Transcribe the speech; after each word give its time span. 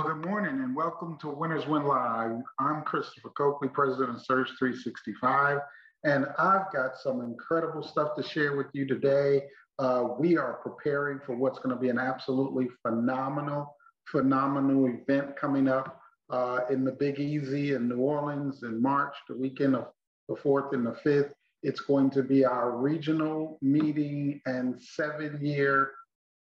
Well, 0.00 0.14
good 0.14 0.24
morning 0.24 0.62
and 0.62 0.74
welcome 0.74 1.18
to 1.20 1.28
Winners 1.28 1.66
Win 1.66 1.84
Live. 1.84 2.40
I'm 2.58 2.84
Christopher 2.84 3.28
Coakley, 3.36 3.68
president 3.68 4.08
of 4.08 4.24
Surge 4.24 4.48
365, 4.58 5.58
and 6.04 6.24
I've 6.38 6.72
got 6.72 6.96
some 6.96 7.20
incredible 7.20 7.82
stuff 7.82 8.16
to 8.16 8.22
share 8.22 8.56
with 8.56 8.68
you 8.72 8.86
today. 8.86 9.42
Uh, 9.78 10.04
we 10.18 10.38
are 10.38 10.54
preparing 10.62 11.20
for 11.26 11.36
what's 11.36 11.58
going 11.58 11.76
to 11.76 11.78
be 11.78 11.90
an 11.90 11.98
absolutely 11.98 12.68
phenomenal, 12.80 13.76
phenomenal 14.06 14.86
event 14.86 15.36
coming 15.36 15.68
up 15.68 16.00
uh, 16.30 16.60
in 16.70 16.82
the 16.82 16.92
Big 16.92 17.18
Easy 17.18 17.74
in 17.74 17.86
New 17.86 17.98
Orleans 17.98 18.62
in 18.62 18.80
March, 18.80 19.14
the 19.28 19.36
weekend 19.36 19.76
of 19.76 19.88
the 20.30 20.34
4th 20.34 20.72
and 20.72 20.86
the 20.86 20.96
5th. 21.04 21.32
It's 21.62 21.82
going 21.82 22.08
to 22.12 22.22
be 22.22 22.46
our 22.46 22.74
regional 22.74 23.58
meeting 23.60 24.40
and 24.46 24.80
seven 24.80 25.44
year 25.44 25.90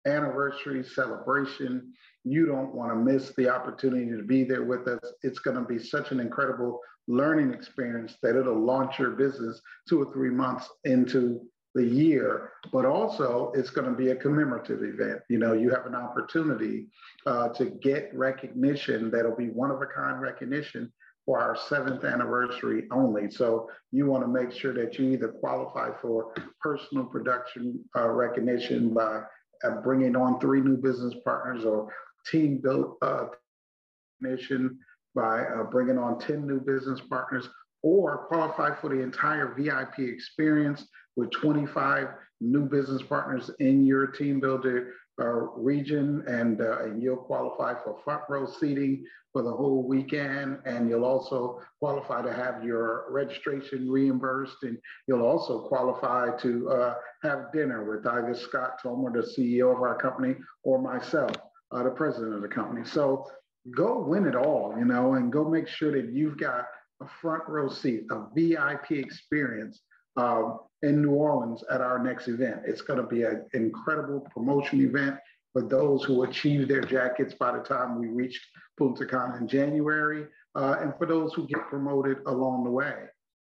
anniversary 0.06 0.84
celebration. 0.84 1.94
You 2.26 2.46
don't 2.46 2.74
want 2.74 2.92
to 2.92 2.96
miss 2.96 3.32
the 3.38 3.50
opportunity 3.50 4.12
to 4.12 4.24
be 4.24 4.44
there 4.44 4.64
with 4.64 4.88
us. 4.88 5.14
It's 5.24 5.40
going 5.40 5.58
to 5.58 5.64
be 5.64 5.80
such 5.80 6.12
an 6.12 6.20
incredible 6.20 6.82
learning 7.08 7.54
experience 7.54 8.16
that 8.24 8.36
it'll 8.36 8.60
launch 8.60 9.00
your 9.00 9.12
business 9.12 9.62
two 9.88 10.02
or 10.02 10.12
three 10.12 10.32
months 10.32 10.68
into 10.84 11.40
the 11.76 11.84
year, 11.84 12.52
but 12.72 12.86
also 12.86 13.52
it's 13.54 13.70
going 13.70 13.88
to 13.88 13.96
be 13.96 14.10
a 14.10 14.16
commemorative 14.16 14.82
event. 14.82 15.20
You 15.30 15.38
know, 15.38 15.54
you 15.54 15.70
have 15.70 15.86
an 15.86 15.94
opportunity 15.94 16.88
uh, 17.26 17.50
to 17.50 17.66
get 17.66 18.10
recognition 18.14 19.12
that'll 19.12 19.36
be 19.36 19.50
one 19.50 19.72
of 19.72 19.82
a 19.82 19.86
kind 19.86 20.20
recognition 20.20 20.92
for 21.26 21.40
our 21.40 21.56
seventh 21.56 22.04
anniversary 22.06 22.88
only. 22.92 23.30
So 23.30 23.70
you 23.92 24.06
want 24.06 24.24
to 24.24 24.28
make 24.28 24.52
sure 24.52 24.74
that 24.74 24.98
you 24.98 25.12
either 25.12 25.28
qualify 25.28 25.90
for 26.02 26.34
personal 26.62 27.06
production 27.06 27.84
uh, 27.96 28.10
recognition 28.10 28.94
by 28.94 29.24
uh, 29.64 29.82
bringing 29.82 30.16
on 30.16 30.40
three 30.40 30.62
new 30.62 30.78
business 30.78 31.14
partners 31.24 31.66
or 31.66 31.92
team 32.30 32.60
built 32.62 32.98
uh, 33.02 33.26
recognition 34.22 34.78
by 35.14 35.42
uh, 35.42 35.64
bringing 35.64 35.98
on 35.98 36.20
10 36.20 36.46
new 36.46 36.60
business 36.60 37.02
partners 37.10 37.48
or 37.84 38.26
qualify 38.28 38.74
for 38.76 38.90
the 38.90 39.02
entire 39.02 39.54
VIP 39.56 40.00
experience 40.00 40.88
with 41.16 41.32
25 41.32 42.08
new 42.42 42.68
business 42.68 43.02
partners 43.02 43.50
in 43.60 43.86
your 43.86 44.08
team 44.08 44.40
builder 44.40 44.94
uh, 45.22 45.32
region, 45.56 46.24
and, 46.28 46.60
uh, 46.60 46.84
and 46.84 47.02
you'll 47.02 47.16
qualify 47.16 47.74
for 47.84 47.98
front 48.04 48.24
row 48.28 48.46
seating 48.60 49.06
for 49.32 49.44
the 49.44 49.52
whole 49.52 49.88
weekend. 49.88 50.60
And 50.66 50.90
you'll 50.90 51.06
also 51.06 51.62
qualify 51.80 52.22
to 52.22 52.34
have 52.34 52.66
your 52.66 53.06
registration 53.10 53.90
reimbursed, 53.90 54.64
and 54.64 54.78
you'll 55.08 55.26
also 55.26 55.68
qualify 55.70 56.36
to 56.40 56.70
uh, 56.70 56.96
have 57.24 57.54
dinner 57.54 57.90
with 57.90 58.06
either 58.06 58.36
Scott 58.36 58.80
Tomer, 58.84 59.14
the 59.14 59.22
CEO 59.22 59.74
of 59.74 59.82
our 59.82 59.96
company, 59.96 60.36
or 60.64 60.82
myself, 60.82 61.32
uh, 61.72 61.84
the 61.84 61.92
president 61.92 62.34
of 62.34 62.42
the 62.42 62.48
company. 62.48 62.86
So 62.86 63.28
go 63.72 64.00
win 64.00 64.28
it 64.28 64.36
all, 64.36 64.76
you 64.78 64.86
know, 64.86 65.14
and 65.14 65.32
go 65.32 65.50
make 65.50 65.68
sure 65.68 65.92
that 65.92 66.12
you've 66.12 66.38
got 66.38 66.66
a 67.02 67.08
front 67.22 67.44
row 67.48 67.70
seat, 67.70 68.04
a 68.12 68.26
VIP 68.36 68.92
experience 68.92 69.82
uh, 70.18 70.54
in 70.82 71.02
New 71.02 71.12
Orleans 71.12 71.64
at 71.72 71.82
our 71.82 72.00
next 72.00 72.28
event. 72.28 72.62
It's 72.66 72.82
going 72.82 73.00
to 73.00 73.08
be 73.08 73.24
an 73.24 73.46
incredible 73.54 74.22
promotion 74.34 74.82
event 74.82 75.18
for 75.54 75.62
those 75.62 76.04
who 76.04 76.24
achieve 76.24 76.68
their 76.68 76.82
jackets 76.82 77.34
by 77.34 77.58
the 77.58 77.64
time 77.64 78.00
we 78.00 78.08
reach 78.08 78.42
Punta 78.78 79.06
Cana 79.06 79.38
in 79.38 79.48
January, 79.48 80.26
uh, 80.56 80.76
and 80.82 80.94
for 80.98 81.06
those 81.06 81.34
who 81.34 81.48
get 81.48 81.62
promoted 81.70 82.18
along 82.28 82.66
the 82.66 82.70
way. 82.70 82.94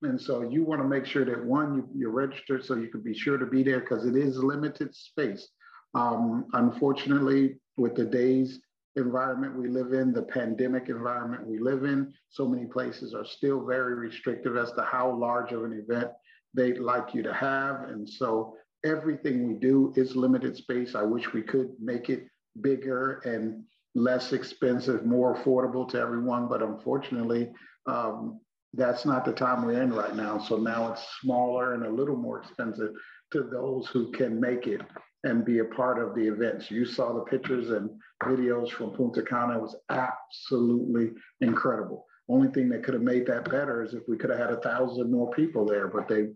And 0.03 0.19
so 0.19 0.41
you 0.41 0.63
want 0.63 0.81
to 0.81 0.87
make 0.87 1.05
sure 1.05 1.23
that 1.25 1.43
one, 1.43 1.75
you, 1.75 1.89
you're 1.95 2.11
registered 2.11 2.65
so 2.65 2.75
you 2.75 2.87
can 2.87 3.01
be 3.01 3.13
sure 3.13 3.37
to 3.37 3.45
be 3.45 3.63
there 3.63 3.79
because 3.79 4.05
it 4.05 4.15
is 4.15 4.37
limited 4.37 4.93
space. 4.93 5.47
Um, 5.93 6.47
unfortunately, 6.53 7.60
with 7.77 7.95
the 7.95 8.05
days 8.05 8.59
environment 8.95 9.57
we 9.57 9.67
live 9.67 9.93
in, 9.93 10.11
the 10.11 10.23
pandemic 10.23 10.89
environment 10.89 11.47
we 11.47 11.59
live 11.59 11.83
in, 11.83 12.13
so 12.29 12.47
many 12.47 12.65
places 12.65 13.13
are 13.13 13.25
still 13.25 13.65
very 13.65 13.95
restrictive 13.95 14.57
as 14.57 14.71
to 14.73 14.81
how 14.81 15.15
large 15.15 15.51
of 15.51 15.63
an 15.63 15.73
event 15.73 16.09
they'd 16.53 16.79
like 16.79 17.13
you 17.13 17.23
to 17.23 17.33
have. 17.33 17.83
And 17.83 18.07
so 18.07 18.55
everything 18.83 19.47
we 19.47 19.53
do 19.53 19.93
is 19.95 20.15
limited 20.15 20.57
space. 20.57 20.95
I 20.95 21.03
wish 21.03 21.31
we 21.31 21.41
could 21.41 21.69
make 21.79 22.09
it 22.09 22.27
bigger 22.59 23.19
and 23.19 23.63
less 23.95 24.33
expensive, 24.33 25.05
more 25.05 25.35
affordable 25.35 25.87
to 25.89 25.99
everyone. 25.99 26.47
But 26.47 26.61
unfortunately, 26.61 27.51
um, 27.85 28.39
that's 28.73 29.05
not 29.05 29.25
the 29.25 29.33
time 29.33 29.65
we're 29.65 29.81
in 29.81 29.93
right 29.93 30.15
now. 30.15 30.37
So 30.37 30.57
now 30.57 30.91
it's 30.91 31.05
smaller 31.21 31.73
and 31.73 31.85
a 31.85 31.89
little 31.89 32.15
more 32.15 32.41
expensive 32.41 32.91
to 33.31 33.43
those 33.43 33.87
who 33.87 34.11
can 34.11 34.39
make 34.39 34.67
it 34.67 34.81
and 35.23 35.45
be 35.45 35.59
a 35.59 35.65
part 35.65 35.99
of 35.99 36.15
the 36.15 36.27
events. 36.27 36.71
You 36.71 36.85
saw 36.85 37.13
the 37.13 37.21
pictures 37.21 37.69
and 37.69 37.89
videos 38.23 38.71
from 38.71 38.91
Punta 38.91 39.21
Cana. 39.21 39.57
It 39.57 39.61
was 39.61 39.75
absolutely 39.89 41.11
incredible. 41.41 42.05
Only 42.27 42.49
thing 42.49 42.69
that 42.69 42.83
could 42.83 42.93
have 42.93 43.03
made 43.03 43.27
that 43.27 43.49
better 43.49 43.83
is 43.83 43.93
if 43.93 44.03
we 44.07 44.17
could 44.17 44.29
have 44.29 44.39
had 44.39 44.51
a 44.51 44.61
thousand 44.61 45.11
more 45.11 45.31
people 45.31 45.65
there, 45.65 45.87
but 45.87 46.07
they 46.07 46.27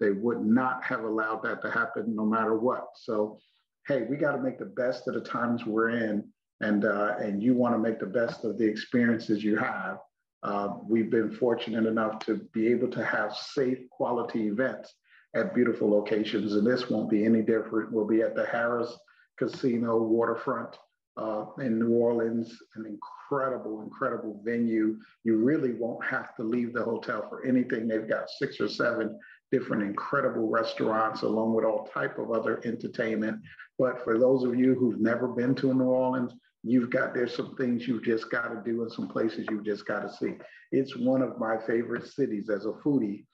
they 0.00 0.10
would 0.10 0.44
not 0.44 0.82
have 0.82 1.04
allowed 1.04 1.42
that 1.44 1.62
to 1.62 1.70
happen 1.70 2.14
no 2.14 2.26
matter 2.26 2.56
what. 2.56 2.88
So, 2.96 3.38
hey, 3.86 4.06
we 4.10 4.16
got 4.16 4.32
to 4.32 4.42
make 4.42 4.58
the 4.58 4.64
best 4.64 5.06
of 5.06 5.14
the 5.14 5.20
times 5.20 5.64
we're 5.64 5.90
in, 5.90 6.24
and 6.60 6.84
uh, 6.84 7.14
and 7.18 7.42
you 7.42 7.54
want 7.54 7.74
to 7.74 7.78
make 7.78 8.00
the 8.00 8.06
best 8.06 8.44
of 8.44 8.58
the 8.58 8.64
experiences 8.64 9.44
you 9.44 9.56
have. 9.56 9.98
Uh, 10.42 10.76
we've 10.86 11.10
been 11.10 11.30
fortunate 11.30 11.86
enough 11.86 12.18
to 12.18 12.36
be 12.52 12.66
able 12.66 12.88
to 12.88 13.02
have 13.02 13.34
safe, 13.34 13.78
quality 13.90 14.48
events 14.48 14.92
at 15.34 15.54
beautiful 15.54 15.90
locations, 15.90 16.54
and 16.54 16.66
this 16.66 16.88
won't 16.88 17.10
be 17.10 17.24
any 17.24 17.42
different. 17.42 17.92
We'll 17.92 18.06
be 18.06 18.22
at 18.22 18.34
the 18.34 18.44
Harrah's 18.44 18.96
Casino 19.38 19.98
waterfront 19.98 20.76
uh, 21.16 21.46
in 21.58 21.78
New 21.78 21.90
Orleans, 21.90 22.56
an 22.76 22.86
incredible, 22.86 23.82
incredible 23.82 24.40
venue. 24.44 24.98
You 25.24 25.36
really 25.36 25.72
won't 25.72 26.04
have 26.04 26.34
to 26.36 26.42
leave 26.42 26.72
the 26.72 26.82
hotel 26.82 27.26
for 27.28 27.44
anything. 27.44 27.86
They've 27.86 28.08
got 28.08 28.30
six 28.30 28.60
or 28.60 28.68
seven 28.68 29.18
different 29.52 29.82
incredible 29.84 30.48
restaurants 30.48 31.22
along 31.22 31.54
with 31.54 31.64
all 31.64 31.88
type 31.92 32.18
of 32.18 32.32
other 32.32 32.60
entertainment. 32.64 33.40
But 33.78 34.02
for 34.02 34.18
those 34.18 34.44
of 34.44 34.56
you 34.56 34.74
who've 34.74 35.00
never 35.00 35.28
been 35.28 35.54
to 35.56 35.72
New 35.72 35.84
Orleans, 35.84 36.32
you've 36.62 36.90
got 36.90 37.14
there's 37.14 37.34
some 37.34 37.54
things 37.56 37.86
you've 37.86 38.04
just 38.04 38.30
got 38.30 38.48
to 38.48 38.62
do 38.64 38.82
and 38.82 38.90
some 38.90 39.08
places 39.08 39.46
you've 39.50 39.64
just 39.64 39.86
got 39.86 40.00
to 40.00 40.12
see. 40.12 40.34
It's 40.72 40.96
one 40.96 41.22
of 41.22 41.38
my 41.38 41.56
favorite 41.66 42.06
cities 42.06 42.50
as 42.50 42.66
a 42.66 42.72
foodie. 42.84 43.26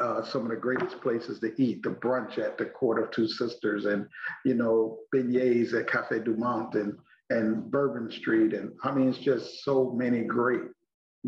Uh, 0.00 0.24
some 0.24 0.42
of 0.42 0.48
the 0.48 0.56
greatest 0.56 1.00
places 1.00 1.40
to 1.40 1.52
eat, 1.60 1.82
the 1.82 1.90
brunch 1.90 2.38
at 2.38 2.58
the 2.58 2.66
Court 2.66 3.02
of 3.02 3.10
Two 3.10 3.28
Sisters, 3.28 3.86
and 3.86 4.06
you 4.44 4.54
know 4.54 4.98
beignets 5.14 5.74
at 5.74 5.88
Cafe 5.88 6.20
Du 6.20 6.36
Monde 6.36 6.74
and 6.74 6.98
and 7.30 7.70
Bourbon 7.70 8.10
Street, 8.10 8.52
and 8.52 8.72
I 8.84 8.92
mean 8.92 9.08
it's 9.08 9.18
just 9.18 9.64
so 9.64 9.90
many 9.90 10.22
great, 10.22 10.62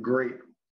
great 0.00 0.34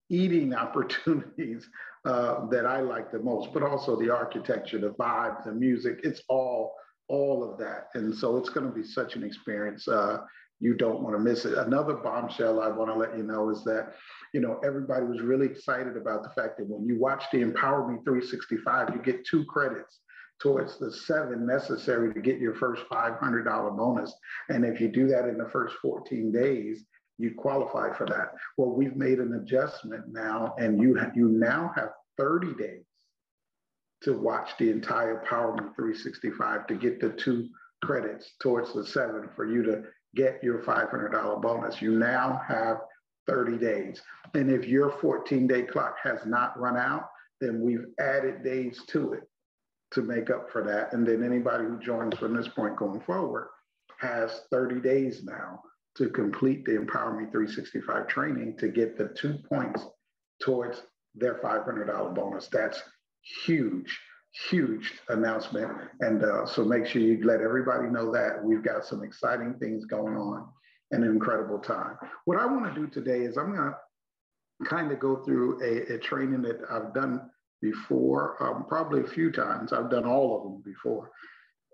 eating 0.09 0.55
opportunities 0.65 1.69
uh, 2.05 2.47
that 2.49 2.67
I 2.67 2.81
like 2.81 3.13
the 3.13 3.19
most, 3.19 3.53
but 3.53 3.63
also 3.63 3.97
the 3.97 4.11
architecture, 4.11 4.79
the 4.79 4.91
vibe, 4.91 5.45
the 5.45 5.53
music. 5.53 6.01
It's 6.03 6.23
all 6.29 6.75
all 7.09 7.43
of 7.43 7.59
that, 7.59 7.89
and 7.95 8.15
so 8.15 8.37
it's 8.37 8.51
going 8.51 8.67
to 8.67 8.73
be 8.73 8.85
such 8.85 9.17
an 9.17 9.25
experience. 9.25 9.89
Uh, 9.89 10.19
you 10.61 10.75
don't 10.75 11.03
want 11.03 11.17
to 11.17 11.23
miss 11.23 11.45
it. 11.47 11.57
Another 11.57 11.95
bombshell 11.95 12.61
I 12.61 12.69
want 12.69 12.91
to 12.91 12.97
let 12.97 13.17
you 13.17 13.23
know 13.23 13.49
is 13.49 13.65
that, 13.65 13.95
you 14.35 14.41
know, 14.41 14.61
everybody 14.65 15.07
was 15.07 15.23
really 15.23 15.47
excited 15.47 15.97
about 15.97 16.23
the 16.23 16.29
fact 16.31 16.59
that 16.59 16.69
when 16.69 16.87
you 16.87 17.01
watch 17.01 17.25
the 17.33 17.41
Empower 17.41 17.91
Me 17.91 17.99
365, 18.05 18.91
you 18.95 19.03
get 19.03 19.25
two 19.25 19.45
credits 19.47 20.01
towards 20.41 20.79
the 20.79 20.93
seven 20.93 21.47
necessary 21.47 22.13
to 22.13 22.21
get 22.21 22.39
your 22.39 22.55
first 22.55 22.83
$500 22.91 23.77
bonus. 23.77 24.15
And 24.49 24.65
if 24.65 24.81
you 24.81 24.89
do 24.89 25.07
that 25.09 25.27
in 25.27 25.39
the 25.39 25.49
first 25.49 25.77
14 25.83 26.31
days, 26.31 26.85
you 27.19 27.35
qualify 27.37 27.93
for 27.95 28.07
that. 28.07 28.33
Well, 28.57 28.71
we've 28.71 28.97
made 28.97 29.19
an 29.19 29.35
adjustment 29.35 30.05
now, 30.09 30.55
and 30.59 30.81
you, 30.81 30.99
you 31.15 31.29
now 31.29 31.73
have 31.75 31.91
30 32.17 32.55
days 32.55 32.85
to 34.03 34.15
watch 34.15 34.51
the 34.59 34.71
entire 34.71 35.23
Empowerment 35.23 35.75
365 35.77 36.67
to 36.67 36.75
get 36.75 37.01
the 37.01 37.11
two 37.11 37.49
credits 37.83 38.33
towards 38.41 38.73
the 38.75 38.87
seven 38.87 39.29
for 39.37 39.47
you 39.47 39.63
to 39.63 39.83
get 40.15 40.43
your 40.43 40.63
$500 40.63 41.43
bonus. 41.43 41.81
You 41.81 41.93
now 41.93 42.43
have 42.47 42.79
30 43.27 43.59
days. 43.59 44.03
And 44.35 44.51
if 44.51 44.67
your 44.67 44.91
14 45.01 45.47
day 45.47 45.63
clock 45.63 45.97
has 46.03 46.27
not 46.27 46.59
run 46.59 46.77
out, 46.77 47.09
then 47.41 47.61
we've 47.61 47.87
added 47.99 48.43
days 48.45 48.83
to 48.89 49.13
it 49.15 49.23
to 49.93 50.03
make 50.03 50.31
up 50.31 50.51
for 50.51 50.63
that. 50.65 50.93
And 50.93 51.07
then 51.07 51.23
anybody 51.23 51.65
who 51.65 51.79
joins 51.79 52.17
from 52.19 52.37
this 52.37 52.49
point 52.49 52.77
going 52.77 53.01
forward 53.01 53.49
has 53.99 54.43
30 54.51 54.81
days 54.81 55.23
now 55.25 55.61
to 55.97 56.09
complete 56.09 56.65
the 56.65 56.77
Empower 56.77 57.13
Me 57.13 57.27
365 57.31 58.07
training 58.07 58.57
to 58.59 58.69
get 58.69 58.97
the 58.97 59.09
two 59.17 59.39
points 59.49 59.85
towards 60.41 60.83
their 61.15 61.35
$500 61.35 62.15
bonus. 62.15 62.49
That's 62.49 62.83
huge, 63.45 63.99
huge 64.33 64.93
announcement. 65.09 65.71
And 66.01 66.25
uh, 66.25 66.47
so 66.47 66.65
make 66.65 66.87
sure 66.87 67.03
you 67.03 67.25
let 67.25 67.41
everybody 67.41 67.89
know 67.89 68.13
that 68.13 68.43
we've 68.43 68.63
got 68.63 68.85
some 68.85 69.03
exciting 69.03 69.55
things 69.55 69.85
going 69.85 70.17
on 70.17 70.49
and 70.93 71.05
an 71.05 71.11
incredible 71.11 71.59
time. 71.59 71.97
What 72.25 72.39
I 72.39 72.47
want 72.47 72.73
to 72.73 72.81
do 72.81 72.87
today 72.87 73.25
is 73.25 73.37
I'm 73.37 73.55
going 73.55 73.73
to 73.73 74.69
kind 74.69 74.93
of 74.93 75.01
go 75.01 75.17
through 75.25 75.63
a, 75.63 75.95
a, 75.95 75.99
training 75.99 76.43
that 76.43 76.61
I've 76.71 76.93
done 76.93 77.31
before, 77.63 78.43
um, 78.43 78.67
probably 78.69 79.01
a 79.01 79.07
few 79.07 79.31
times. 79.31 79.73
I've 79.73 79.91
done 79.91 80.05
all 80.05 80.37
of 80.37 80.43
them 80.45 80.63
before. 80.65 81.11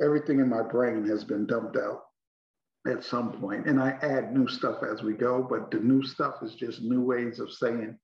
Everything 0.03 0.41
in 0.41 0.49
my 0.49 0.63
brain 0.63 1.07
has 1.09 1.25
been 1.25 1.47
dumped 1.47 1.77
out 1.77 2.03
at 2.87 3.05
some. 3.05 3.43
And 3.67 3.81
I 3.81 3.91
add 4.03 4.33
new 4.33 4.47
stuff 4.47 4.79
as 4.83 5.03
we 5.03 5.15
go, 5.15 5.43
but 5.49 5.71
the 5.71 5.79
new 5.79 6.03
stuff 6.05 6.37
is 6.43 6.55
just 6.55 6.83
new 6.83 7.03
ways 7.03 7.41
of 7.41 7.53
saying 7.53 7.99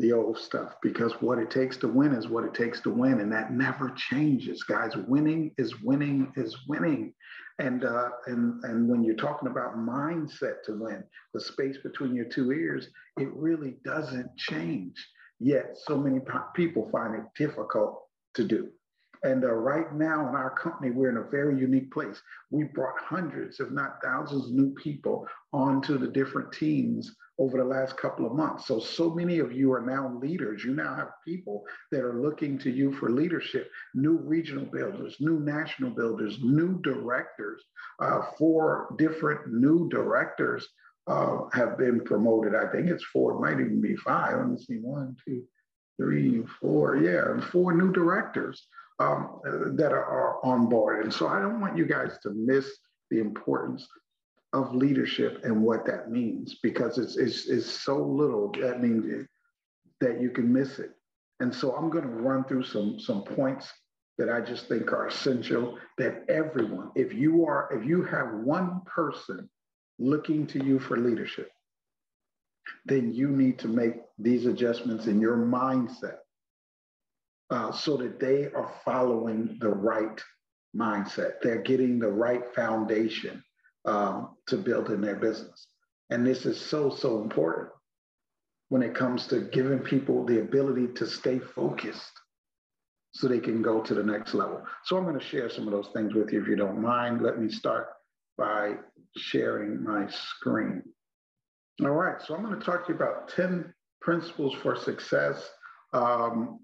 the 0.00 0.12
old 0.12 0.38
stuff 0.38 0.76
because 0.82 1.12
what 1.20 1.38
it 1.38 1.50
takes 1.50 1.76
to 1.76 1.88
win 1.88 2.14
is 2.14 2.26
what 2.26 2.44
it 2.44 2.54
takes 2.54 2.80
to 2.80 2.90
win. 2.90 3.20
And 3.20 3.30
that 3.32 3.52
never 3.52 3.90
changes, 3.90 4.62
guys. 4.62 4.96
Winning 4.96 5.52
is 5.58 5.80
winning 5.82 6.32
is 6.36 6.56
winning. 6.66 7.12
And, 7.58 7.84
uh, 7.84 8.08
and, 8.26 8.64
and 8.64 8.88
when 8.88 9.04
you're 9.04 9.16
talking 9.16 9.48
about 9.50 9.76
mindset 9.76 10.62
to 10.64 10.80
win, 10.80 11.04
the 11.34 11.40
space 11.40 11.76
between 11.82 12.14
your 12.14 12.24
two 12.24 12.50
ears, 12.50 12.88
it 13.18 13.28
really 13.34 13.76
doesn't 13.84 14.34
change. 14.38 14.94
Yet 15.38 15.76
so 15.84 15.98
many 15.98 16.20
people 16.54 16.88
find 16.90 17.14
it 17.14 17.24
difficult 17.36 18.02
to 18.34 18.44
do. 18.44 18.70
And 19.22 19.44
uh, 19.44 19.52
right 19.52 19.92
now 19.94 20.26
in 20.30 20.34
our 20.34 20.50
company, 20.50 20.90
we're 20.90 21.10
in 21.10 21.18
a 21.18 21.30
very 21.30 21.58
unique 21.60 21.92
place. 21.92 22.22
We 22.50 22.64
brought 22.64 22.98
hundreds, 22.98 23.60
if 23.60 23.70
not 23.70 23.98
thousands, 24.02 24.46
of 24.46 24.52
new 24.52 24.72
people 24.74 25.26
onto 25.52 25.98
the 25.98 26.08
different 26.08 26.52
teams 26.52 27.14
over 27.40 27.56
the 27.56 27.64
last 27.64 27.96
couple 27.96 28.26
of 28.26 28.34
months. 28.34 28.66
So, 28.66 28.78
so 28.78 29.14
many 29.14 29.38
of 29.38 29.50
you 29.50 29.72
are 29.72 29.80
now 29.80 30.14
leaders. 30.20 30.62
You 30.62 30.74
now 30.74 30.94
have 30.94 31.08
people 31.26 31.64
that 31.90 32.02
are 32.02 32.20
looking 32.20 32.58
to 32.58 32.70
you 32.70 32.92
for 32.92 33.10
leadership, 33.10 33.70
new 33.94 34.18
regional 34.18 34.66
builders, 34.66 35.16
new 35.20 35.40
national 35.40 35.90
builders, 35.90 36.38
new 36.42 36.78
directors. 36.82 37.64
Uh, 37.98 38.26
four 38.38 38.94
different 38.98 39.54
new 39.54 39.88
directors 39.88 40.68
uh, 41.06 41.38
have 41.54 41.78
been 41.78 42.04
promoted. 42.04 42.54
I 42.54 42.70
think 42.70 42.90
it's 42.90 43.04
four, 43.04 43.32
it 43.32 43.40
might 43.40 43.58
even 43.60 43.80
be 43.80 43.96
five. 43.96 44.36
Let 44.36 44.50
me 44.50 44.58
see, 44.58 44.76
one, 44.76 45.16
two, 45.26 45.42
three, 45.98 46.44
four, 46.60 46.96
yeah, 46.96 47.40
four 47.50 47.72
new 47.74 47.90
directors 47.90 48.66
um, 48.98 49.40
that 49.76 49.92
are, 49.92 50.04
are 50.04 50.44
on 50.44 50.68
board. 50.68 51.04
And 51.04 51.12
so 51.12 51.26
I 51.26 51.40
don't 51.40 51.60
want 51.60 51.78
you 51.78 51.86
guys 51.86 52.18
to 52.22 52.30
miss 52.34 52.68
the 53.10 53.18
importance 53.18 53.88
of 54.52 54.74
leadership 54.74 55.40
and 55.44 55.62
what 55.62 55.86
that 55.86 56.10
means 56.10 56.58
because 56.62 56.98
it's, 56.98 57.16
it's, 57.16 57.46
it's 57.46 57.70
so 57.70 57.96
little 57.96 58.50
that 58.60 58.82
means 58.82 59.26
that 60.00 60.20
you 60.20 60.30
can 60.30 60.52
miss 60.52 60.78
it. 60.78 60.90
And 61.38 61.54
so 61.54 61.74
I'm 61.74 61.88
going 61.88 62.04
to 62.04 62.10
run 62.10 62.44
through 62.44 62.64
some, 62.64 62.98
some 62.98 63.22
points 63.22 63.72
that 64.18 64.28
I 64.28 64.40
just 64.40 64.68
think 64.68 64.92
are 64.92 65.06
essential 65.06 65.78
that 65.98 66.24
everyone, 66.28 66.90
if 66.94 67.14
you 67.14 67.46
are, 67.46 67.68
if 67.72 67.86
you 67.86 68.02
have 68.04 68.34
one 68.44 68.82
person 68.84 69.48
looking 69.98 70.46
to 70.48 70.64
you 70.64 70.78
for 70.78 70.98
leadership, 70.98 71.50
then 72.84 73.12
you 73.12 73.28
need 73.28 73.58
to 73.60 73.68
make 73.68 73.94
these 74.18 74.46
adjustments 74.46 75.06
in 75.06 75.20
your 75.20 75.36
mindset 75.36 76.18
uh, 77.50 77.72
so 77.72 77.96
that 77.96 78.20
they 78.20 78.46
are 78.46 78.72
following 78.84 79.56
the 79.60 79.68
right 79.68 80.20
mindset. 80.76 81.34
They're 81.42 81.62
getting 81.62 81.98
the 81.98 82.10
right 82.10 82.42
foundation 82.54 83.42
um, 83.84 84.36
to 84.48 84.56
build 84.56 84.90
in 84.90 85.00
their 85.00 85.16
business. 85.16 85.66
And 86.10 86.26
this 86.26 86.44
is 86.44 86.60
so, 86.60 86.90
so 86.90 87.20
important 87.22 87.68
when 88.68 88.82
it 88.82 88.94
comes 88.94 89.26
to 89.28 89.40
giving 89.40 89.80
people 89.80 90.24
the 90.24 90.40
ability 90.40 90.88
to 90.94 91.06
stay 91.06 91.38
focused 91.38 92.12
so 93.12 93.26
they 93.26 93.40
can 93.40 93.62
go 93.62 93.80
to 93.80 93.94
the 93.94 94.02
next 94.02 94.34
level. 94.34 94.62
So 94.84 94.96
I'm 94.96 95.04
going 95.04 95.18
to 95.18 95.24
share 95.24 95.50
some 95.50 95.66
of 95.66 95.72
those 95.72 95.88
things 95.94 96.14
with 96.14 96.32
you 96.32 96.42
if 96.42 96.48
you 96.48 96.56
don't 96.56 96.80
mind. 96.80 97.22
Let 97.22 97.40
me 97.40 97.50
start 97.50 97.88
by 98.38 98.74
sharing 99.16 99.82
my 99.82 100.08
screen. 100.08 100.82
All 101.82 101.90
right, 101.90 102.20
so 102.22 102.34
I'm 102.34 102.44
going 102.44 102.58
to 102.58 102.64
talk 102.64 102.86
to 102.86 102.92
you 102.92 102.96
about 102.96 103.28
10 103.28 103.72
principles 104.00 104.54
for 104.62 104.76
success. 104.76 105.48
Um, 105.92 106.60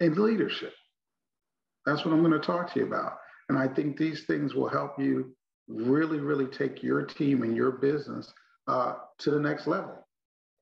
in 0.00 0.14
leadership. 0.14 0.72
That's 1.86 2.04
what 2.04 2.12
I'm 2.12 2.20
going 2.20 2.32
to 2.32 2.46
talk 2.46 2.72
to 2.72 2.80
you 2.80 2.86
about. 2.86 3.18
And 3.48 3.58
I 3.58 3.68
think 3.68 3.96
these 3.96 4.24
things 4.24 4.54
will 4.54 4.68
help 4.68 4.98
you 4.98 5.34
really, 5.68 6.18
really 6.18 6.46
take 6.46 6.82
your 6.82 7.02
team 7.02 7.42
and 7.42 7.56
your 7.56 7.72
business 7.72 8.32
uh, 8.68 8.94
to 9.18 9.30
the 9.30 9.40
next 9.40 9.66
level. 9.66 10.04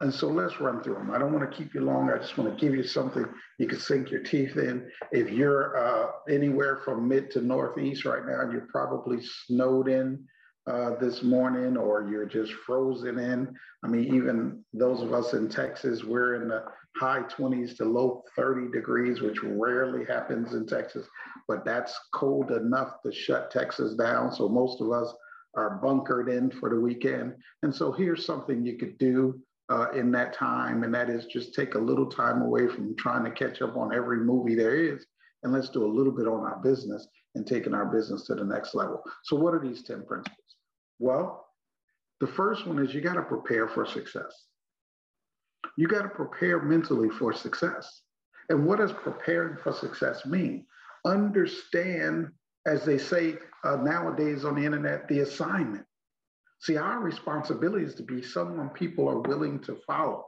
And 0.01 0.13
so 0.13 0.27
let's 0.27 0.61
run 0.61 0.83
through 0.83 0.95
them. 0.95 1.13
I 1.13 1.19
don't 1.19 1.33
want 1.33 1.49
to 1.49 1.57
keep 1.57 1.75
you 1.75 1.81
long. 1.83 2.11
I 2.11 2.19
just 2.19 2.37
want 2.37 2.51
to 2.51 2.65
give 2.65 2.75
you 2.75 2.83
something 2.83 3.25
you 3.59 3.69
can 3.69 3.79
sink 3.79 4.11
your 4.11 4.23
teeth 4.23 4.57
in. 4.57 4.91
If 5.13 5.31
you're 5.31 5.77
uh, 5.77 6.11
anywhere 6.29 6.81
from 6.85 7.07
mid 7.07 7.31
to 7.33 7.41
northeast 7.41 8.05
right 8.05 8.27
now, 8.27 8.51
you're 8.51 8.67
probably 8.73 9.19
snowed 9.47 9.89
in 9.89 10.25
uh, 10.67 10.97
this 11.01 11.23
morning 11.23 11.77
or 11.77 12.09
you're 12.11 12.27
just 12.27 12.53
frozen 12.53 13.19
in. 13.19 13.55
I 13.85 13.89
mean, 13.89 14.13
even 14.13 14.65
those 14.73 15.03
of 15.03 15.13
us 15.13 15.35
in 15.35 15.49
Texas, 15.49 16.03
we're 16.03 16.35
in 16.35 16.49
the 16.49 16.65
high 16.97 17.23
20s 17.23 17.77
to 17.77 17.85
low 17.85 18.23
30 18.37 18.71
degrees, 18.71 19.21
which 19.21 19.43
rarely 19.43 20.05
happens 20.05 20.55
in 20.55 20.67
Texas, 20.67 21.07
but 21.49 21.65
that's 21.65 21.99
cold 22.13 22.51
enough 22.51 23.03
to 23.03 23.13
shut 23.13 23.51
Texas 23.51 23.95
down. 23.95 24.33
So 24.33 24.49
most 24.49 24.81
of 24.81 24.91
us 24.93 25.13
are 25.55 25.81
bunkered 25.83 26.29
in 26.29 26.51
for 26.51 26.71
the 26.71 26.81
weekend. 26.81 27.35
And 27.63 27.75
so 27.75 27.93
here's 27.93 28.25
something 28.25 28.65
you 28.65 28.79
could 28.79 28.99
do 28.99 29.41
uh, 29.71 29.91
in 29.93 30.11
that 30.13 30.35
time, 30.35 30.85
and 30.85 30.95
that 30.95 31.09
is 31.09 31.27
just 31.27 31.55
take 31.55 31.75
a 31.75 31.79
little 31.79 32.07
time 32.07 32.43
away 32.43 32.69
from 32.69 32.95
trying 32.97 33.25
to 33.25 33.31
catch 33.31 33.63
up 33.63 33.77
on 33.77 33.95
every 33.95 34.19
movie 34.19 34.55
there 34.55 34.75
is, 34.75 35.07
and 35.43 35.53
let's 35.53 35.71
do 35.71 35.85
a 35.85 35.95
little 35.95 36.13
bit 36.13 36.27
on 36.27 36.41
our 36.41 36.61
business 36.63 37.07
and 37.35 37.47
taking 37.47 37.75
our 37.75 37.87
business 37.87 38.27
to 38.27 38.35
the 38.35 38.45
next 38.45 38.75
level. 38.75 39.03
So, 39.25 39.37
what 39.37 39.55
are 39.55 39.61
these 39.61 39.83
10 39.83 40.05
principles? 40.05 40.57
Well, 40.99 41.47
the 42.21 42.27
first 42.27 42.67
one 42.67 42.79
is 42.79 42.93
you 42.93 43.01
got 43.01 43.15
to 43.15 43.23
prepare 43.23 43.69
for 43.69 43.87
success 43.87 44.47
you 45.77 45.87
got 45.89 46.03
to 46.03 46.09
prepare 46.09 46.61
mentally 46.61 47.09
for 47.11 47.33
success. 47.33 48.03
And 48.49 48.67
what 48.67 48.79
does 48.79 48.93
preparing 48.93 49.57
for 49.57 49.73
success 49.73 50.27
mean? 50.27 50.67
Understand, 51.05 52.29
as 52.67 52.85
they 52.85 52.99
say 52.99 53.37
uh, 53.65 53.77
nowadays 53.77 54.45
on 54.45 54.57
the 54.57 54.65
internet, 54.65 55.09
the 55.09 55.21
assignment. 55.21 55.85
See, 56.61 56.77
our 56.77 57.01
responsibility 57.01 57.85
is 57.85 57.95
to 57.97 58.03
be 58.03 58.23
someone 58.23 58.69
people 58.69 59.09
are 59.09 59.21
willing 59.21 59.59
to 59.61 59.77
follow. 59.87 60.27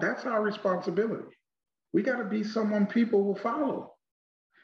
That's 0.00 0.24
our 0.24 0.42
responsibility. 0.42 1.36
We 1.92 2.02
got 2.02 2.16
to 2.16 2.24
be 2.24 2.42
someone 2.42 2.86
people 2.86 3.22
will 3.22 3.36
follow. 3.36 3.92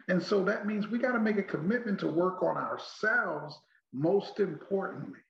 And 0.08 0.22
so 0.22 0.42
that 0.44 0.66
means 0.66 0.88
we 0.88 0.98
got 0.98 1.12
to 1.12 1.20
make 1.20 1.36
a 1.36 1.42
commitment 1.42 2.00
to 2.00 2.08
work 2.08 2.42
on 2.42 2.56
ourselves, 2.56 3.56
most 3.92 4.40
importantly 4.40 5.20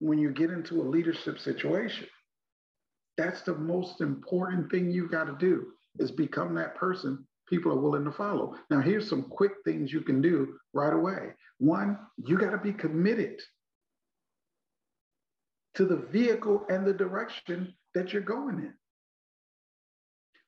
when 0.00 0.18
you 0.18 0.30
get 0.30 0.50
into 0.50 0.80
a 0.80 0.88
leadership 0.88 1.38
situation. 1.38 2.06
That's 3.16 3.42
the 3.42 3.54
most 3.54 4.00
important 4.00 4.70
thing 4.70 4.90
you've 4.90 5.10
got 5.10 5.24
to 5.24 5.36
do 5.38 5.72
is 5.98 6.10
become 6.10 6.54
that 6.54 6.76
person 6.76 7.26
people 7.48 7.72
are 7.72 7.80
willing 7.80 8.04
to 8.04 8.12
follow. 8.12 8.54
Now, 8.70 8.80
here's 8.80 9.08
some 9.08 9.22
quick 9.22 9.52
things 9.64 9.92
you 9.92 10.02
can 10.02 10.20
do 10.20 10.58
right 10.72 10.92
away. 10.92 11.32
One, 11.58 11.98
you 12.16 12.38
got 12.38 12.50
to 12.50 12.58
be 12.58 12.72
committed 12.72 13.40
to 15.74 15.84
the 15.84 15.96
vehicle 15.96 16.64
and 16.68 16.86
the 16.86 16.92
direction 16.92 17.74
that 17.94 18.12
you're 18.12 18.22
going 18.22 18.58
in. 18.58 18.74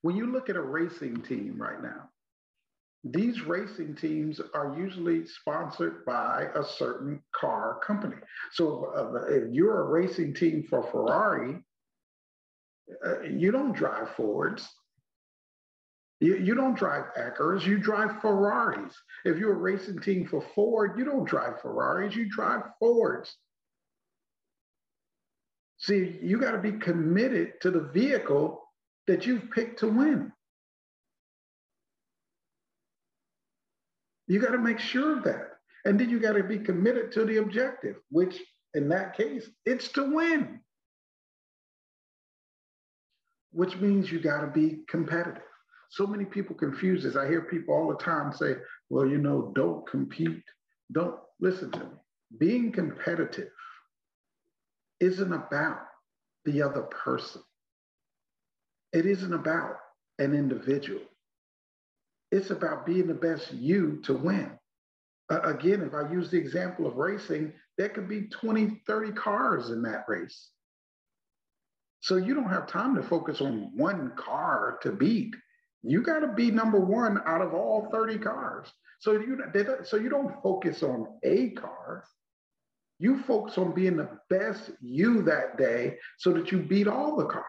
When 0.03 0.17
you 0.17 0.33
look 0.33 0.49
at 0.49 0.57
a 0.57 0.63
racing 0.63 1.23
team 1.23 1.57
right 1.59 1.83
now, 1.83 2.09
these 3.03 3.41
racing 3.47 3.97
teams 3.97 4.41
are 4.55 4.77
usually 4.79 5.27
sponsored 5.27 6.05
by 6.05 6.49
a 6.55 6.63
certain 6.63 7.23
car 7.35 7.81
company. 7.87 8.17
So 8.53 8.93
uh, 8.95 9.33
if 9.33 9.53
you're 9.53 9.81
a 9.81 9.89
racing 9.89 10.35
team 10.35 10.67
for 10.69 10.83
Ferrari, 10.91 11.63
uh, 13.05 13.23
you 13.23 13.53
don't 13.53 13.73
drive 13.73 14.11
Fords. 14.17 14.69
You, 16.21 16.37
you 16.37 16.55
don't 16.55 16.77
drive 16.77 17.05
Acuras, 17.19 17.65
you 17.65 17.79
drive 17.79 18.21
Ferraris. 18.21 18.95
If 19.25 19.39
you're 19.39 19.55
a 19.55 19.59
racing 19.59 20.01
team 20.01 20.27
for 20.27 20.45
Ford, 20.55 20.99
you 20.99 21.05
don't 21.07 21.25
drive 21.25 21.63
Ferraris, 21.63 22.15
you 22.15 22.29
drive 22.29 22.63
Fords. 22.79 23.35
See, 25.79 26.19
you 26.21 26.39
got 26.39 26.51
to 26.51 26.59
be 26.59 26.73
committed 26.73 27.55
to 27.63 27.71
the 27.71 27.81
vehicle 27.81 28.63
that 29.07 29.25
you've 29.25 29.51
picked 29.51 29.79
to 29.79 29.89
win. 29.89 30.31
You 34.31 34.39
got 34.39 34.53
to 34.53 34.59
make 34.59 34.79
sure 34.79 35.19
of 35.19 35.25
that. 35.25 35.49
And 35.85 35.99
then 35.99 36.09
you 36.09 36.21
got 36.21 36.35
to 36.35 36.45
be 36.45 36.61
committed 36.61 37.11
to 37.13 37.25
the 37.25 37.39
objective, 37.39 37.97
which 38.11 38.41
in 38.75 38.89
that 38.91 39.17
case, 39.17 39.51
it's 39.67 39.89
to 39.89 40.15
win, 40.15 40.61
which 43.51 43.77
means 43.79 44.13
you 44.13 44.21
got 44.21 44.43
to 44.43 44.47
be 44.47 44.83
competitive. 44.89 45.43
So 45.91 46.07
many 46.07 46.25
people 46.25 46.55
confuse 46.55 47.03
this. 47.03 47.17
I 47.17 47.27
hear 47.27 47.41
people 47.41 47.75
all 47.75 47.89
the 47.89 47.97
time 47.97 48.33
say, 48.33 48.55
well, 48.89 49.05
you 49.05 49.19
know, 49.19 49.51
don't 49.57 49.85
compete. 49.89 50.45
Don't 50.93 51.17
listen 51.41 51.73
to 51.73 51.81
me. 51.81 51.97
Being 52.39 52.71
competitive 52.71 53.51
isn't 55.01 55.33
about 55.33 55.81
the 56.45 56.63
other 56.63 56.83
person, 56.83 57.43
it 58.93 59.07
isn't 59.07 59.35
about 59.35 59.75
an 60.21 60.35
individual. 60.35 61.01
It's 62.31 62.51
about 62.51 62.87
being 62.87 63.07
the 63.07 63.15
best 63.15 63.53
you 63.53 64.01
to 64.05 64.15
win. 64.15 64.51
Uh, 65.31 65.41
again, 65.43 65.83
if 65.83 65.95
I 65.95 66.11
use 66.11 66.31
the 66.31 66.39
example 66.39 66.87
of 66.87 66.97
racing, 66.97 67.53
there 67.79 67.89
could 67.89 68.09
be 68.09 68.23
20, 68.23 68.83
30 68.87 69.13
cars 69.13 69.71
in 69.71 69.83
that 69.83 70.05
race. 70.09 70.51
So 72.01 72.17
you 72.17 72.35
don't 72.35 72.49
have 72.49 72.67
time 72.67 72.95
to 72.97 73.03
focus 73.03 73.41
on 73.41 73.71
one 73.77 74.13
car 74.17 74.79
to 74.83 74.91
beat. 74.91 75.35
You 75.83 76.03
got 76.03 76.21
to 76.21 76.29
be 76.29 76.51
number 76.51 76.81
one 76.81 77.21
out 77.27 77.43
of 77.43 77.55
all 77.55 77.89
30 77.93 78.19
cars. 78.19 78.69
So 79.01 79.13
you, 79.13 79.39
so 79.85 79.97
you 79.97 80.09
don't 80.09 80.43
focus 80.43 80.83
on 80.83 81.07
a 81.23 81.51
car. 81.51 82.05
You 82.99 83.23
focus 83.23 83.57
on 83.57 83.73
being 83.73 83.97
the 83.97 84.11
best 84.29 84.73
you 84.81 85.23
that 85.23 85.57
day 85.57 85.97
so 86.19 86.33
that 86.33 86.53
you 86.53 86.59
beat 86.59 86.87
all 86.87 87.17
the 87.17 87.25
cars. 87.25 87.45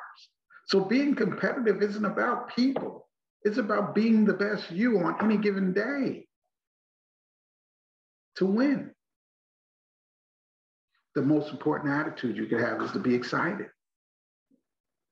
So 0.68 0.80
being 0.80 1.14
competitive 1.14 1.82
isn't 1.82 2.06
about 2.06 2.56
people. 2.56 3.10
It's 3.44 3.58
about 3.58 3.96
being 3.96 4.26
the 4.26 4.34
best 4.34 4.72
you 4.72 5.00
on 5.00 5.16
any 5.22 5.38
given 5.38 5.74
day 5.74 6.28
to 8.36 8.46
win. 8.46 8.92
The 11.16 11.22
most 11.22 11.52
important 11.52 11.94
attitude 11.94 12.38
you 12.38 12.46
can 12.46 12.60
have 12.60 12.82
is 12.82 12.92
to 12.92 13.00
be 13.00 13.16
excited. 13.16 13.68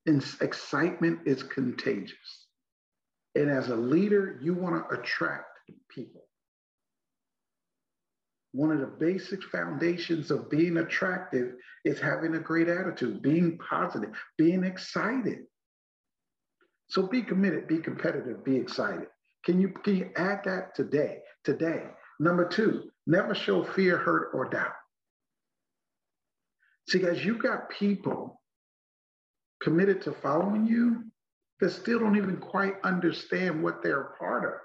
And 0.05 0.23
excitement 0.41 1.21
is 1.25 1.43
contagious. 1.43 2.47
And 3.35 3.49
as 3.49 3.69
a 3.69 3.75
leader, 3.75 4.39
you 4.41 4.53
want 4.53 4.89
to 4.89 4.99
attract 4.99 5.59
people. 5.89 6.23
One 8.51 8.71
of 8.71 8.79
the 8.79 8.87
basic 8.87 9.43
foundations 9.43 10.31
of 10.31 10.49
being 10.49 10.77
attractive 10.77 11.53
is 11.85 11.99
having 11.99 12.35
a 12.35 12.39
great 12.39 12.67
attitude, 12.67 13.21
being 13.21 13.59
positive, 13.59 14.09
being 14.37 14.63
excited. 14.63 15.39
So 16.89 17.07
be 17.07 17.21
committed, 17.21 17.67
be 17.67 17.77
competitive, 17.77 18.43
be 18.43 18.55
excited. 18.57 19.07
Can 19.45 19.59
you, 19.61 19.69
can 19.69 19.95
you 19.95 20.09
add 20.15 20.41
that 20.45 20.75
today? 20.75 21.19
Today. 21.43 21.83
Number 22.19 22.47
two, 22.47 22.89
never 23.07 23.33
show 23.33 23.63
fear, 23.63 23.97
hurt, 23.97 24.31
or 24.33 24.49
doubt. 24.49 24.73
See, 26.89 26.99
guys, 26.99 27.23
you 27.23 27.37
got 27.37 27.69
people 27.69 28.41
committed 29.61 30.01
to 30.01 30.11
following 30.11 30.65
you 30.65 31.03
that 31.59 31.71
still 31.71 31.99
don't 31.99 32.17
even 32.17 32.37
quite 32.37 32.75
understand 32.83 33.61
what 33.61 33.83
they're 33.83 34.01
a 34.01 34.17
part 34.17 34.45
of. 34.45 34.59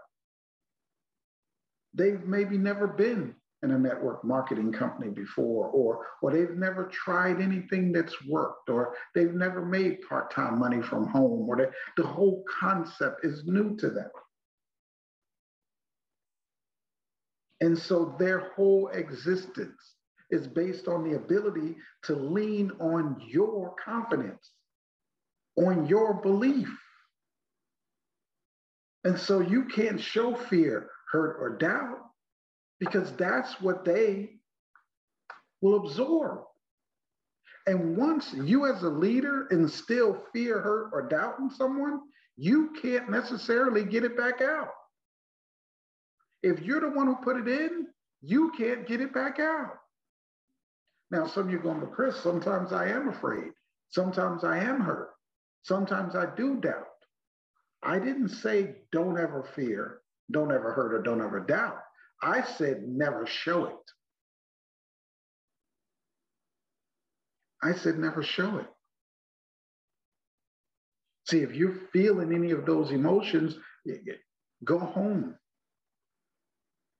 They've 1.92 2.24
maybe 2.24 2.56
never 2.56 2.86
been 2.86 3.34
in 3.64 3.72
a 3.72 3.78
network 3.78 4.22
marketing 4.22 4.70
company 4.70 5.10
before, 5.10 5.68
or, 5.68 6.06
or 6.22 6.30
they've 6.30 6.56
never 6.56 6.84
tried 6.84 7.40
anything 7.40 7.90
that's 7.90 8.14
worked, 8.26 8.68
or 8.68 8.94
they've 9.14 9.34
never 9.34 9.64
made 9.64 10.02
part 10.08 10.30
time 10.30 10.58
money 10.58 10.82
from 10.82 11.08
home, 11.08 11.48
or 11.48 11.56
they, 11.56 11.66
the 11.96 12.06
whole 12.06 12.44
concept 12.60 13.24
is 13.24 13.44
new 13.46 13.74
to 13.76 13.90
them. 13.90 14.10
And 17.60 17.76
so 17.76 18.14
their 18.18 18.50
whole 18.50 18.88
existence 18.88 19.96
is 20.30 20.46
based 20.46 20.86
on 20.86 21.08
the 21.08 21.16
ability 21.16 21.76
to 22.02 22.14
lean 22.14 22.70
on 22.80 23.16
your 23.26 23.74
confidence, 23.82 24.50
on 25.56 25.86
your 25.86 26.14
belief. 26.14 26.68
And 29.04 29.18
so 29.18 29.40
you 29.40 29.64
can't 29.64 30.00
show 30.00 30.34
fear, 30.34 30.90
hurt, 31.10 31.36
or 31.40 31.56
doubt 31.56 31.98
because 32.80 33.12
that's 33.12 33.60
what 33.60 33.84
they 33.84 34.30
will 35.60 35.84
absorb. 35.86 36.40
And 37.66 37.96
once 37.96 38.34
you, 38.34 38.66
as 38.66 38.82
a 38.82 38.88
leader, 38.88 39.46
instill 39.50 40.22
fear, 40.32 40.60
hurt, 40.60 40.90
or 40.92 41.08
doubt 41.08 41.38
in 41.38 41.50
someone, 41.50 42.00
you 42.36 42.70
can't 42.82 43.10
necessarily 43.10 43.84
get 43.84 44.04
it 44.04 44.16
back 44.16 44.42
out. 44.42 44.70
If 46.42 46.60
you're 46.60 46.80
the 46.80 46.90
one 46.90 47.06
who 47.06 47.16
put 47.16 47.38
it 47.38 47.48
in, 47.48 47.86
you 48.20 48.52
can't 48.56 48.86
get 48.86 49.00
it 49.00 49.14
back 49.14 49.38
out. 49.38 49.78
Now, 51.10 51.26
some 51.26 51.44
of 51.44 51.50
you 51.50 51.58
are 51.58 51.62
going, 51.62 51.80
but 51.80 51.92
Chris, 51.92 52.16
sometimes 52.16 52.72
I 52.72 52.88
am 52.88 53.08
afraid. 53.08 53.52
Sometimes 53.90 54.44
I 54.44 54.58
am 54.58 54.80
hurt. 54.80 55.10
Sometimes 55.62 56.14
I 56.14 56.26
do 56.34 56.56
doubt. 56.56 56.88
I 57.82 57.98
didn't 57.98 58.30
say 58.30 58.76
don't 58.92 59.18
ever 59.18 59.48
fear, 59.54 60.00
don't 60.30 60.52
ever 60.52 60.72
hurt, 60.72 60.94
or 60.94 61.02
don't 61.02 61.20
ever 61.20 61.40
doubt. 61.40 61.78
I 62.22 62.42
said 62.42 62.82
never 62.86 63.26
show 63.26 63.66
it. 63.66 63.74
I 67.62 67.74
said 67.74 67.98
never 67.98 68.22
show 68.22 68.58
it. 68.58 68.66
See, 71.26 71.40
if 71.40 71.54
you're 71.54 71.80
feeling 71.92 72.34
any 72.34 72.50
of 72.50 72.66
those 72.66 72.90
emotions, 72.90 73.56
go 74.64 74.78
home. 74.78 75.36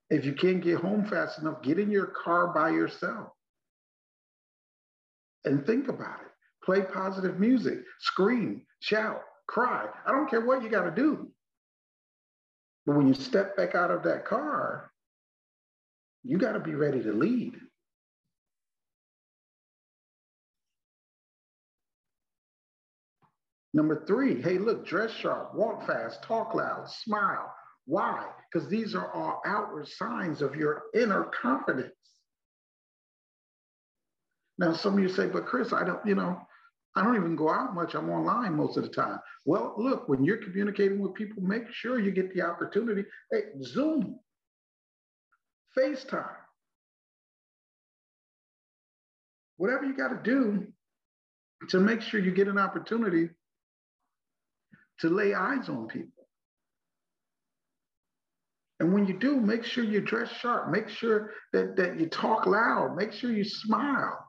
If 0.09 0.25
you 0.25 0.33
can't 0.33 0.63
get 0.63 0.79
home 0.79 1.07
fast 1.07 1.39
enough, 1.39 1.63
get 1.63 1.79
in 1.79 1.91
your 1.91 2.07
car 2.07 2.53
by 2.55 2.71
yourself 2.71 3.29
and 5.45 5.67
think 5.67 5.89
about 5.89 6.21
it. 6.21 6.29
Play 6.65 6.83
positive 6.83 7.39
music, 7.39 7.79
scream, 8.01 8.63
shout, 8.81 9.21
cry. 9.47 9.87
I 10.07 10.13
don't 10.13 10.31
care 10.31 10.45
what 10.45 10.63
you 10.63 10.71
got 10.71 10.85
to 10.85 10.91
do. 10.91 11.31
But 12.87 12.97
when 12.97 13.07
you 13.07 13.15
step 13.15 13.57
back 13.57 13.75
out 13.75 13.91
of 13.91 14.03
that 14.05 14.25
car, 14.25 14.91
you 16.25 16.39
got 16.39 16.53
to 16.53 16.61
be 16.61 16.75
ready 16.75 17.03
to 17.03 17.13
lead. 17.13 17.55
Number 23.75 24.05
three, 24.07 24.41
hey, 24.41 24.59
look, 24.59 24.87
dress 24.87 25.11
sharp, 25.11 25.55
walk 25.55 25.87
fast, 25.87 26.23
talk 26.23 26.55
loud, 26.55 26.89
smile. 26.89 27.53
Why? 27.87 28.25
Because 28.53 28.69
these 28.69 28.95
are 28.95 29.13
all 29.13 29.43
outward 29.45 29.89
signs 29.89 30.41
of 30.41 30.55
your 30.55 30.85
inner 30.95 31.25
confidence. 31.25 31.93
Now, 34.59 34.73
some 34.73 34.95
of 34.95 35.01
you 35.01 35.09
say, 35.09 35.27
but 35.27 35.47
Chris, 35.47 35.73
I 35.73 35.85
don't, 35.85 36.05
you 36.07 36.15
know, 36.15 36.41
I 36.95 37.03
don't 37.03 37.17
even 37.17 37.35
go 37.35 37.51
out 37.51 37.75
much. 37.75 37.95
I'm 37.95 38.09
online 38.09 38.55
most 38.55 38.77
of 38.77 38.85
the 38.85 38.91
time. 38.91 39.19
Well, 39.45 39.75
look, 39.77 40.09
when 40.09 40.25
you're 40.25 40.37
communicating 40.37 41.01
with 41.01 41.15
people, 41.15 41.43
make 41.43 41.65
sure 41.73 41.99
you 41.99 42.13
get 42.13 42.33
the 42.33 42.43
opportunity. 42.43 43.05
Hey, 43.33 43.41
Zoom, 43.65 44.21
FaceTime, 45.79 46.37
whatever 49.57 49.85
you 49.85 49.97
got 49.97 50.09
to 50.09 50.21
do 50.23 50.67
to 51.71 51.81
make 51.81 52.01
sure 52.01 52.21
you 52.21 52.33
get 52.33 52.49
an 52.49 52.59
opportunity 52.59 53.31
to 55.01 55.09
lay 55.09 55.35
eyes 55.35 55.69
on 55.69 55.89
people. 55.89 56.11
And 58.81 58.93
when 58.93 59.07
you 59.07 59.19
do, 59.19 59.41
make 59.41 59.65
sure 59.65 59.85
you 59.85 60.01
dress 60.01 60.31
sharp. 60.41 60.71
Make 60.71 60.89
sure 60.89 61.31
that, 61.53 61.77
that 61.77 61.99
you 61.99 62.07
talk 62.07 62.47
loud. 62.47 62.97
Make 62.97 63.13
sure 63.13 63.31
you 63.31 63.45
smile. 63.45 64.29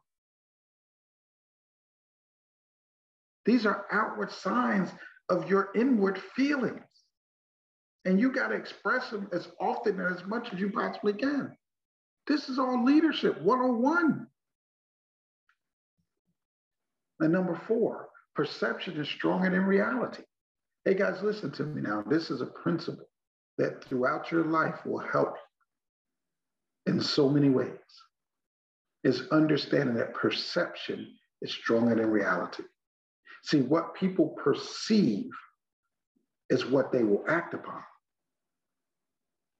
These 3.45 3.65
are 3.65 3.85
outward 3.91 4.31
signs 4.31 4.89
of 5.29 5.49
your 5.49 5.69
inward 5.75 6.19
feelings. 6.35 6.83
And 8.05 8.19
you 8.19 8.31
got 8.31 8.49
to 8.49 8.55
express 8.55 9.09
them 9.09 9.27
as 9.33 9.49
often 9.59 9.99
and 9.99 10.15
as 10.15 10.23
much 10.25 10.53
as 10.53 10.59
you 10.59 10.69
possibly 10.69 11.13
can. 11.13 11.57
This 12.27 12.49
is 12.49 12.59
all 12.59 12.83
leadership 12.83 13.41
101. 13.41 14.27
And 17.19 17.33
number 17.33 17.59
four, 17.67 18.09
perception 18.35 18.99
is 18.99 19.07
stronger 19.07 19.49
than 19.49 19.65
reality. 19.65 20.23
Hey 20.83 20.93
guys, 20.93 21.23
listen 21.23 21.51
to 21.53 21.63
me 21.63 21.81
now. 21.81 22.03
This 22.07 22.29
is 22.29 22.41
a 22.41 22.45
principle 22.45 23.07
that 23.57 23.83
throughout 23.83 24.31
your 24.31 24.45
life 24.45 24.85
will 24.85 24.99
help 24.99 25.35
you 26.85 26.93
in 26.93 27.01
so 27.01 27.29
many 27.29 27.49
ways. 27.49 27.71
Is 29.03 29.27
understanding 29.31 29.95
that 29.95 30.13
perception 30.15 31.15
is 31.41 31.51
stronger 31.51 31.95
than 31.95 32.09
reality. 32.09 32.63
See, 33.43 33.61
what 33.61 33.93
people 33.93 34.29
perceive 34.29 35.29
is 36.49 36.65
what 36.65 36.91
they 36.91 37.03
will 37.03 37.23
act 37.27 37.53
upon. 37.53 37.83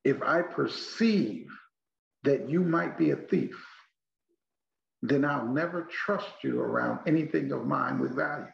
If 0.05 0.21
I 0.21 0.43
perceive 0.43 1.47
that 2.23 2.47
you 2.49 2.61
might 2.61 2.97
be 2.97 3.09
a 3.09 3.15
thief, 3.15 3.59
then 5.01 5.25
I'll 5.25 5.47
never 5.47 5.83
trust 5.83 6.43
you 6.43 6.61
around 6.61 6.99
anything 7.07 7.51
of 7.51 7.65
mine 7.65 7.99
with 7.99 8.15
value. 8.15 8.47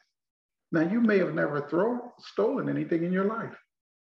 Now, 0.72 0.81
you 0.81 1.01
may 1.01 1.17
have 1.20 1.34
never 1.34 1.67
thrown, 1.70 2.00
stolen 2.20 2.70
anything 2.70 3.03
in 3.03 3.12
your 3.12 3.25
life. 3.25 3.53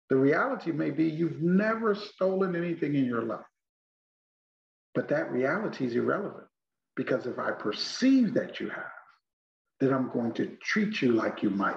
The 0.09 0.17
reality 0.17 0.73
may 0.73 0.91
be 0.91 1.05
you've 1.05 1.43
never 1.43 1.95
stolen 1.95 2.57
anything 2.57 2.95
in 2.95 3.05
your 3.05 3.23
life. 3.23 3.45
But 4.95 5.09
that 5.09 5.31
reality 5.31 5.87
is 5.87 5.95
irrelevant 5.95 6.47
because 6.97 7.27
if 7.27 7.39
I 7.39 7.51
perceive 7.51 8.35
that 8.35 8.61
you 8.61 8.71
have, 8.71 8.85
that 9.81 9.93
I'm 9.93 10.11
going 10.11 10.33
to 10.35 10.57
treat 10.63 11.03
you 11.03 11.13
like 11.13 11.43
you 11.43 11.51
might. 11.51 11.77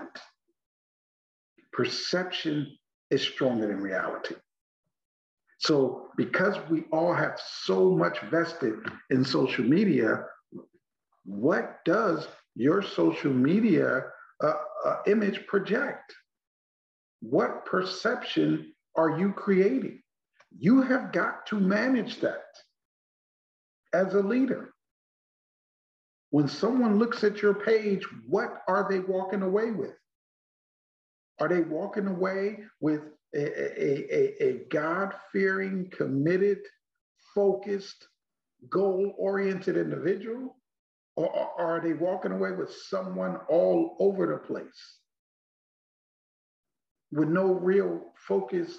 Perception 1.73 2.77
is 3.09 3.21
stronger 3.21 3.67
than 3.67 3.81
reality. 3.81 4.35
So, 5.59 6.09
because 6.17 6.55
we 6.69 6.83
all 6.91 7.13
have 7.13 7.39
so 7.63 7.95
much 7.95 8.19
vested 8.29 8.75
in 9.09 9.23
social 9.23 9.65
media, 9.65 10.25
what 11.25 11.83
does 11.83 12.27
your 12.55 12.81
social 12.81 13.33
media 13.33 14.03
uh, 14.43 14.53
uh, 14.85 14.97
image 15.07 15.45
project? 15.47 16.13
What 17.21 17.65
perception 17.65 18.73
are 18.95 19.19
you 19.19 19.33
creating? 19.33 20.01
You 20.57 20.81
have 20.83 21.11
got 21.11 21.45
to 21.47 21.59
manage 21.59 22.19
that 22.21 22.45
as 23.93 24.13
a 24.13 24.19
leader. 24.19 24.73
When 26.29 26.47
someone 26.47 26.99
looks 26.99 27.23
at 27.23 27.41
your 27.41 27.53
page, 27.53 28.05
what 28.27 28.61
are 28.67 28.87
they 28.89 28.99
walking 28.99 29.41
away 29.41 29.71
with? 29.71 29.95
Are 31.39 31.47
they 31.47 31.61
walking 31.61 32.07
away 32.07 32.59
with 32.79 33.01
a, 33.35 33.39
a, 33.39 34.15
a, 34.15 34.49
a 34.49 34.53
God 34.69 35.13
fearing, 35.31 35.89
committed, 35.95 36.59
focused, 37.35 38.07
goal 38.69 39.13
oriented 39.17 39.77
individual? 39.77 40.55
Or 41.15 41.29
are 41.59 41.81
they 41.81 41.93
walking 41.93 42.31
away 42.31 42.51
with 42.51 42.71
someone 42.71 43.37
all 43.49 43.97
over 43.99 44.27
the 44.27 44.37
place 44.37 44.97
with 47.11 47.27
no 47.27 47.53
real 47.53 48.13
focus 48.27 48.77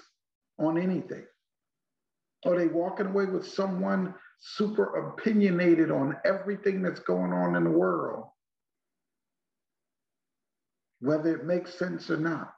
on 0.57 0.77
anything? 0.77 1.25
Are 2.45 2.57
they 2.57 2.67
walking 2.67 3.07
away 3.07 3.25
with 3.25 3.45
someone 3.45 4.13
super 4.39 5.09
opinionated 5.09 5.91
on 5.91 6.15
everything 6.23 6.81
that's 6.81 7.01
going 7.01 7.33
on 7.33 7.55
in 7.55 7.65
the 7.65 7.69
world, 7.69 8.25
whether 11.01 11.35
it 11.35 11.45
makes 11.45 11.77
sense 11.77 12.09
or 12.09 12.17
not? 12.17 12.53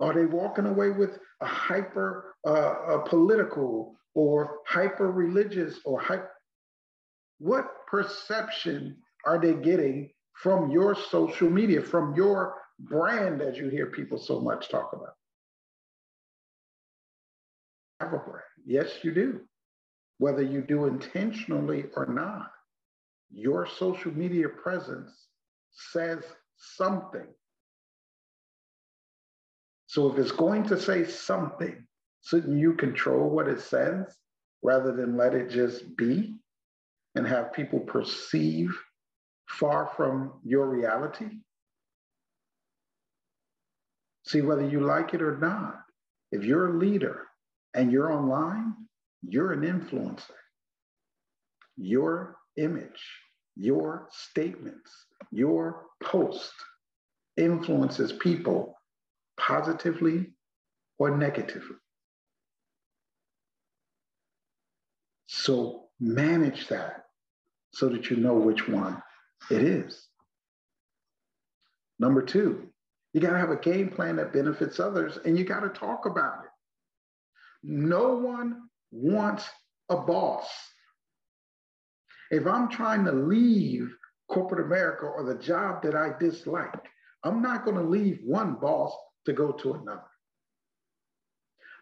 Are 0.00 0.12
they 0.12 0.26
walking 0.26 0.66
away 0.66 0.90
with 0.90 1.18
a 1.40 1.46
hyper 1.46 2.34
uh, 2.46 2.98
a 2.98 3.08
political 3.08 3.96
or 4.14 4.58
hyper 4.66 5.10
religious 5.10 5.78
or 5.84 6.00
hyper? 6.00 6.30
What 7.38 7.66
perception 7.86 8.96
are 9.24 9.38
they 9.38 9.54
getting 9.54 10.10
from 10.34 10.70
your 10.70 10.94
social 10.94 11.50
media, 11.50 11.82
from 11.82 12.14
your 12.14 12.54
brand, 12.78 13.40
as 13.40 13.56
you 13.56 13.68
hear 13.68 13.86
people 13.86 14.18
so 14.18 14.40
much 14.40 14.68
talk 14.68 14.92
about? 14.92 15.14
Have 18.00 18.12
a 18.12 18.18
brand. 18.18 18.42
Yes, 18.64 18.98
you 19.02 19.12
do. 19.12 19.40
Whether 20.18 20.42
you 20.42 20.62
do 20.62 20.86
intentionally 20.86 21.86
or 21.94 22.06
not, 22.06 22.50
your 23.30 23.66
social 23.66 24.12
media 24.12 24.48
presence 24.48 25.10
says 25.72 26.22
something. 26.56 27.26
So 29.96 30.12
if 30.12 30.18
it's 30.18 30.30
going 30.30 30.64
to 30.64 30.78
say 30.78 31.06
something, 31.06 31.86
shouldn't 32.22 32.58
you 32.58 32.74
control 32.74 33.30
what 33.30 33.48
it 33.48 33.62
says 33.62 34.14
rather 34.62 34.92
than 34.92 35.16
let 35.16 35.32
it 35.32 35.48
just 35.48 35.96
be 35.96 36.34
and 37.14 37.26
have 37.26 37.54
people 37.54 37.80
perceive 37.80 38.78
far 39.48 39.90
from 39.96 40.34
your 40.44 40.68
reality? 40.68 41.38
See, 44.26 44.42
whether 44.42 44.68
you 44.68 44.80
like 44.80 45.14
it 45.14 45.22
or 45.22 45.38
not, 45.38 45.80
if 46.30 46.44
you're 46.44 46.74
a 46.74 46.78
leader 46.78 47.22
and 47.72 47.90
you're 47.90 48.12
online, 48.12 48.74
you're 49.26 49.54
an 49.54 49.62
influencer. 49.62 50.36
Your 51.78 52.36
image, 52.58 53.02
your 53.56 54.08
statements, 54.12 54.90
your 55.32 55.86
post 56.02 56.52
influences 57.38 58.12
people 58.12 58.75
positively 59.36 60.32
or 60.98 61.16
negatively. 61.16 61.76
So 65.26 65.88
manage 66.00 66.68
that 66.68 67.04
so 67.72 67.88
that 67.88 68.10
you 68.10 68.16
know 68.16 68.34
which 68.34 68.66
one 68.68 69.02
it 69.50 69.62
is. 69.62 70.08
Number 71.98 72.22
two, 72.22 72.68
you 73.12 73.20
got 73.20 73.32
to 73.32 73.38
have 73.38 73.50
a 73.50 73.56
game 73.56 73.88
plan 73.90 74.16
that 74.16 74.32
benefits 74.32 74.80
others 74.80 75.18
and 75.24 75.38
you 75.38 75.44
got 75.44 75.60
to 75.60 75.68
talk 75.68 76.06
about 76.06 76.44
it. 76.44 76.50
No 77.62 78.14
one 78.14 78.68
wants 78.90 79.48
a 79.88 79.96
boss. 79.96 80.48
If 82.30 82.46
I'm 82.46 82.68
trying 82.68 83.04
to 83.04 83.12
leave 83.12 83.94
corporate 84.28 84.66
America 84.66 85.06
or 85.06 85.24
the 85.24 85.40
job 85.40 85.82
that 85.82 85.94
I 85.94 86.10
dislike, 86.18 86.74
I'm 87.24 87.40
not 87.40 87.64
going 87.64 87.76
to 87.76 87.82
leave 87.82 88.20
one 88.24 88.54
boss 88.54 88.92
to 89.26 89.32
go 89.32 89.52
to 89.52 89.74
another. 89.74 90.02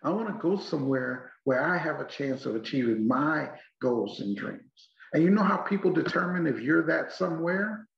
I 0.02 0.10
want 0.10 0.28
to 0.28 0.42
go 0.42 0.58
somewhere 0.58 1.32
where 1.44 1.62
I 1.62 1.78
have 1.78 2.00
a 2.00 2.06
chance 2.06 2.44
of 2.44 2.56
achieving 2.56 3.08
my 3.08 3.48
goals 3.80 4.20
and 4.20 4.36
dreams. 4.36 4.88
And 5.14 5.22
you 5.22 5.30
know 5.30 5.42
how 5.42 5.58
people 5.58 5.92
determine 5.92 6.46
if 6.46 6.60
you're 6.60 6.86
that 6.86 7.12
somewhere? 7.12 7.88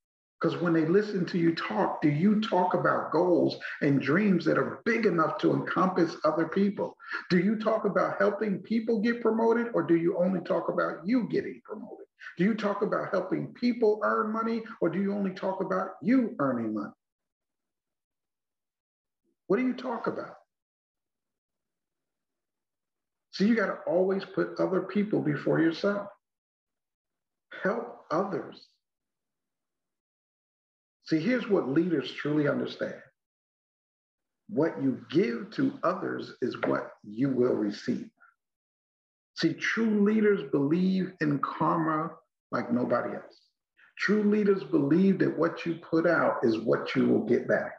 Because 0.40 0.60
when 0.60 0.74
they 0.74 0.84
listen 0.84 1.24
to 1.26 1.38
you 1.38 1.54
talk, 1.54 2.02
do 2.02 2.10
you 2.10 2.40
talk 2.42 2.74
about 2.74 3.10
goals 3.10 3.56
and 3.80 4.00
dreams 4.00 4.44
that 4.44 4.58
are 4.58 4.82
big 4.84 5.06
enough 5.06 5.38
to 5.38 5.54
encompass 5.54 6.14
other 6.24 6.46
people? 6.46 6.96
Do 7.30 7.38
you 7.38 7.58
talk 7.58 7.86
about 7.86 8.18
helping 8.18 8.58
people 8.58 9.00
get 9.00 9.22
promoted 9.22 9.68
or 9.72 9.82
do 9.82 9.96
you 9.96 10.18
only 10.18 10.40
talk 10.40 10.68
about 10.68 11.06
you 11.06 11.26
getting 11.28 11.60
promoted? 11.64 12.06
Do 12.36 12.44
you 12.44 12.54
talk 12.54 12.82
about 12.82 13.10
helping 13.10 13.54
people 13.54 14.00
earn 14.04 14.30
money 14.30 14.62
or 14.82 14.90
do 14.90 15.00
you 15.00 15.14
only 15.14 15.32
talk 15.32 15.62
about 15.62 15.92
you 16.02 16.36
earning 16.38 16.74
money? 16.74 16.92
What 19.46 19.58
do 19.58 19.66
you 19.66 19.74
talk 19.74 20.06
about? 20.06 20.34
So 23.30 23.44
you 23.44 23.54
got 23.54 23.66
to 23.66 23.78
always 23.86 24.24
put 24.24 24.58
other 24.58 24.82
people 24.82 25.20
before 25.20 25.60
yourself. 25.60 26.08
Help 27.62 28.00
others. 28.10 28.66
See, 31.04 31.20
here's 31.20 31.48
what 31.48 31.68
leaders 31.68 32.10
truly 32.12 32.48
understand 32.48 32.94
what 34.48 34.80
you 34.80 35.04
give 35.10 35.50
to 35.52 35.78
others 35.82 36.34
is 36.40 36.56
what 36.66 36.92
you 37.02 37.28
will 37.28 37.54
receive. 37.54 38.08
See, 39.34 39.54
true 39.54 40.04
leaders 40.04 40.50
believe 40.50 41.12
in 41.20 41.38
karma 41.40 42.10
like 42.52 42.72
nobody 42.72 43.16
else. 43.16 43.40
True 43.98 44.22
leaders 44.22 44.62
believe 44.62 45.18
that 45.18 45.36
what 45.36 45.66
you 45.66 45.76
put 45.76 46.06
out 46.06 46.38
is 46.42 46.58
what 46.58 46.94
you 46.94 47.08
will 47.08 47.24
get 47.24 47.48
back. 47.48 47.75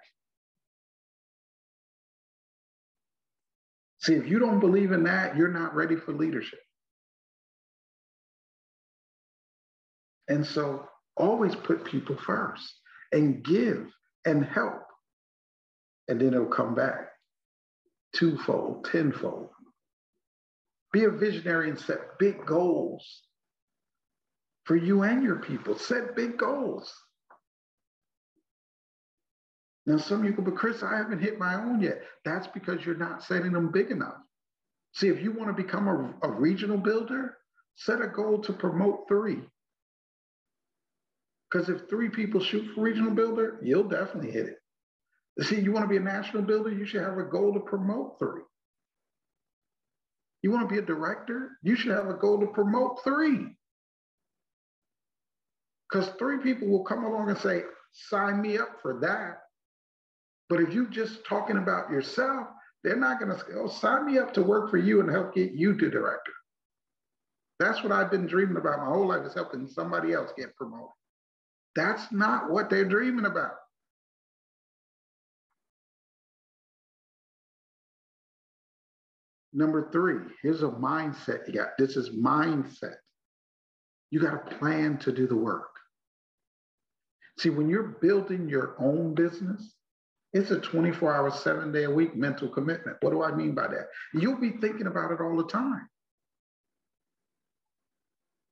See, 4.08 4.14
if 4.14 4.26
you 4.26 4.40
don't 4.40 4.62
believe 4.62 4.94
in 4.94 5.04
that, 5.04 5.36
you're 5.36 5.50
not 5.50 5.76
ready 5.76 5.98
for 5.98 6.14
leadership. 6.14 6.62
And 10.30 10.46
so 10.46 10.88
always 11.18 11.54
put 11.56 11.84
people 11.84 12.16
first 12.16 12.74
and 13.12 13.44
give 13.44 13.92
and 14.24 14.46
help. 14.46 14.84
And 16.08 16.22
then 16.22 16.34
it'll 16.34 16.46
come 16.46 16.74
back 16.74 17.10
twofold, 18.16 18.86
tenfold. 18.90 19.50
Be 20.94 21.04
a 21.04 21.10
visionary 21.10 21.70
and 21.70 21.78
set 21.78 22.18
big 22.18 22.46
goals 22.46 23.06
for 24.64 24.78
you 24.78 25.04
and 25.04 25.22
your 25.22 25.40
people. 25.40 25.78
Set 25.78 26.16
big 26.16 26.38
goals. 26.38 26.94
Now, 29.88 29.98
some 29.98 30.20
of 30.20 30.26
you 30.26 30.34
go, 30.34 30.44
but 30.44 30.58
Chris, 30.58 30.84
I 30.84 30.98
haven't 30.98 31.22
hit 31.22 31.40
my 31.40 31.56
own 31.56 31.82
yet. 31.82 32.02
That's 32.26 32.46
because 32.48 32.86
you're 32.86 32.98
not 32.98 33.24
setting 33.24 33.54
them 33.54 33.72
big 33.72 33.90
enough. 33.90 34.18
See, 34.94 35.08
if 35.08 35.22
you 35.22 35.32
want 35.32 35.56
to 35.56 35.64
become 35.64 35.88
a, 35.88 36.28
a 36.28 36.30
regional 36.30 36.78
builder, 36.78 37.38
set 37.76 38.02
a 38.02 38.08
goal 38.08 38.40
to 38.40 38.52
promote 38.54 39.08
three. 39.08 39.40
Because 41.50 41.70
if 41.70 41.88
three 41.90 42.10
people 42.10 42.42
shoot 42.42 42.70
for 42.76 42.82
regional 42.82 43.12
builder, 43.12 43.60
you'll 43.64 43.88
definitely 43.88 44.32
hit 44.32 44.48
it. 44.48 45.46
See, 45.46 45.62
you 45.62 45.72
want 45.72 45.86
to 45.86 45.90
be 45.90 45.98
a 45.98 46.02
national 46.02 46.44
builder, 46.44 46.70
you 46.70 46.86
should 46.86 47.04
have 47.04 47.18
a 47.18 47.24
goal 47.24 47.54
to 47.54 47.62
promote 47.62 48.20
three. 48.20 48.42
You 50.42 50.52
want 50.52 50.68
to 50.68 50.74
be 50.74 50.80
a 50.80 50.86
director, 50.86 51.52
you 51.64 51.78
should 51.78 51.94
have 51.94 52.08
a 52.08 52.16
goal 52.16 52.42
to 52.42 52.48
promote 52.48 53.02
three. 53.06 53.56
Because 55.90 56.10
three 56.20 56.40
people 56.40 56.68
will 56.68 56.84
come 56.84 57.06
along 57.06 57.30
and 57.30 57.38
say, 57.38 57.62
sign 57.94 58.42
me 58.42 58.58
up 58.58 58.80
for 58.82 59.00
that. 59.00 59.47
But 60.50 60.62
if 60.62 60.74
you're 60.74 60.86
just 60.86 61.26
talking 61.26 61.58
about 61.58 61.90
yourself, 61.90 62.48
they're 62.84 62.96
not 62.96 63.20
going 63.20 63.36
to 63.36 63.44
oh, 63.56 63.68
sign 63.68 64.06
me 64.06 64.18
up 64.18 64.34
to 64.36 64.44
work 64.44 64.70
for 64.70 64.78
you 64.78 65.02
and 65.02 65.10
help 65.10 65.36
get 65.36 65.52
you 65.52 65.78
to 65.78 65.90
director. 65.90 66.32
That's 67.60 67.84
what 67.84 67.92
I've 67.92 68.12
been 68.12 68.28
dreaming 68.28 68.58
about 68.58 68.80
my 68.80 68.86
whole 68.86 69.08
life 69.08 69.26
is 69.26 69.34
helping 69.34 69.68
somebody 69.68 70.14
else 70.14 70.32
get 70.38 70.56
promoted. 70.56 70.90
That's 71.76 72.12
not 72.12 72.50
what 72.52 72.70
they're 72.70 72.88
dreaming 72.88 73.26
about. 73.26 73.56
Number 79.54 79.90
three, 79.92 80.20
here's 80.44 80.62
a 80.62 80.68
mindset 80.68 81.48
you 81.48 81.54
got. 81.54 81.70
This 81.80 81.98
is 81.98 82.12
mindset. 82.12 82.96
You 84.12 84.20
got 84.20 84.36
a 84.36 84.56
plan 84.58 84.98
to 85.00 85.12
do 85.12 85.28
the 85.28 85.36
work. 85.36 85.70
See, 87.40 87.50
when 87.50 87.68
you're 87.70 87.98
building 88.02 88.48
your 88.48 88.76
own 88.80 89.16
business, 89.16 89.77
it's 90.34 90.52
a 90.52 90.60
24 90.60 91.16
hour, 91.16 91.32
seven 91.32 91.72
day 91.72 91.86
a 91.86 91.92
week 91.92 92.16
mental 92.16 92.50
commitment. 92.50 92.98
What 93.02 93.12
do 93.12 93.24
I 93.24 93.34
mean 93.34 93.56
by 93.56 93.68
that? 93.68 93.88
You'll 94.14 94.40
be 94.40 94.52
thinking 94.52 94.88
about 94.88 95.12
it 95.12 95.22
all 95.22 95.38
the 95.38 95.48
time 95.48 95.88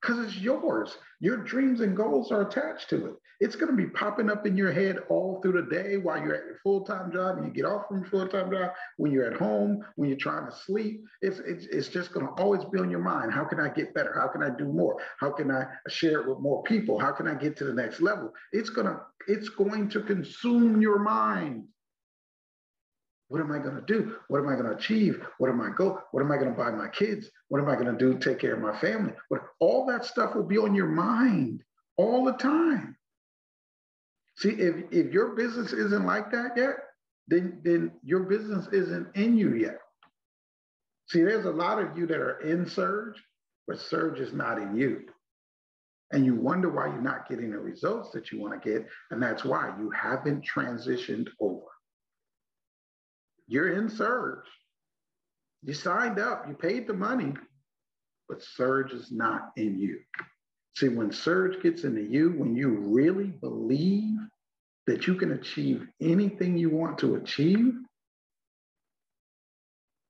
because 0.05 0.23
it's 0.23 0.37
yours. 0.37 0.97
Your 1.19 1.37
dreams 1.37 1.81
and 1.81 1.95
goals 1.95 2.31
are 2.31 2.47
attached 2.47 2.89
to 2.89 3.07
it. 3.07 3.13
It's 3.39 3.55
going 3.55 3.71
to 3.71 3.77
be 3.77 3.89
popping 3.89 4.29
up 4.29 4.45
in 4.45 4.55
your 4.55 4.71
head 4.71 4.99
all 5.09 5.41
through 5.41 5.61
the 5.61 5.75
day 5.75 5.97
while 5.97 6.17
you're 6.17 6.35
at 6.35 6.45
your 6.45 6.59
full 6.63 6.85
time 6.85 7.11
job 7.11 7.37
and 7.37 7.47
you 7.47 7.51
get 7.51 7.65
off 7.65 7.87
from 7.87 8.01
your 8.01 8.09
full 8.09 8.27
time 8.27 8.51
job, 8.51 8.71
when 8.97 9.11
you're 9.11 9.25
at 9.25 9.37
home, 9.37 9.83
when 9.95 10.09
you're 10.09 10.17
trying 10.17 10.45
to 10.45 10.55
sleep. 10.55 11.01
It's, 11.21 11.39
it's, 11.39 11.65
it's 11.65 11.87
just 11.87 12.13
going 12.13 12.27
to 12.27 12.31
always 12.33 12.63
be 12.65 12.79
on 12.79 12.91
your 12.91 13.01
mind. 13.01 13.33
How 13.33 13.43
can 13.45 13.59
I 13.59 13.69
get 13.69 13.93
better? 13.93 14.13
How 14.17 14.27
can 14.27 14.43
I 14.43 14.55
do 14.55 14.65
more? 14.65 14.97
How 15.19 15.31
can 15.31 15.51
I 15.51 15.65
share 15.89 16.21
it 16.21 16.29
with 16.29 16.39
more 16.39 16.63
people? 16.63 16.99
How 16.99 17.11
can 17.11 17.27
I 17.27 17.33
get 17.33 17.57
to 17.57 17.65
the 17.65 17.73
next 17.73 17.99
level? 17.99 18.31
It's 18.53 18.69
going 18.69 18.87
to 18.87 18.99
it's 19.27 19.49
going 19.49 19.89
to 19.89 20.01
consume 20.01 20.81
your 20.81 20.99
mind. 20.99 21.65
What 23.29 23.41
am 23.41 23.51
I 23.51 23.57
going 23.57 23.75
to 23.75 23.81
do? 23.81 24.17
What 24.27 24.39
am 24.39 24.49
I 24.49 24.53
going 24.53 24.67
to 24.67 24.75
achieve? 24.75 25.25
What 25.39 25.49
am 25.49 25.59
I 25.59 25.69
go? 25.75 25.99
What 26.11 26.21
am 26.21 26.31
I 26.31 26.37
going 26.37 26.51
to 26.51 26.57
buy 26.57 26.69
my 26.69 26.89
kids? 26.89 27.27
What 27.49 27.62
am 27.62 27.69
I 27.69 27.75
going 27.75 27.95
to 27.95 27.97
do 27.97 28.17
take 28.17 28.39
care 28.39 28.55
of 28.55 28.62
my 28.62 28.77
family? 28.77 29.13
What 29.29 29.43
all 29.60 29.86
that 29.88 30.05
stuff 30.05 30.36
will 30.36 30.43
be 30.43 30.58
on 30.58 30.73
your 30.73 30.88
mind 30.88 31.63
all 31.97 32.25
the 32.25 32.34
time. 32.34 32.97
See, 34.38 34.49
if, 34.49 34.91
if 34.91 35.13
your 35.13 35.36
business 35.36 35.71
isn't 35.71 36.05
like 36.05 36.31
that 36.31 36.51
yet, 36.58 36.75
then, 37.27 37.62
then 37.63 37.91
your 38.03 38.21
business 38.21 38.67
isn't 38.71 39.15
in 39.15 39.38
you 39.38 39.55
yet. 39.55 39.79
See, 41.08 41.21
there's 41.21 41.45
a 41.45 41.51
lot 41.51 41.79
of 41.79 41.97
you 41.97 42.05
that 42.08 42.17
are 42.17 42.39
in 42.41 42.67
Surge, 42.67 43.21
but 43.67 43.79
Surge 43.79 44.19
is 44.19 44.34
not 44.34 44.58
in 44.58 44.75
you. 44.75 45.05
And 46.12 46.25
you 46.25 46.36
wonder 46.36 46.69
why 46.69 46.88
you're 46.88 47.01
not 47.01 47.27
getting 47.29 47.51
the 47.51 47.60
results 47.60 48.12
that 48.12 48.31
you 48.31 48.39
want 48.39 48.62
to 48.62 48.69
get. 48.69 48.88
And 49.12 49.21
that's 49.21 49.45
why 49.45 49.73
you 49.79 49.89
haven't 49.91 50.45
transitioned 50.45 51.29
over. 51.39 51.65
You're 53.47 53.73
in 53.73 53.89
Surge. 53.89 54.45
You 55.65 55.73
signed 55.73 56.19
up, 56.19 56.45
you 56.47 56.54
paid 56.54 56.86
the 56.86 56.93
money, 56.93 57.34
but 58.30 58.43
Surge 58.43 58.91
is 58.93 59.12
not 59.12 59.51
in 59.58 59.80
you. 59.80 59.99
See, 60.78 60.89
when 60.89 61.12
Surge 61.12 61.62
gets 61.63 61.84
into 61.84 62.04
you, 62.04 62.34
when 62.38 62.56
you 62.56 62.69
really 62.69 63.28
believe 63.28 64.19
that 64.86 65.08
you 65.08 65.15
can 65.15 65.32
achieve 65.32 65.88
anything 65.99 66.56
you 66.56 66.69
want 66.69 66.99
to 66.99 67.15
achieve, 67.15 67.73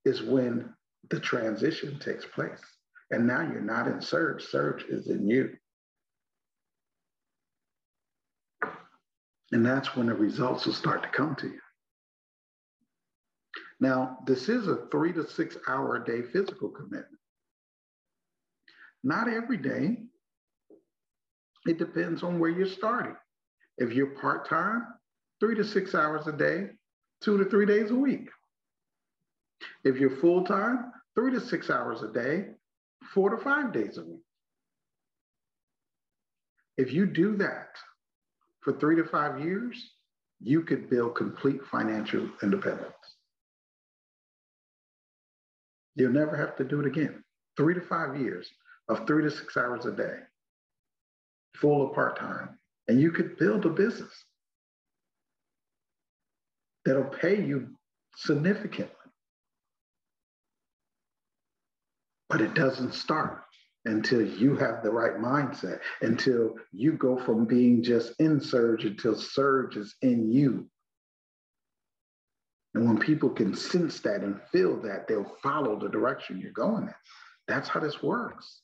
is 0.04 0.22
when 0.22 0.74
the 1.10 1.22
transition 1.22 2.00
takes 2.00 2.26
place. 2.26 2.62
And 3.12 3.26
now 3.26 3.42
you're 3.42 3.62
not 3.62 3.88
in 3.88 4.02
Surge, 4.02 4.44
Surge 4.44 4.84
is 4.90 5.08
in 5.08 5.26
you. 5.26 5.56
And 9.54 9.66
that's 9.66 9.96
when 9.96 10.08
the 10.08 10.16
results 10.16 10.66
will 10.66 10.74
start 10.74 11.04
to 11.04 11.10
come 11.10 11.36
to 11.36 11.48
you. 11.48 11.60
Now, 13.80 14.20
this 14.26 14.48
is 14.48 14.68
a 14.68 14.88
three 14.92 15.12
to 15.14 15.28
six 15.28 15.58
hour 15.68 15.98
a 15.98 16.06
day 16.06 16.22
physical 16.22 16.70
commitment. 16.70 17.20
Not 19.04 19.28
every 19.28 19.58
day. 19.58 19.98
It 21.66 21.78
depends 21.78 22.24
on 22.24 22.40
where 22.40 22.50
you're 22.50 22.68
starting. 22.68 23.16
If 23.78 23.94
you're 23.94 24.16
part 24.22 24.48
time, 24.48 24.86
three 25.40 25.56
to 25.56 25.64
six 25.64 25.94
hours 25.94 26.28
a 26.28 26.32
day, 26.32 26.70
two 27.22 27.38
to 27.38 27.50
three 27.50 27.66
days 27.66 27.92
a 27.92 27.96
week. 27.96 28.30
If 29.84 29.98
you're 29.98 30.18
full 30.18 30.44
time, 30.44 30.92
three 31.16 31.32
to 31.32 31.42
six 31.42 31.70
hours 31.70 32.02
a 32.04 32.12
day, 32.12 32.48
four 33.14 33.30
to 33.30 33.38
five 33.38 33.74
days 33.74 33.98
a 33.98 34.04
week. 34.04 34.22
If 36.78 36.92
you 36.92 37.06
do 37.06 37.36
that 37.38 37.70
for 38.62 38.74
three 38.74 38.96
to 38.96 39.06
five 39.06 39.40
years, 39.40 39.92
you 40.40 40.62
could 40.62 40.90
build 40.90 41.16
complete 41.16 41.62
financial 41.72 42.30
independence. 42.44 43.15
You'll 45.96 46.12
never 46.12 46.36
have 46.36 46.56
to 46.58 46.64
do 46.64 46.82
it 46.82 46.88
again. 46.88 47.24
Three 47.58 47.74
to 47.74 47.82
five 47.82 48.20
years 48.20 48.50
of 48.90 49.08
three 49.08 49.24
to 49.24 49.32
six 49.32 49.56
hours 49.58 49.86
a 49.86 49.92
day, 49.92 50.18
full 51.56 51.82
or 51.82 51.94
part 51.94 52.18
time, 52.20 52.60
and 52.88 53.00
you 53.00 53.12
could 53.12 53.38
build 53.38 53.66
a 53.66 53.70
business 53.70 54.26
that'll 56.84 57.06
pay 57.06 57.44
you 57.44 57.70
significantly. 58.18 58.92
But 62.30 62.42
it 62.42 62.54
doesn't 62.54 62.94
start 62.94 63.44
until 63.86 64.22
you 64.22 64.56
have 64.56 64.84
the 64.84 64.92
right 64.92 65.18
mindset, 65.18 65.80
until 66.02 66.56
you 66.72 66.94
go 66.94 67.18
from 67.18 67.46
being 67.46 67.84
just 67.84 68.14
in 68.20 68.42
surge 68.42 68.84
until 68.84 69.16
surge 69.16 69.78
is 69.78 69.96
in 70.02 70.32
you. 70.32 70.68
And 72.76 72.86
when 72.86 72.98
people 72.98 73.30
can 73.30 73.56
sense 73.56 74.02
that 74.02 74.22
and 74.22 74.40
feel 74.52 74.76
that, 74.82 75.08
they'll 75.08 75.38
follow 75.42 75.80
the 75.80 75.88
direction 75.88 76.42
you're 76.42 76.52
going 76.52 76.84
in. 76.84 76.94
That's 77.48 77.70
how 77.70 77.80
this 77.80 78.04
works. 78.04 78.62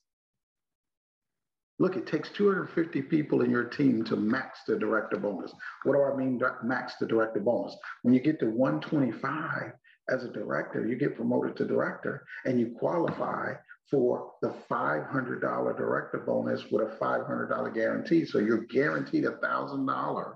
Look, 1.80 1.95
it 1.95 2.06
takes 2.06 2.30
250 2.30 3.04
people 3.04 3.41
in 3.41 3.50
your 3.50 3.63
team 3.63 4.04
to 4.04 4.17
max 4.17 4.60
the 4.67 4.78
director 4.78 5.17
bonus. 5.17 5.54
What 5.84 5.93
do 5.93 6.04
I 6.04 6.15
mean, 6.15 6.39
max 6.62 6.95
the 7.00 7.08
director 7.08 7.39
bonus? 7.39 7.76
When 8.02 8.13
you 8.13 8.19
get 8.19 8.39
to 8.41 8.47
125 8.47 9.71
as 10.10 10.26
a 10.26 10.30
director, 10.30 10.86
you 10.86 10.97
get 10.97 11.15
promoted 11.15 11.56
to 11.56 11.65
director 11.65 12.26
and 12.45 12.60
you 12.60 12.76
qualify 12.78 13.54
for 13.89 14.34
the 14.41 14.54
$500 14.69 15.78
director 15.78 16.19
bonus 16.19 16.69
with 16.69 16.82
a 16.86 16.95
$500 16.97 17.74
guarantee. 17.74 18.26
So 18.26 18.39
you're 18.39 18.65
guaranteed 18.65 19.24
a 19.24 19.32
$1,000 19.32 20.34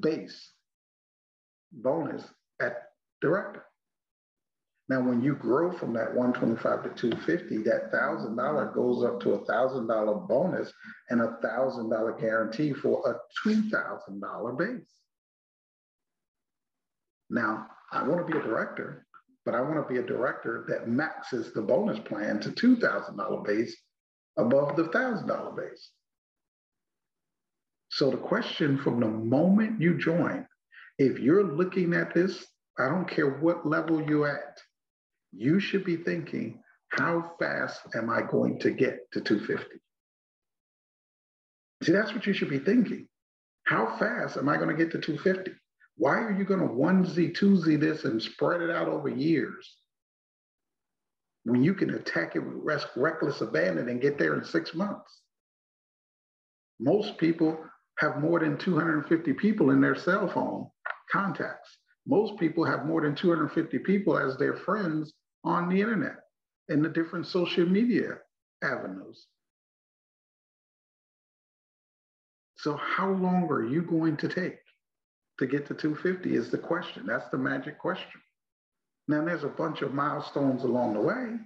base 0.00 0.52
bonus 1.70 2.24
at 2.60 2.93
director. 3.20 3.64
Now, 4.88 5.00
when 5.00 5.22
you 5.22 5.34
grow 5.34 5.72
from 5.72 5.94
that 5.94 6.14
125 6.14 6.82
to 6.82 7.00
250, 7.10 7.62
that 7.62 7.90
thousand 7.90 8.36
dollar 8.36 8.70
goes 8.74 9.02
up 9.02 9.18
to 9.20 9.32
a 9.32 9.44
thousand 9.46 9.86
dollar 9.86 10.14
bonus 10.14 10.70
and 11.08 11.22
a 11.22 11.38
thousand 11.42 11.88
dollar 11.88 12.12
guarantee 12.12 12.74
for 12.74 13.02
a 13.08 13.14
two 13.42 13.62
thousand 13.70 14.20
dollar 14.20 14.52
base. 14.52 14.86
Now, 17.30 17.66
I 17.92 18.06
want 18.06 18.26
to 18.26 18.30
be 18.30 18.38
a 18.38 18.42
director, 18.42 19.06
but 19.46 19.54
I 19.54 19.62
want 19.62 19.76
to 19.76 19.92
be 19.92 20.00
a 20.00 20.06
director 20.06 20.66
that 20.68 20.88
maxes 20.88 21.54
the 21.54 21.62
bonus 21.62 21.98
plan 22.00 22.38
to 22.40 22.52
two 22.52 22.76
thousand 22.76 23.16
dollar 23.16 23.42
base 23.42 23.74
above 24.36 24.76
the 24.76 24.88
thousand 24.88 25.28
dollar 25.28 25.52
base. 25.52 25.90
So 27.88 28.10
the 28.10 28.18
question 28.18 28.76
from 28.76 29.00
the 29.00 29.08
moment 29.08 29.80
you 29.80 29.96
join, 29.96 30.46
if 30.98 31.18
you're 31.20 31.44
looking 31.44 31.94
at 31.94 32.12
this 32.12 32.44
I 32.78 32.88
don't 32.88 33.08
care 33.08 33.28
what 33.28 33.66
level 33.66 34.02
you're 34.02 34.28
at, 34.28 34.58
you 35.32 35.60
should 35.60 35.84
be 35.84 35.96
thinking, 35.96 36.60
how 36.88 37.32
fast 37.38 37.80
am 37.94 38.10
I 38.10 38.22
going 38.22 38.58
to 38.60 38.70
get 38.70 39.10
to 39.12 39.20
250? 39.20 39.80
See, 41.82 41.92
that's 41.92 42.14
what 42.14 42.26
you 42.26 42.32
should 42.32 42.50
be 42.50 42.58
thinking. 42.58 43.08
How 43.64 43.96
fast 43.98 44.36
am 44.36 44.48
I 44.48 44.56
going 44.56 44.68
to 44.68 44.76
get 44.76 44.92
to 44.92 45.00
250? 45.00 45.52
Why 45.96 46.18
are 46.18 46.32
you 46.32 46.44
going 46.44 46.60
to 46.60 46.66
onesie, 46.66 47.36
twosie 47.36 47.78
this 47.78 48.04
and 48.04 48.20
spread 48.20 48.60
it 48.60 48.70
out 48.70 48.88
over 48.88 49.08
years 49.08 49.76
when 51.44 51.62
you 51.62 51.74
can 51.74 51.94
attack 51.94 52.36
it 52.36 52.40
with 52.40 52.88
reckless 52.96 53.40
abandon 53.40 53.88
and 53.88 54.00
get 54.00 54.18
there 54.18 54.34
in 54.34 54.44
six 54.44 54.74
months? 54.74 55.20
Most 56.80 57.18
people 57.18 57.58
have 57.98 58.20
more 58.20 58.40
than 58.40 58.58
250 58.58 59.32
people 59.34 59.70
in 59.70 59.80
their 59.80 59.94
cell 59.94 60.28
phone 60.28 60.68
contacts. 61.12 61.78
Most 62.06 62.38
people 62.38 62.64
have 62.64 62.86
more 62.86 63.00
than 63.00 63.14
250 63.14 63.78
people 63.78 64.18
as 64.18 64.36
their 64.36 64.54
friends 64.54 65.12
on 65.42 65.68
the 65.68 65.80
internet 65.80 66.16
and 66.68 66.84
the 66.84 66.88
different 66.88 67.26
social 67.26 67.66
media 67.66 68.18
avenues. 68.62 69.26
So, 72.56 72.76
how 72.76 73.10
long 73.10 73.48
are 73.50 73.64
you 73.64 73.82
going 73.82 74.16
to 74.18 74.28
take 74.28 74.58
to 75.38 75.46
get 75.46 75.66
to 75.66 75.74
250? 75.74 76.34
Is 76.34 76.50
the 76.50 76.58
question. 76.58 77.06
That's 77.06 77.28
the 77.30 77.38
magic 77.38 77.78
question. 77.78 78.20
Now, 79.06 79.24
there's 79.24 79.44
a 79.44 79.48
bunch 79.48 79.82
of 79.82 79.92
milestones 79.92 80.64
along 80.64 80.94
the 80.94 81.00
way, 81.00 81.36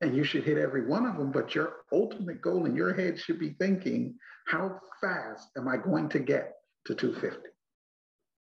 and 0.00 0.16
you 0.16 0.24
should 0.24 0.42
hit 0.42 0.58
every 0.58 0.86
one 0.86 1.06
of 1.06 1.16
them, 1.16 1.30
but 1.30 1.54
your 1.54 1.74
ultimate 1.92 2.42
goal 2.42 2.66
in 2.66 2.74
your 2.74 2.92
head 2.92 3.18
should 3.18 3.38
be 3.38 3.54
thinking, 3.60 4.16
how 4.48 4.80
fast 5.00 5.48
am 5.56 5.68
I 5.68 5.76
going 5.76 6.08
to 6.08 6.18
get 6.18 6.54
to 6.86 6.96
250? 6.96 7.51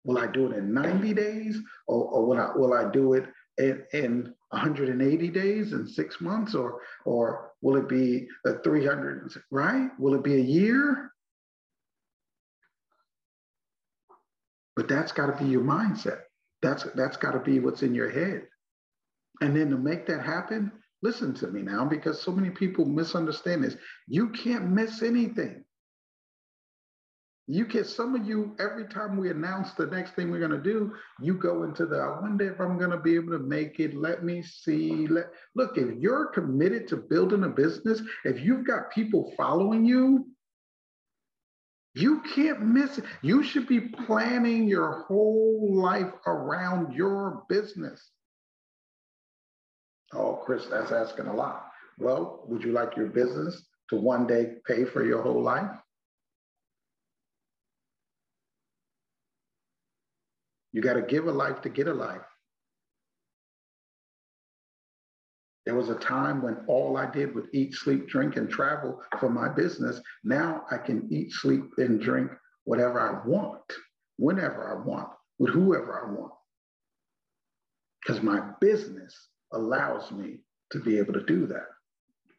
Will 0.03 0.17
I 0.17 0.27
do 0.27 0.51
it 0.51 0.57
in 0.57 0.73
90 0.73 1.13
days 1.13 1.57
or, 1.87 2.05
or 2.05 2.25
will, 2.25 2.39
I, 2.39 2.51
will 2.55 2.73
I 2.73 2.91
do 2.91 3.13
it 3.13 3.25
in, 3.57 3.83
in 3.93 4.33
180 4.49 5.29
days 5.29 5.73
in 5.73 5.87
six 5.87 6.19
months 6.19 6.55
or, 6.55 6.81
or 7.05 7.51
will 7.61 7.77
it 7.77 7.87
be 7.87 8.27
a 8.45 8.59
300, 8.59 9.31
right? 9.51 9.89
Will 9.99 10.15
it 10.15 10.23
be 10.23 10.35
a 10.35 10.43
year? 10.43 11.11
But 14.75 14.87
that's 14.87 15.11
got 15.11 15.27
to 15.27 15.43
be 15.43 15.49
your 15.49 15.63
mindset. 15.63 16.21
That's, 16.61 16.83
that's 16.95 17.17
got 17.17 17.31
to 17.31 17.39
be 17.39 17.59
what's 17.59 17.83
in 17.83 17.93
your 17.93 18.09
head. 18.09 18.47
And 19.41 19.55
then 19.55 19.69
to 19.69 19.77
make 19.77 20.07
that 20.07 20.25
happen, 20.25 20.71
listen 21.01 21.33
to 21.35 21.47
me 21.47 21.61
now, 21.61 21.85
because 21.85 22.21
so 22.21 22.31
many 22.31 22.49
people 22.49 22.85
misunderstand 22.85 23.63
this. 23.63 23.75
You 24.07 24.29
can't 24.29 24.69
miss 24.69 25.01
anything. 25.03 25.63
You 27.47 27.65
get 27.65 27.87
some 27.87 28.15
of 28.15 28.25
you 28.25 28.55
every 28.57 28.85
time 28.87 29.17
we 29.17 29.29
announce 29.29 29.73
the 29.73 29.87
next 29.87 30.15
thing 30.15 30.31
we're 30.31 30.39
going 30.39 30.51
to 30.51 30.61
do, 30.61 30.93
you 31.19 31.33
go 31.33 31.63
into 31.63 31.85
the 31.85 31.97
I 31.97 32.21
wonder 32.21 32.49
if 32.49 32.59
I'm 32.61 32.77
going 32.77 32.91
to 32.91 32.97
be 32.97 33.15
able 33.15 33.33
to 33.33 33.39
make 33.39 33.81
it. 33.81 33.95
Let 33.95 34.23
me 34.23 34.41
see. 34.41 35.07
Let 35.07 35.25
look, 35.53 35.77
if 35.77 35.97
you're 35.99 36.27
committed 36.27 36.87
to 36.89 36.97
building 36.97 37.43
a 37.43 37.49
business, 37.49 38.01
if 38.23 38.39
you've 38.39 38.65
got 38.65 38.91
people 38.91 39.33
following 39.35 39.83
you, 39.83 40.25
you 41.95 42.21
can't 42.21 42.61
miss 42.61 42.97
it. 42.97 43.03
You 43.21 43.43
should 43.43 43.67
be 43.67 43.81
planning 43.81 44.67
your 44.67 45.03
whole 45.03 45.75
life 45.75 46.11
around 46.25 46.93
your 46.93 47.43
business. 47.49 48.09
Oh, 50.13 50.41
Chris, 50.45 50.65
that's 50.67 50.91
asking 50.91 51.27
a 51.27 51.33
lot. 51.33 51.65
Well, 51.99 52.45
would 52.47 52.63
you 52.63 52.71
like 52.71 52.95
your 52.95 53.07
business 53.07 53.65
to 53.89 53.95
one 53.95 54.25
day 54.27 54.55
pay 54.65 54.85
for 54.85 55.05
your 55.05 55.21
whole 55.21 55.41
life? 55.41 55.69
You 60.73 60.81
got 60.81 60.93
to 60.93 61.01
give 61.01 61.27
a 61.27 61.31
life 61.31 61.61
to 61.61 61.69
get 61.69 61.87
a 61.87 61.93
life. 61.93 62.21
There 65.65 65.75
was 65.75 65.89
a 65.89 65.95
time 65.95 66.41
when 66.41 66.57
all 66.67 66.97
I 66.97 67.09
did 67.09 67.33
was 67.33 67.45
eat, 67.53 67.73
sleep, 67.73 68.09
drink, 68.09 68.35
and 68.35 68.49
travel 68.49 69.01
for 69.19 69.29
my 69.29 69.47
business. 69.47 70.01
Now 70.23 70.65
I 70.69 70.77
can 70.77 71.07
eat, 71.09 71.31
sleep, 71.31 71.63
and 71.77 72.01
drink 72.01 72.31
whatever 72.65 72.99
I 72.99 73.25
want, 73.25 73.61
whenever 74.17 74.69
I 74.69 74.85
want, 74.85 75.09
with 75.39 75.53
whoever 75.53 76.05
I 76.05 76.11
want. 76.11 76.33
Because 78.01 78.21
my 78.21 78.41
business 78.59 79.15
allows 79.53 80.11
me 80.11 80.39
to 80.71 80.79
be 80.79 80.97
able 80.97 81.13
to 81.13 81.23
do 81.23 81.47
that. 81.47 81.67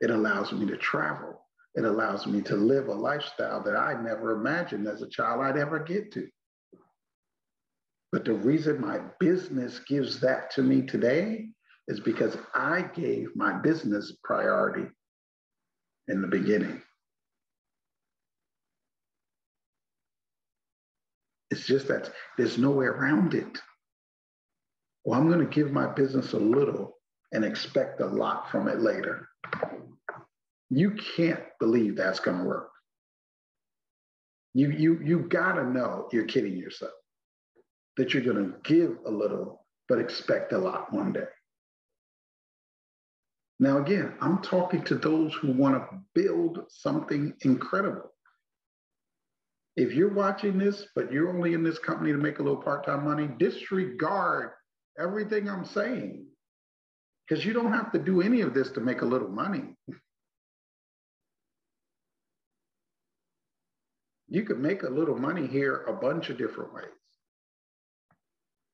It 0.00 0.10
allows 0.10 0.52
me 0.52 0.66
to 0.66 0.76
travel. 0.76 1.40
It 1.76 1.84
allows 1.84 2.26
me 2.26 2.42
to 2.42 2.56
live 2.56 2.88
a 2.88 2.94
lifestyle 2.94 3.62
that 3.62 3.76
I 3.76 3.94
never 4.02 4.32
imagined 4.32 4.86
as 4.86 5.00
a 5.00 5.08
child 5.08 5.40
I'd 5.40 5.56
ever 5.56 5.78
get 5.78 6.12
to. 6.12 6.28
But 8.14 8.24
the 8.24 8.32
reason 8.34 8.80
my 8.80 9.00
business 9.18 9.80
gives 9.80 10.20
that 10.20 10.52
to 10.52 10.62
me 10.62 10.82
today 10.82 11.48
is 11.88 11.98
because 11.98 12.36
I 12.54 12.82
gave 12.94 13.34
my 13.34 13.54
business 13.54 14.12
priority 14.22 14.88
in 16.06 16.22
the 16.22 16.28
beginning. 16.28 16.80
It's 21.50 21.66
just 21.66 21.88
that 21.88 22.12
there's 22.38 22.56
no 22.56 22.70
way 22.70 22.86
around 22.86 23.34
it. 23.34 23.58
Well, 25.04 25.18
I'm 25.18 25.26
going 25.26 25.40
to 25.44 25.52
give 25.52 25.72
my 25.72 25.92
business 25.92 26.34
a 26.34 26.38
little 26.38 26.96
and 27.32 27.44
expect 27.44 28.00
a 28.00 28.06
lot 28.06 28.48
from 28.48 28.68
it 28.68 28.78
later. 28.78 29.28
You 30.70 30.92
can't 31.16 31.42
believe 31.58 31.96
that's 31.96 32.20
going 32.20 32.38
to 32.38 32.44
work. 32.44 32.70
You, 34.54 34.70
you, 34.70 35.00
you 35.02 35.18
got 35.18 35.54
to 35.54 35.68
know 35.68 36.08
you're 36.12 36.26
kidding 36.26 36.56
yourself, 36.56 36.92
that 37.96 38.12
you're 38.12 38.22
going 38.22 38.52
to 38.52 38.54
give 38.64 38.98
a 39.06 39.10
little, 39.10 39.64
but 39.88 39.98
expect 39.98 40.52
a 40.52 40.58
lot 40.58 40.92
one 40.92 41.12
day. 41.12 41.26
Now, 43.60 43.78
again, 43.78 44.14
I'm 44.20 44.42
talking 44.42 44.82
to 44.84 44.96
those 44.96 45.32
who 45.34 45.52
want 45.52 45.76
to 45.76 45.98
build 46.14 46.58
something 46.68 47.34
incredible. 47.42 48.10
If 49.76 49.92
you're 49.92 50.12
watching 50.12 50.58
this, 50.58 50.86
but 50.94 51.12
you're 51.12 51.34
only 51.34 51.54
in 51.54 51.62
this 51.62 51.78
company 51.78 52.12
to 52.12 52.18
make 52.18 52.38
a 52.38 52.42
little 52.42 52.62
part 52.62 52.84
time 52.84 53.04
money, 53.04 53.28
disregard 53.38 54.50
everything 54.98 55.48
I'm 55.48 55.64
saying 55.64 56.26
because 57.26 57.44
you 57.44 57.52
don't 57.52 57.72
have 57.72 57.92
to 57.92 57.98
do 57.98 58.22
any 58.22 58.40
of 58.42 58.54
this 58.54 58.70
to 58.72 58.80
make 58.80 59.02
a 59.02 59.06
little 59.06 59.28
money. 59.28 59.74
You 64.28 64.42
could 64.42 64.58
make 64.58 64.82
a 64.82 64.88
little 64.88 65.16
money 65.16 65.46
here 65.46 65.84
a 65.84 65.92
bunch 65.92 66.28
of 66.28 66.38
different 66.38 66.74
ways. 66.74 66.86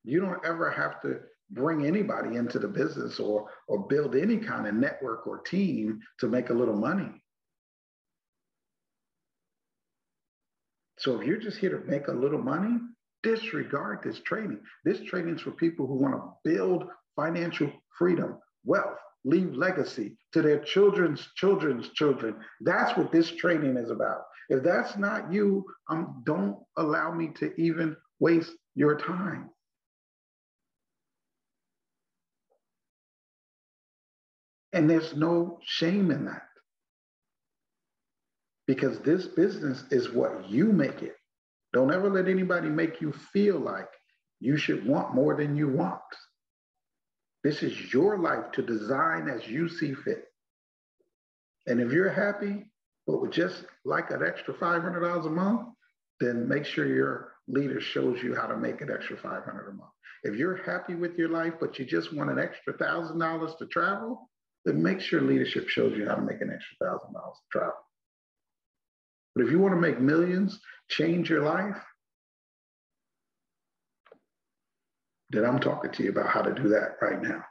You 0.05 0.21
don't 0.21 0.45
ever 0.45 0.71
have 0.71 1.01
to 1.03 1.21
bring 1.51 1.85
anybody 1.85 2.37
into 2.37 2.59
the 2.59 2.69
business 2.69 3.19
or 3.19 3.51
or 3.69 3.87
build 3.87 4.15
any 4.15 4.39
kind 4.39 4.67
of 4.67 4.75
network 4.75 5.27
or 5.27 5.39
team 5.39 6.01
to 6.21 6.29
make 6.29 6.51
a 6.51 6.55
little 6.55 6.77
money. 6.77 7.11
So 10.99 11.19
if 11.19 11.27
you're 11.27 11.39
just 11.39 11.59
here 11.59 11.79
to 11.79 11.91
make 11.91 12.09
a 12.09 12.13
little 12.13 12.43
money, 12.43 12.79
disregard 13.23 14.03
this 14.03 14.21
training. 14.21 14.61
This 14.85 15.01
training 15.01 15.37
is 15.37 15.41
for 15.41 15.51
people 15.53 15.87
who 15.87 15.95
want 15.95 16.15
to 16.15 16.31
build 16.45 16.85
financial 17.17 17.73
freedom, 17.99 18.39
wealth, 18.65 18.99
leave 19.25 19.55
legacy 19.55 20.17
to 20.33 20.43
their 20.43 20.61
children's 20.61 21.29
children's 21.37 21.91
children. 21.91 22.37
That's 22.61 22.97
what 22.97 23.13
this 23.13 23.31
training 23.31 23.77
is 23.77 23.91
about. 23.91 24.23
If 24.49 24.63
that's 24.63 24.97
not 24.97 25.33
you, 25.33 25.65
um, 25.89 26.23
don't 26.27 26.59
allow 26.77 27.13
me 27.13 27.31
to 27.37 27.55
even 27.61 27.97
waste 28.19 28.53
your 28.75 28.99
time. 28.99 29.51
And 34.72 34.88
there's 34.88 35.14
no 35.16 35.59
shame 35.64 36.11
in 36.11 36.26
that. 36.26 36.42
Because 38.66 39.00
this 39.00 39.26
business 39.26 39.83
is 39.90 40.11
what 40.11 40.48
you 40.48 40.66
make 40.66 41.02
it. 41.02 41.16
Don't 41.72 41.92
ever 41.92 42.09
let 42.09 42.28
anybody 42.28 42.68
make 42.68 43.00
you 43.00 43.12
feel 43.33 43.59
like 43.59 43.88
you 44.38 44.56
should 44.56 44.87
want 44.87 45.14
more 45.14 45.37
than 45.37 45.56
you 45.56 45.68
want. 45.68 46.00
This 47.42 47.62
is 47.62 47.92
your 47.92 48.18
life 48.18 48.52
to 48.52 48.62
design 48.62 49.28
as 49.28 49.46
you 49.48 49.68
see 49.68 49.94
fit. 49.94 50.24
And 51.66 51.80
if 51.80 51.92
you're 51.92 52.11
happy, 52.11 52.64
but 53.06 53.20
would 53.20 53.33
just 53.33 53.64
like 53.85 54.11
an 54.11 54.22
extra 54.24 54.54
$500 54.54 55.26
a 55.26 55.30
month, 55.30 55.68
then 56.20 56.48
make 56.48 56.64
sure 56.64 56.87
your 56.87 57.33
leader 57.48 57.80
shows 57.80 58.22
you 58.22 58.35
how 58.35 58.46
to 58.46 58.56
make 58.56 58.80
an 58.80 58.90
extra 58.90 59.16
$500 59.16 59.68
a 59.68 59.72
month. 59.72 59.90
If 60.22 60.37
you're 60.37 60.56
happy 60.56 60.94
with 60.94 61.16
your 61.16 61.30
life, 61.30 61.54
but 61.59 61.78
you 61.78 61.87
just 61.87 62.14
want 62.14 62.30
an 62.30 62.38
extra 62.38 62.76
thousand 62.76 63.18
dollars 63.18 63.54
to 63.59 63.66
travel, 63.66 64.30
then 64.64 64.83
make 64.83 65.01
sure 65.01 65.20
leadership 65.20 65.68
shows 65.68 65.96
you 65.96 66.07
how 66.07 66.14
to 66.14 66.23
make 66.23 66.40
an 66.40 66.53
extra 66.53 66.77
thousand 66.87 67.12
dollars 67.12 67.37
to 67.37 67.59
travel. 67.59 67.75
But 69.35 69.44
if 69.44 69.51
you 69.51 69.59
want 69.59 69.75
to 69.75 69.81
make 69.81 70.01
millions, 70.01 70.61
change 70.88 71.31
your 71.31 71.42
life, 71.42 71.77
then 75.31 75.44
I'm 75.44 75.61
talking 75.61 75.92
to 75.92 76.03
you 76.03 76.11
about 76.11 76.29
how 76.29 76.42
to 76.42 76.53
do 76.53 76.68
that 76.70 76.96
right 77.01 77.23
now. 77.23 77.44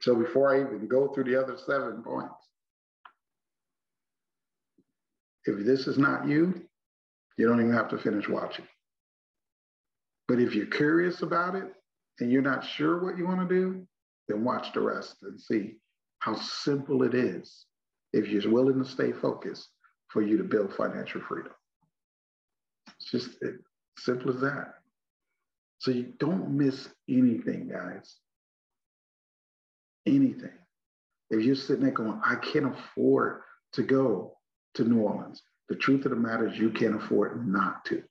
So 0.00 0.14
before 0.14 0.54
I 0.54 0.60
even 0.60 0.86
go 0.86 1.08
through 1.08 1.24
the 1.24 1.40
other 1.40 1.56
seven 1.56 2.02
points, 2.02 2.34
if 5.46 5.64
this 5.64 5.86
is 5.86 5.96
not 5.98 6.28
you, 6.28 6.62
you 7.38 7.48
don't 7.48 7.60
even 7.60 7.72
have 7.72 7.88
to 7.88 7.98
finish 7.98 8.28
watching. 8.28 8.66
But 10.28 10.40
if 10.40 10.54
you're 10.54 10.66
curious 10.66 11.22
about 11.22 11.54
it 11.54 11.64
and 12.20 12.30
you're 12.30 12.42
not 12.42 12.64
sure 12.64 13.02
what 13.02 13.18
you 13.18 13.26
want 13.26 13.48
to 13.48 13.54
do, 13.54 13.86
then 14.28 14.44
watch 14.44 14.72
the 14.72 14.80
rest 14.80 15.16
and 15.22 15.40
see 15.40 15.76
how 16.20 16.34
simple 16.36 17.02
it 17.02 17.14
is 17.14 17.66
if 18.12 18.28
you're 18.28 18.50
willing 18.50 18.82
to 18.82 18.88
stay 18.88 19.12
focused 19.12 19.68
for 20.08 20.22
you 20.22 20.38
to 20.38 20.44
build 20.44 20.74
financial 20.74 21.20
freedom. 21.20 21.52
It's 22.96 23.10
just 23.10 23.42
it, 23.42 23.56
simple 23.98 24.34
as 24.34 24.40
that. 24.40 24.74
So 25.78 25.90
you 25.90 26.14
don't 26.18 26.56
miss 26.56 26.88
anything, 27.08 27.68
guys. 27.68 28.16
Anything. 30.06 30.52
If 31.30 31.44
you're 31.44 31.56
sitting 31.56 31.84
there 31.84 31.92
going, 31.92 32.20
I 32.24 32.36
can't 32.36 32.74
afford 32.74 33.40
to 33.72 33.82
go 33.82 34.36
to 34.74 34.84
New 34.84 35.00
Orleans, 35.00 35.42
the 35.68 35.76
truth 35.76 36.04
of 36.04 36.10
the 36.10 36.16
matter 36.16 36.48
is 36.48 36.58
you 36.58 36.70
can't 36.70 36.96
afford 36.96 37.46
not 37.46 37.84
to. 37.86 38.02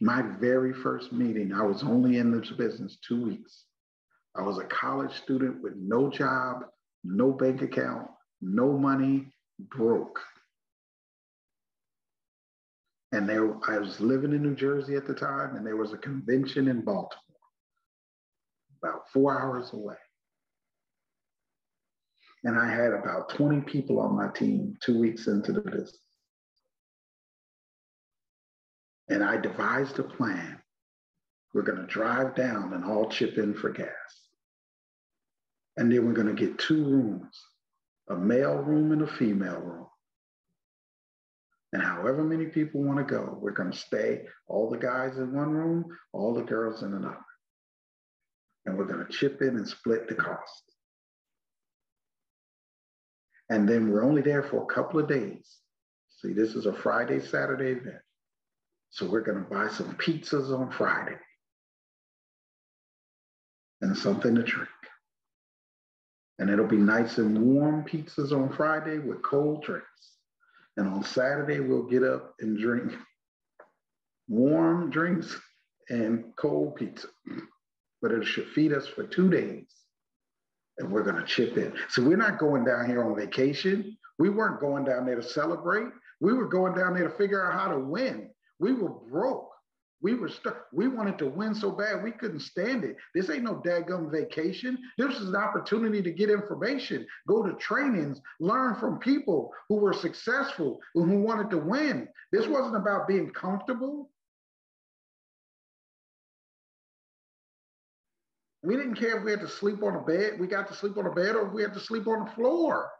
My 0.00 0.22
very 0.22 0.72
first 0.72 1.12
meeting, 1.12 1.52
I 1.52 1.62
was 1.64 1.82
only 1.82 2.18
in 2.18 2.30
this 2.30 2.50
business 2.50 2.98
two 3.06 3.22
weeks. 3.22 3.65
I 4.36 4.42
was 4.42 4.58
a 4.58 4.64
college 4.64 5.12
student 5.12 5.62
with 5.62 5.74
no 5.76 6.10
job, 6.10 6.64
no 7.04 7.32
bank 7.32 7.62
account, 7.62 8.08
no 8.40 8.76
money, 8.76 9.26
broke. 9.58 10.20
And 13.12 13.28
there, 13.28 13.54
I 13.68 13.78
was 13.78 14.00
living 14.00 14.32
in 14.32 14.42
New 14.42 14.54
Jersey 14.54 14.94
at 14.96 15.06
the 15.06 15.14
time, 15.14 15.56
and 15.56 15.66
there 15.66 15.76
was 15.76 15.92
a 15.92 15.98
convention 15.98 16.68
in 16.68 16.82
Baltimore, 16.82 17.22
about 18.82 19.08
four 19.12 19.40
hours 19.40 19.72
away. 19.72 19.96
And 22.44 22.58
I 22.58 22.68
had 22.68 22.92
about 22.92 23.30
20 23.30 23.62
people 23.62 23.98
on 23.98 24.14
my 24.14 24.28
team 24.28 24.76
two 24.82 24.98
weeks 24.98 25.26
into 25.28 25.52
the 25.52 25.62
business. 25.62 25.98
And 29.08 29.24
I 29.24 29.36
devised 29.36 29.98
a 29.98 30.02
plan. 30.02 30.60
We're 31.54 31.62
going 31.62 31.78
to 31.78 31.86
drive 31.86 32.34
down 32.34 32.74
and 32.74 32.84
all 32.84 33.08
chip 33.08 33.38
in 33.38 33.54
for 33.54 33.70
gas. 33.70 34.25
And 35.76 35.92
then 35.92 36.06
we're 36.06 36.12
going 36.12 36.34
to 36.34 36.46
get 36.46 36.58
two 36.58 36.84
rooms 36.84 37.40
a 38.08 38.14
male 38.14 38.56
room 38.56 38.92
and 38.92 39.02
a 39.02 39.06
female 39.06 39.58
room. 39.58 39.86
And 41.72 41.82
however 41.82 42.22
many 42.22 42.46
people 42.46 42.82
want 42.82 42.98
to 42.98 43.04
go, 43.04 43.36
we're 43.40 43.50
going 43.50 43.72
to 43.72 43.76
stay 43.76 44.22
all 44.46 44.70
the 44.70 44.78
guys 44.78 45.18
in 45.18 45.34
one 45.34 45.50
room, 45.50 45.86
all 46.12 46.32
the 46.32 46.42
girls 46.42 46.82
in 46.82 46.94
another. 46.94 47.18
And 48.64 48.78
we're 48.78 48.84
going 48.84 49.04
to 49.04 49.12
chip 49.12 49.42
in 49.42 49.56
and 49.56 49.68
split 49.68 50.08
the 50.08 50.14
cost. 50.14 50.62
And 53.50 53.68
then 53.68 53.90
we're 53.90 54.04
only 54.04 54.22
there 54.22 54.42
for 54.42 54.62
a 54.62 54.74
couple 54.74 55.00
of 55.00 55.08
days. 55.08 55.58
See, 56.22 56.32
this 56.32 56.54
is 56.54 56.66
a 56.66 56.72
Friday, 56.72 57.20
Saturday 57.20 57.72
event. 57.72 58.02
So 58.90 59.06
we're 59.06 59.20
going 59.20 59.44
to 59.44 59.50
buy 59.50 59.68
some 59.68 59.94
pizzas 59.96 60.56
on 60.56 60.70
Friday 60.70 61.16
and 63.82 63.96
something 63.96 64.34
to 64.34 64.42
drink. 64.42 64.68
And 66.38 66.50
it'll 66.50 66.66
be 66.66 66.76
nice 66.76 67.18
and 67.18 67.38
warm 67.38 67.84
pizzas 67.84 68.32
on 68.32 68.54
Friday 68.54 68.98
with 68.98 69.22
cold 69.22 69.62
drinks. 69.62 69.86
And 70.76 70.86
on 70.86 71.02
Saturday, 71.02 71.60
we'll 71.60 71.84
get 71.84 72.02
up 72.02 72.34
and 72.40 72.58
drink 72.58 72.92
warm 74.28 74.90
drinks 74.90 75.34
and 75.88 76.24
cold 76.36 76.76
pizza. 76.76 77.08
But 78.02 78.12
it 78.12 78.24
should 78.24 78.48
feed 78.48 78.72
us 78.72 78.86
for 78.86 79.04
two 79.04 79.30
days. 79.30 79.64
And 80.78 80.90
we're 80.90 81.02
going 81.02 81.16
to 81.16 81.24
chip 81.24 81.56
in. 81.56 81.72
So 81.88 82.02
we're 82.02 82.18
not 82.18 82.38
going 82.38 82.64
down 82.64 82.86
here 82.86 83.02
on 83.02 83.16
vacation. 83.16 83.96
We 84.18 84.28
weren't 84.28 84.60
going 84.60 84.84
down 84.84 85.06
there 85.06 85.16
to 85.16 85.22
celebrate. 85.22 85.88
We 86.20 86.34
were 86.34 86.48
going 86.48 86.74
down 86.74 86.94
there 86.94 87.08
to 87.08 87.16
figure 87.16 87.46
out 87.46 87.58
how 87.58 87.72
to 87.72 87.78
win. 87.78 88.28
We 88.58 88.74
were 88.74 88.90
broke. 88.90 89.50
We 90.02 90.14
were 90.14 90.28
stuck. 90.28 90.66
We 90.72 90.88
wanted 90.88 91.18
to 91.18 91.26
win 91.26 91.54
so 91.54 91.70
bad 91.70 92.02
we 92.02 92.12
couldn't 92.12 92.40
stand 92.40 92.84
it. 92.84 92.96
This 93.14 93.30
ain't 93.30 93.44
no 93.44 93.62
daggum 93.64 94.10
vacation. 94.10 94.78
This 94.98 95.16
is 95.16 95.28
an 95.30 95.36
opportunity 95.36 96.02
to 96.02 96.10
get 96.10 96.30
information, 96.30 97.06
go 97.26 97.42
to 97.42 97.54
trainings, 97.54 98.20
learn 98.38 98.74
from 98.74 98.98
people 98.98 99.52
who 99.68 99.76
were 99.76 99.94
successful 99.94 100.80
and 100.94 101.10
who 101.10 101.20
wanted 101.20 101.50
to 101.50 101.58
win. 101.58 102.08
This 102.30 102.46
wasn't 102.46 102.76
about 102.76 103.08
being 103.08 103.30
comfortable. 103.30 104.10
We 108.62 108.76
didn't 108.76 108.96
care 108.96 109.18
if 109.18 109.24
we 109.24 109.30
had 109.30 109.40
to 109.40 109.48
sleep 109.48 109.82
on 109.82 109.94
a 109.94 110.02
bed. 110.02 110.40
We 110.40 110.46
got 110.46 110.68
to 110.68 110.74
sleep 110.74 110.98
on 110.98 111.06
a 111.06 111.12
bed 111.12 111.36
or 111.36 111.46
if 111.46 111.52
we 111.52 111.62
had 111.62 111.74
to 111.74 111.80
sleep 111.80 112.06
on 112.06 112.24
the 112.24 112.30
floor. 112.32 112.90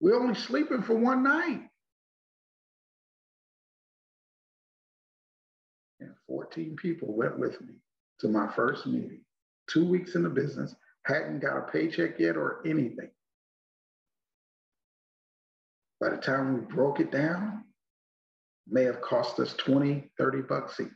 We're 0.00 0.20
only 0.20 0.34
sleeping 0.34 0.82
for 0.82 0.94
one 0.94 1.22
night. 1.22 1.62
14 6.56 6.76
people 6.76 7.14
went 7.14 7.38
with 7.38 7.60
me 7.60 7.74
to 8.20 8.28
my 8.28 8.48
first 8.54 8.86
meeting. 8.86 9.20
Two 9.68 9.84
weeks 9.84 10.14
in 10.14 10.22
the 10.22 10.28
business, 10.28 10.74
hadn't 11.04 11.40
got 11.40 11.58
a 11.58 11.70
paycheck 11.70 12.18
yet 12.18 12.36
or 12.36 12.66
anything. 12.66 13.10
By 16.00 16.10
the 16.10 16.16
time 16.16 16.54
we 16.54 16.60
broke 16.74 17.00
it 17.00 17.10
down, 17.10 17.64
may 18.68 18.84
have 18.84 19.00
cost 19.02 19.38
us 19.38 19.54
20, 19.54 20.10
30 20.18 20.42
bucks 20.42 20.80
each 20.80 20.88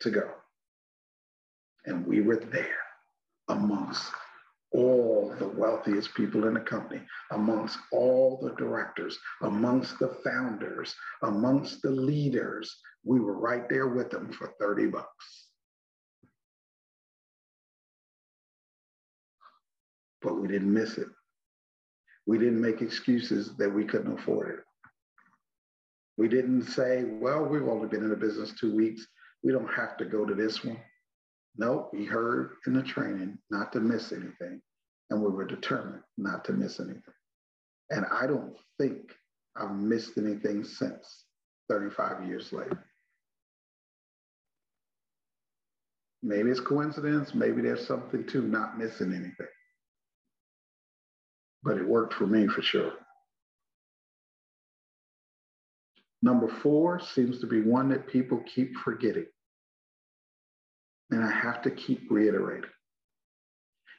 to 0.00 0.10
go. 0.10 0.28
And 1.86 2.06
we 2.06 2.20
were 2.20 2.36
there 2.36 2.66
amongst 3.48 4.10
all 4.72 5.34
the 5.38 5.48
wealthiest 5.48 6.14
people 6.14 6.46
in 6.46 6.54
the 6.54 6.60
company, 6.60 7.02
amongst 7.30 7.78
all 7.92 8.38
the 8.42 8.54
directors, 8.56 9.18
amongst 9.42 9.98
the 9.98 10.16
founders, 10.24 10.94
amongst 11.22 11.82
the 11.82 11.90
leaders. 11.90 12.74
We 13.04 13.20
were 13.20 13.38
right 13.38 13.68
there 13.68 13.88
with 13.88 14.10
them 14.10 14.32
for 14.32 14.52
30 14.60 14.86
bucks. 14.86 15.48
But 20.20 20.40
we 20.40 20.46
didn't 20.46 20.72
miss 20.72 20.98
it. 20.98 21.08
We 22.26 22.38
didn't 22.38 22.60
make 22.60 22.80
excuses 22.80 23.56
that 23.56 23.70
we 23.70 23.84
couldn't 23.84 24.18
afford 24.18 24.58
it. 24.58 24.64
We 26.16 26.28
didn't 26.28 26.62
say, 26.64 27.04
well, 27.04 27.44
we've 27.44 27.66
only 27.66 27.88
been 27.88 28.04
in 28.04 28.10
the 28.10 28.16
business 28.16 28.52
two 28.52 28.74
weeks. 28.74 29.06
We 29.42 29.50
don't 29.50 29.72
have 29.72 29.96
to 29.96 30.04
go 30.04 30.24
to 30.24 30.34
this 30.34 30.62
one. 30.64 30.78
No, 31.56 31.88
we 31.92 32.04
heard 32.04 32.52
in 32.66 32.74
the 32.74 32.82
training 32.82 33.38
not 33.50 33.72
to 33.72 33.80
miss 33.80 34.12
anything, 34.12 34.62
and 35.10 35.20
we 35.20 35.30
were 35.30 35.44
determined 35.44 36.02
not 36.16 36.44
to 36.44 36.52
miss 36.52 36.78
anything. 36.78 37.02
And 37.90 38.06
I 38.10 38.26
don't 38.26 38.56
think 38.78 39.12
I've 39.56 39.74
missed 39.74 40.16
anything 40.16 40.64
since 40.64 41.24
35 41.68 42.26
years 42.26 42.52
later. 42.52 42.86
Maybe 46.22 46.50
it's 46.50 46.60
coincidence, 46.60 47.34
maybe 47.34 47.62
there's 47.62 47.86
something 47.86 48.24
to 48.28 48.42
not 48.42 48.78
missing 48.78 49.12
anything. 49.12 49.46
But 51.64 51.78
it 51.78 51.86
worked 51.86 52.14
for 52.14 52.26
me 52.26 52.46
for 52.46 52.62
sure. 52.62 52.92
Number 56.22 56.48
four 56.62 57.00
seems 57.00 57.40
to 57.40 57.46
be 57.46 57.60
one 57.62 57.88
that 57.88 58.06
people 58.06 58.42
keep 58.54 58.76
forgetting. 58.76 59.26
And 61.10 61.24
I 61.24 61.30
have 61.30 61.62
to 61.62 61.70
keep 61.70 62.08
reiterating. 62.08 62.70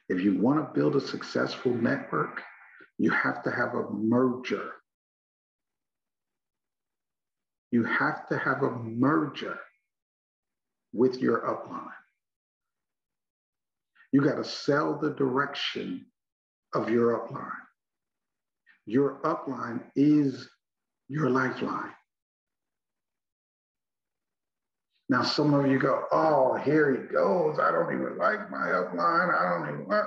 If 0.08 0.22
you 0.22 0.38
want 0.38 0.58
to 0.58 0.78
build 0.78 0.96
a 0.96 1.00
successful 1.00 1.74
network, 1.74 2.42
you 2.98 3.10
have 3.10 3.42
to 3.44 3.50
have 3.50 3.74
a 3.74 3.90
merger. 3.90 4.72
You 7.70 7.84
have 7.84 8.26
to 8.28 8.38
have 8.38 8.62
a 8.62 8.70
merger 8.70 9.58
with 10.92 11.18
your 11.18 11.40
upline. 11.42 11.90
You 14.14 14.20
got 14.20 14.36
to 14.36 14.44
sell 14.44 14.96
the 14.96 15.10
direction 15.10 16.06
of 16.72 16.88
your 16.88 17.18
upline. 17.18 17.50
Your 18.86 19.20
upline 19.24 19.82
is 19.96 20.48
your 21.08 21.30
lifeline. 21.30 21.90
Now, 25.08 25.24
some 25.24 25.52
of 25.52 25.66
you 25.66 25.80
go, 25.80 26.04
oh, 26.12 26.54
here 26.64 26.92
he 26.92 27.12
goes. 27.12 27.58
I 27.58 27.72
don't 27.72 27.92
even 27.92 28.16
like 28.16 28.48
my 28.52 28.68
upline. 28.68 29.34
I 29.34 29.58
don't 29.58 29.74
even 29.74 29.88
want. 29.88 30.06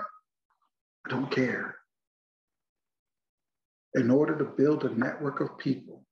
I 1.05 1.09
don't 1.09 1.29
care. 1.29 1.75
In 3.95 4.09
order 4.09 4.37
to 4.37 4.45
build 4.45 4.85
a 4.85 4.97
network 4.97 5.41
of 5.41 5.57
people 5.57 6.05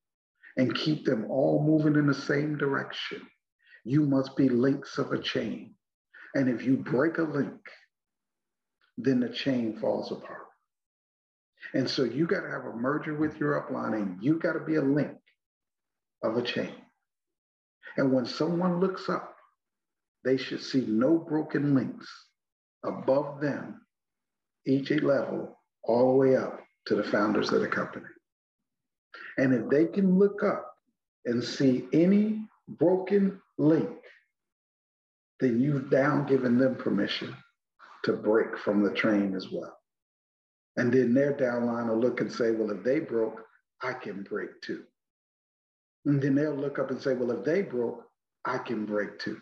and 0.58 0.74
keep 0.74 1.06
them 1.06 1.30
all 1.30 1.64
moving 1.66 1.98
in 1.98 2.06
the 2.06 2.12
same 2.12 2.58
direction, 2.58 3.22
you 3.86 4.02
must 4.02 4.36
be 4.36 4.50
links 4.50 4.98
of 4.98 5.12
a 5.12 5.18
chain. 5.18 5.76
And 6.34 6.50
if 6.50 6.62
you 6.62 6.76
break 6.76 7.16
a 7.16 7.22
link, 7.22 7.58
then 8.98 9.20
the 9.20 9.28
chain 9.28 9.78
falls 9.80 10.10
apart. 10.10 10.46
And 11.74 11.88
so 11.88 12.04
you 12.04 12.26
got 12.26 12.42
to 12.42 12.50
have 12.50 12.64
a 12.64 12.76
merger 12.76 13.14
with 13.14 13.38
your 13.38 13.60
upline 13.60 13.94
and 13.94 14.22
you 14.22 14.38
got 14.38 14.52
to 14.52 14.60
be 14.60 14.76
a 14.76 14.82
link 14.82 15.16
of 16.22 16.36
a 16.36 16.42
chain. 16.42 16.74
And 17.96 18.12
when 18.12 18.26
someone 18.26 18.80
looks 18.80 19.08
up, 19.08 19.34
they 20.24 20.36
should 20.36 20.62
see 20.62 20.84
no 20.86 21.18
broken 21.18 21.74
links 21.74 22.08
above 22.84 23.40
them, 23.40 23.80
each 24.66 24.90
level, 24.90 25.58
all 25.82 26.12
the 26.12 26.18
way 26.18 26.36
up 26.36 26.60
to 26.86 26.94
the 26.94 27.04
founders 27.04 27.52
of 27.52 27.60
the 27.60 27.68
company. 27.68 28.06
And 29.38 29.54
if 29.54 29.68
they 29.68 29.86
can 29.86 30.18
look 30.18 30.42
up 30.42 30.72
and 31.24 31.42
see 31.42 31.86
any 31.92 32.40
broken 32.68 33.40
link, 33.58 33.90
then 35.40 35.60
you've 35.60 35.90
down 35.90 36.26
given 36.26 36.58
them 36.58 36.76
permission 36.76 37.34
to 38.06 38.12
break 38.12 38.56
from 38.56 38.82
the 38.82 38.92
train 38.92 39.34
as 39.34 39.50
well. 39.50 39.76
And 40.76 40.92
then 40.92 41.12
their 41.12 41.34
downline 41.34 41.88
will 41.88 41.98
look 41.98 42.20
and 42.20 42.32
say, 42.32 42.52
well, 42.52 42.70
if 42.70 42.84
they 42.84 43.00
broke, 43.00 43.42
I 43.82 43.94
can 43.94 44.22
break 44.22 44.60
too. 44.62 44.84
And 46.04 46.22
then 46.22 46.36
they'll 46.36 46.54
look 46.54 46.78
up 46.78 46.90
and 46.90 47.02
say, 47.02 47.14
well, 47.14 47.32
if 47.32 47.44
they 47.44 47.62
broke, 47.62 48.04
I 48.44 48.58
can 48.58 48.86
break 48.86 49.18
too. 49.18 49.40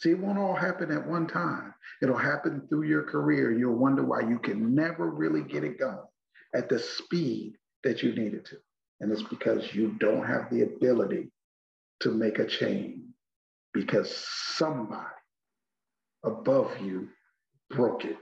See, 0.00 0.10
it 0.10 0.18
won't 0.18 0.38
all 0.38 0.56
happen 0.56 0.90
at 0.90 1.06
one 1.06 1.28
time. 1.28 1.72
It'll 2.02 2.16
happen 2.16 2.66
through 2.68 2.88
your 2.88 3.04
career. 3.04 3.52
You'll 3.56 3.78
wonder 3.78 4.02
why 4.02 4.22
you 4.22 4.40
can 4.40 4.74
never 4.74 5.08
really 5.08 5.42
get 5.42 5.62
it 5.62 5.78
going 5.78 5.98
at 6.52 6.68
the 6.68 6.80
speed 6.80 7.54
that 7.84 8.02
you 8.02 8.12
need 8.12 8.34
it 8.34 8.44
to. 8.46 8.56
And 9.00 9.12
it's 9.12 9.22
because 9.22 9.72
you 9.72 9.94
don't 10.00 10.26
have 10.26 10.50
the 10.50 10.62
ability 10.62 11.30
to 12.00 12.10
make 12.10 12.40
a 12.40 12.46
change 12.46 13.02
because 13.72 14.12
somebody 14.16 15.06
above 16.24 16.72
you 16.82 17.08
broke 17.70 18.04
it. 18.04 18.16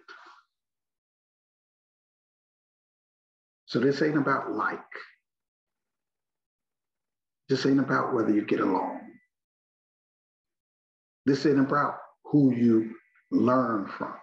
So 3.67 3.81
this 3.81 4.01
ain't 4.03 4.17
about 4.17 4.53
like. 4.53 4.79
This 7.49 7.67
ain't 7.67 7.81
about 7.81 8.15
whether 8.15 8.31
you 8.31 8.45
get 8.45 8.61
along. 8.61 9.01
This 11.27 11.45
ain't 11.47 11.61
about 11.61 11.97
who 12.25 12.55
you 12.55 12.95
learn 13.31 13.87
from. 13.87 14.15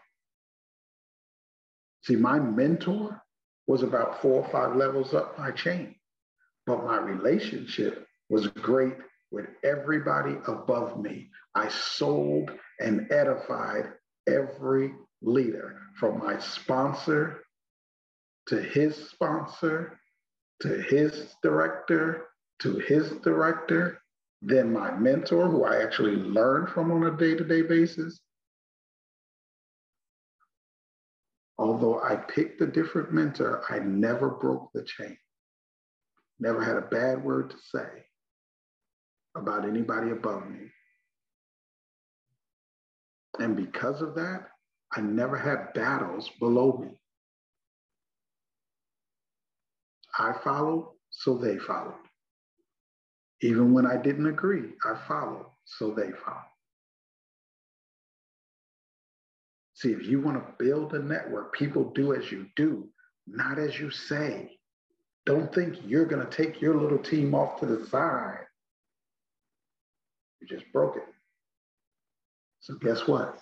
See, 2.03 2.15
my 2.15 2.39
mentor 2.39 3.21
was 3.67 3.83
about 3.83 4.21
four 4.21 4.43
or 4.43 4.49
five 4.51 4.75
levels 4.75 5.13
up 5.13 5.37
my 5.37 5.51
chain, 5.51 5.95
but 6.67 6.83
my 6.83 6.97
relationship 6.97 8.07
was 8.29 8.47
great 8.47 8.95
with 9.31 9.47
everybody 9.63 10.35
above 10.47 10.99
me. 10.99 11.29
I 11.55 11.69
sold 11.69 12.51
and 12.79 13.11
edified 13.11 13.93
every 14.27 14.93
leader 15.25 15.79
from 15.99 16.19
my 16.19 16.39
sponsor 16.39 17.41
to 18.47 18.61
his 18.61 19.09
sponsor 19.09 19.99
to 20.61 20.69
his 20.69 21.35
director 21.43 22.27
to 22.59 22.77
his 22.77 23.11
director, 23.23 24.01
then 24.41 24.71
my 24.71 24.91
mentor, 24.91 25.49
who 25.49 25.63
I 25.63 25.81
actually 25.81 26.15
learned 26.15 26.69
from 26.69 26.91
on 26.91 27.03
a 27.03 27.17
day 27.17 27.35
to 27.35 27.43
day 27.43 27.61
basis. 27.61 28.19
Although 31.57 32.01
I 32.01 32.15
picked 32.15 32.61
a 32.61 32.67
different 32.67 33.13
mentor, 33.13 33.63
I 33.69 33.79
never 33.79 34.29
broke 34.29 34.71
the 34.73 34.83
chain, 34.83 35.17
never 36.39 36.63
had 36.63 36.75
a 36.75 36.81
bad 36.81 37.23
word 37.23 37.49
to 37.49 37.57
say 37.57 37.87
about 39.35 39.65
anybody 39.65 40.11
above 40.11 40.49
me. 40.49 40.71
And 43.39 43.55
because 43.55 44.01
of 44.01 44.15
that, 44.15 44.47
I 44.93 45.01
never 45.01 45.37
had 45.37 45.73
battles 45.73 46.29
below 46.39 46.77
me. 46.77 46.99
I 50.19 50.33
followed, 50.43 50.93
so 51.11 51.37
they 51.37 51.57
followed. 51.57 51.95
Even 53.41 53.73
when 53.73 53.85
I 53.87 53.97
didn't 53.97 54.27
agree, 54.27 54.71
I 54.85 54.95
followed, 55.07 55.47
so 55.65 55.91
they 55.91 56.11
followed. 56.25 56.43
See, 59.75 59.91
if 59.93 60.05
you 60.07 60.21
want 60.21 60.37
to 60.37 60.63
build 60.65 60.93
a 60.95 60.99
network, 60.99 61.53
people 61.53 61.91
do 61.95 62.13
as 62.13 62.31
you 62.31 62.47
do, 62.55 62.89
not 63.27 63.59
as 63.59 63.79
you 63.79 63.91
say. 63.91 64.57
Don't 65.25 65.53
think 65.53 65.77
you're 65.85 66.05
going 66.05 66.25
to 66.25 66.31
take 66.31 66.61
your 66.61 66.75
little 66.75 66.99
team 66.99 67.35
off 67.35 67.59
to 67.59 67.65
the 67.67 67.85
side 67.87 68.39
You 70.41 70.47
just 70.47 70.71
broke 70.73 70.97
it. 70.97 71.03
So 72.61 72.75
guess 72.75 73.07
what? 73.07 73.39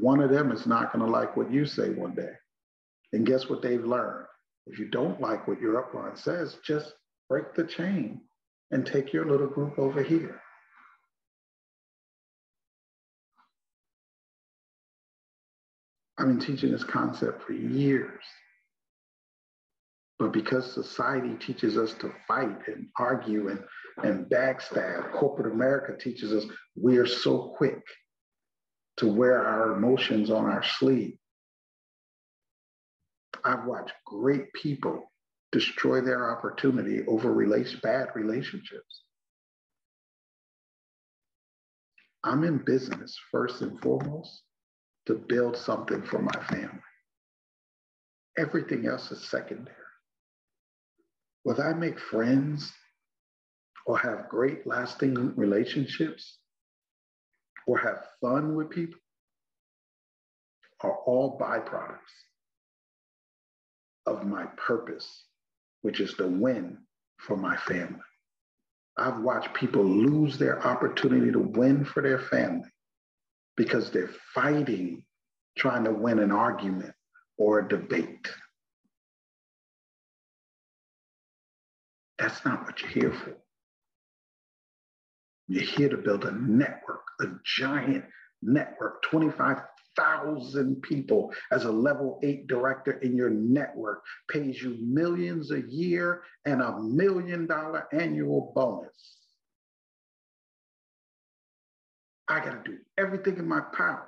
One 0.00 0.20
of 0.20 0.30
them 0.30 0.52
is 0.52 0.66
not 0.66 0.92
going 0.92 1.04
to 1.04 1.10
like 1.10 1.36
what 1.36 1.52
you 1.52 1.66
say 1.66 1.90
one 1.90 2.14
day. 2.14 2.32
And 3.12 3.26
guess 3.26 3.48
what 3.48 3.62
they've 3.62 3.84
learned? 3.84 4.26
If 4.66 4.78
you 4.78 4.86
don't 4.86 5.20
like 5.20 5.48
what 5.48 5.60
your 5.60 5.82
upline 5.82 6.16
says, 6.16 6.58
just 6.64 6.92
break 7.28 7.54
the 7.54 7.64
chain 7.64 8.20
and 8.70 8.86
take 8.86 9.12
your 9.12 9.26
little 9.26 9.46
group 9.46 9.78
over 9.78 10.02
here. 10.02 10.40
I've 16.18 16.26
been 16.26 16.40
teaching 16.40 16.72
this 16.72 16.84
concept 16.84 17.42
for 17.42 17.52
years. 17.52 18.22
But 20.18 20.32
because 20.32 20.72
society 20.72 21.34
teaches 21.38 21.78
us 21.78 21.94
to 21.94 22.12
fight 22.26 22.66
and 22.66 22.88
argue 22.98 23.48
and, 23.48 23.60
and 24.02 24.26
backstab, 24.26 25.12
corporate 25.12 25.52
America 25.52 25.96
teaches 25.96 26.32
us 26.32 26.44
we 26.76 26.98
are 26.98 27.06
so 27.06 27.54
quick 27.56 27.82
to 28.98 29.06
wear 29.06 29.44
our 29.44 29.72
emotions 29.72 30.30
on 30.30 30.44
our 30.44 30.62
sleeve. 30.62 31.16
I've 33.44 33.64
watched 33.64 33.92
great 34.04 34.52
people 34.52 35.10
destroy 35.52 36.00
their 36.00 36.30
opportunity 36.36 37.04
over 37.06 37.32
relation, 37.32 37.80
bad 37.82 38.08
relationships. 38.14 39.02
I'm 42.24 42.44
in 42.44 42.58
business 42.58 43.16
first 43.30 43.62
and 43.62 43.80
foremost 43.80 44.42
to 45.06 45.14
build 45.14 45.56
something 45.56 46.02
for 46.02 46.20
my 46.20 46.44
family. 46.50 46.80
Everything 48.36 48.86
else 48.86 49.10
is 49.10 49.22
secondary. 49.28 49.74
Whether 51.44 51.64
I 51.64 51.72
make 51.72 51.98
friends 51.98 52.72
or 53.86 53.96
have 53.98 54.28
great 54.28 54.66
lasting 54.66 55.34
relationships 55.36 56.37
or 57.68 57.78
have 57.78 58.02
fun 58.22 58.54
with 58.54 58.70
people 58.70 58.98
are 60.80 60.96
all 61.04 61.38
byproducts 61.38 61.98
of 64.06 64.26
my 64.26 64.46
purpose, 64.56 65.24
which 65.82 66.00
is 66.00 66.14
to 66.14 66.26
win 66.26 66.78
for 67.18 67.36
my 67.36 67.56
family. 67.58 68.00
I've 68.96 69.20
watched 69.20 69.52
people 69.52 69.84
lose 69.84 70.38
their 70.38 70.66
opportunity 70.66 71.30
to 71.30 71.38
win 71.38 71.84
for 71.84 72.02
their 72.02 72.18
family 72.18 72.70
because 73.56 73.90
they're 73.90 74.14
fighting, 74.34 75.04
trying 75.58 75.84
to 75.84 75.92
win 75.92 76.20
an 76.20 76.32
argument 76.32 76.94
or 77.36 77.58
a 77.58 77.68
debate. 77.68 78.28
That's 82.18 82.44
not 82.46 82.64
what 82.64 82.80
you're 82.80 82.90
here 82.90 83.12
for. 83.12 83.36
You're 85.48 85.64
here 85.64 85.88
to 85.88 85.96
build 85.96 86.24
a 86.24 86.30
network, 86.32 87.02
a 87.20 87.26
giant 87.44 88.04
network, 88.42 89.02
25,000 89.02 90.80
people 90.82 91.32
as 91.50 91.64
a 91.64 91.72
level 91.72 92.20
eight 92.22 92.46
director 92.46 92.92
in 93.00 93.16
your 93.16 93.30
network, 93.30 94.04
pays 94.30 94.62
you 94.62 94.76
millions 94.80 95.50
a 95.50 95.62
year 95.62 96.22
and 96.44 96.62
a 96.62 96.78
million 96.78 97.46
dollar 97.46 97.88
annual 97.92 98.52
bonus. 98.54 99.16
I 102.28 102.44
got 102.44 102.64
to 102.64 102.70
do 102.70 102.78
everything 102.98 103.38
in 103.38 103.48
my 103.48 103.62
power 103.74 104.06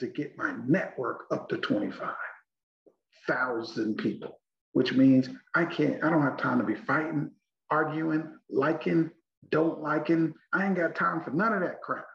to 0.00 0.06
get 0.06 0.38
my 0.38 0.54
network 0.66 1.26
up 1.30 1.50
to 1.50 1.58
25,000 1.58 3.98
people 3.98 4.38
which 4.72 4.92
means 4.92 5.28
I 5.54 5.64
can't, 5.64 6.02
I 6.02 6.10
don't 6.10 6.22
have 6.22 6.38
time 6.38 6.58
to 6.58 6.64
be 6.64 6.74
fighting, 6.74 7.30
arguing, 7.70 8.38
liking, 8.50 9.10
don't 9.50 9.80
liking. 9.80 10.34
I 10.52 10.66
ain't 10.66 10.76
got 10.76 10.94
time 10.94 11.22
for 11.22 11.30
none 11.30 11.52
of 11.52 11.60
that 11.60 11.80
crap. 11.82 12.06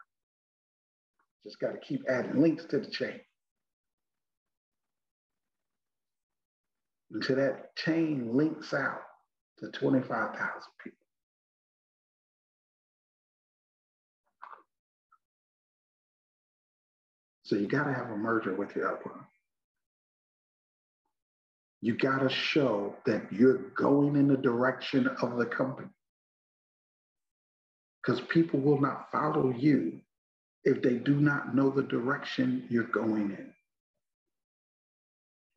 Just 1.44 1.60
got 1.60 1.72
to 1.72 1.78
keep 1.78 2.02
adding 2.08 2.40
links 2.40 2.64
to 2.66 2.78
the 2.78 2.90
chain. 2.90 3.20
Until 7.10 7.36
that 7.36 7.74
chain 7.76 8.36
links 8.36 8.74
out 8.74 9.00
to 9.58 9.70
25,000 9.70 10.38
people. 10.82 10.98
So 17.44 17.56
you 17.56 17.66
got 17.66 17.84
to 17.84 17.94
have 17.94 18.10
a 18.10 18.16
merger 18.16 18.54
with 18.54 18.76
your 18.76 18.90
upline 18.90 19.24
you 21.80 21.96
got 21.96 22.18
to 22.18 22.28
show 22.28 22.94
that 23.06 23.32
you're 23.32 23.70
going 23.76 24.16
in 24.16 24.28
the 24.28 24.36
direction 24.36 25.08
of 25.22 25.36
the 25.36 25.46
company. 25.46 25.88
Because 28.08 28.22
people 28.22 28.58
will 28.58 28.80
not 28.80 29.12
follow 29.12 29.50
you 29.50 30.00
if 30.64 30.80
they 30.80 30.94
do 30.94 31.20
not 31.20 31.54
know 31.54 31.68
the 31.68 31.82
direction 31.82 32.64
you're 32.70 32.84
going 32.84 33.32
in. 33.32 33.52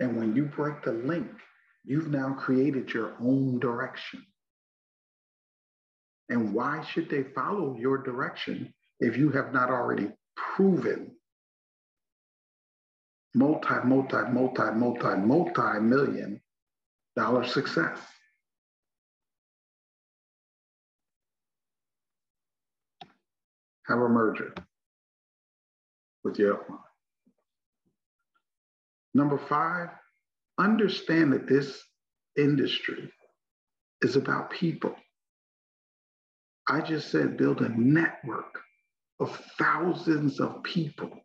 And 0.02 0.18
when 0.18 0.36
you 0.36 0.44
break 0.44 0.84
the 0.84 0.92
link, 0.92 1.32
you've 1.86 2.10
now 2.10 2.34
created 2.34 2.94
your 2.94 3.16
own 3.22 3.60
direction. 3.60 4.26
And 6.28 6.54
why 6.54 6.84
should 6.84 7.10
they 7.10 7.24
follow 7.24 7.78
your 7.80 8.00
direction 8.00 8.74
if 9.00 9.16
you 9.16 9.30
have 9.30 9.54
not 9.54 9.70
already 9.70 10.10
proven 10.36 11.16
multi, 13.34 13.76
multi, 13.86 14.30
multi, 14.30 14.72
multi, 14.76 15.16
multi 15.16 15.80
million 15.80 16.42
dollar 17.16 17.46
success. 17.46 17.98
Have 23.88 24.00
a 24.00 24.10
merger 24.10 24.54
with 26.24 26.38
your 26.38 26.56
upline. 26.56 26.80
Number 29.14 29.38
five, 29.38 29.90
understand 30.58 31.34
that 31.34 31.48
this 31.48 31.82
industry 32.38 33.12
is 34.02 34.16
about 34.16 34.52
people. 34.52 34.96
I 36.68 36.82
just 36.82 37.12
said 37.12 37.38
build 37.38 37.62
a 37.62 37.70
network 37.70 38.60
of 39.20 39.36
thousands 39.58 40.40
of 40.40 40.64
people 40.64 41.22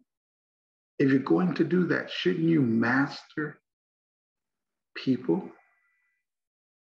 if 0.99 1.11
you're 1.11 1.19
going 1.19 1.55
to 1.55 1.65
do 1.65 1.87
that, 1.89 2.11
shouldn't 2.11 2.49
you 2.49 2.61
master 2.61 3.61
people? 4.95 5.51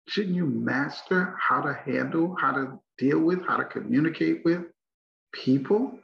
Shouldn't 0.08 0.36
you 0.36 0.46
master 0.46 1.36
how 1.40 1.62
to 1.62 1.74
handle, 1.74 2.36
how 2.40 2.52
to 2.52 2.80
deal 2.98 3.20
with, 3.20 3.46
how 3.48 3.58
to 3.58 3.66
communicate 3.66 4.44
with 4.46 4.66
people? 5.34 6.00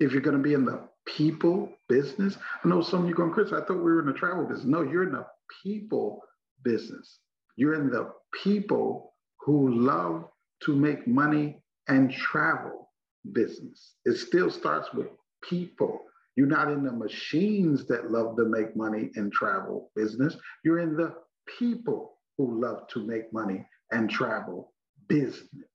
If 0.00 0.12
you're 0.12 0.22
going 0.22 0.36
to 0.36 0.42
be 0.42 0.54
in 0.54 0.64
the 0.64 0.88
people 1.06 1.72
business, 1.88 2.36
I 2.64 2.68
know 2.68 2.82
some 2.82 3.02
of 3.02 3.08
you 3.08 3.14
going, 3.14 3.32
Chris, 3.32 3.52
I 3.52 3.60
thought 3.60 3.76
we 3.76 3.82
were 3.82 4.00
in 4.00 4.06
the 4.06 4.12
travel 4.12 4.44
business. 4.44 4.66
No, 4.66 4.82
you're 4.82 5.04
in 5.04 5.12
the 5.12 5.26
people 5.62 6.22
business. 6.62 7.18
You're 7.56 7.74
in 7.74 7.90
the 7.90 8.12
people 8.44 9.14
who 9.40 9.74
love 9.74 10.28
to 10.64 10.76
make 10.76 11.06
money 11.06 11.62
and 11.88 12.12
travel 12.12 12.90
business. 13.32 13.94
It 14.04 14.16
still 14.18 14.50
starts 14.50 14.92
with 14.92 15.08
people. 15.42 16.00
You're 16.36 16.46
not 16.46 16.70
in 16.70 16.84
the 16.84 16.92
machines 16.92 17.86
that 17.88 18.10
love 18.10 18.36
to 18.36 18.44
make 18.44 18.76
money 18.76 19.10
and 19.16 19.32
travel 19.32 19.90
business. 19.96 20.36
You're 20.64 20.78
in 20.80 20.96
the 20.96 21.14
people 21.58 22.18
who 22.36 22.60
love 22.60 22.86
to 22.88 23.04
make 23.04 23.32
money 23.32 23.66
and 23.90 24.08
travel 24.08 24.72
business. 25.08 25.66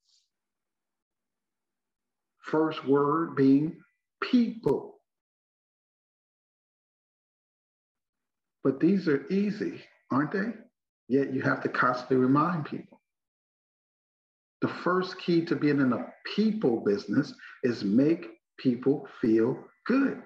First 2.44 2.86
word 2.86 3.36
being 3.36 3.78
people. 4.22 5.00
But 8.64 8.80
these 8.80 9.08
are 9.08 9.26
easy, 9.30 9.82
aren't 10.12 10.32
they? 10.32 10.54
Yet 11.10 11.34
you 11.34 11.42
have 11.42 11.62
to 11.64 11.70
constantly 11.70 12.18
remind 12.18 12.66
people. 12.66 13.02
The 14.62 14.70
first 14.84 15.20
key 15.20 15.44
to 15.46 15.56
being 15.56 15.82
in 15.82 15.92
a 15.92 16.08
people 16.36 16.80
business 16.86 17.34
is 17.64 17.84
make 17.84 18.28
people 18.58 19.08
feel 19.22 19.58
good. 19.86 20.22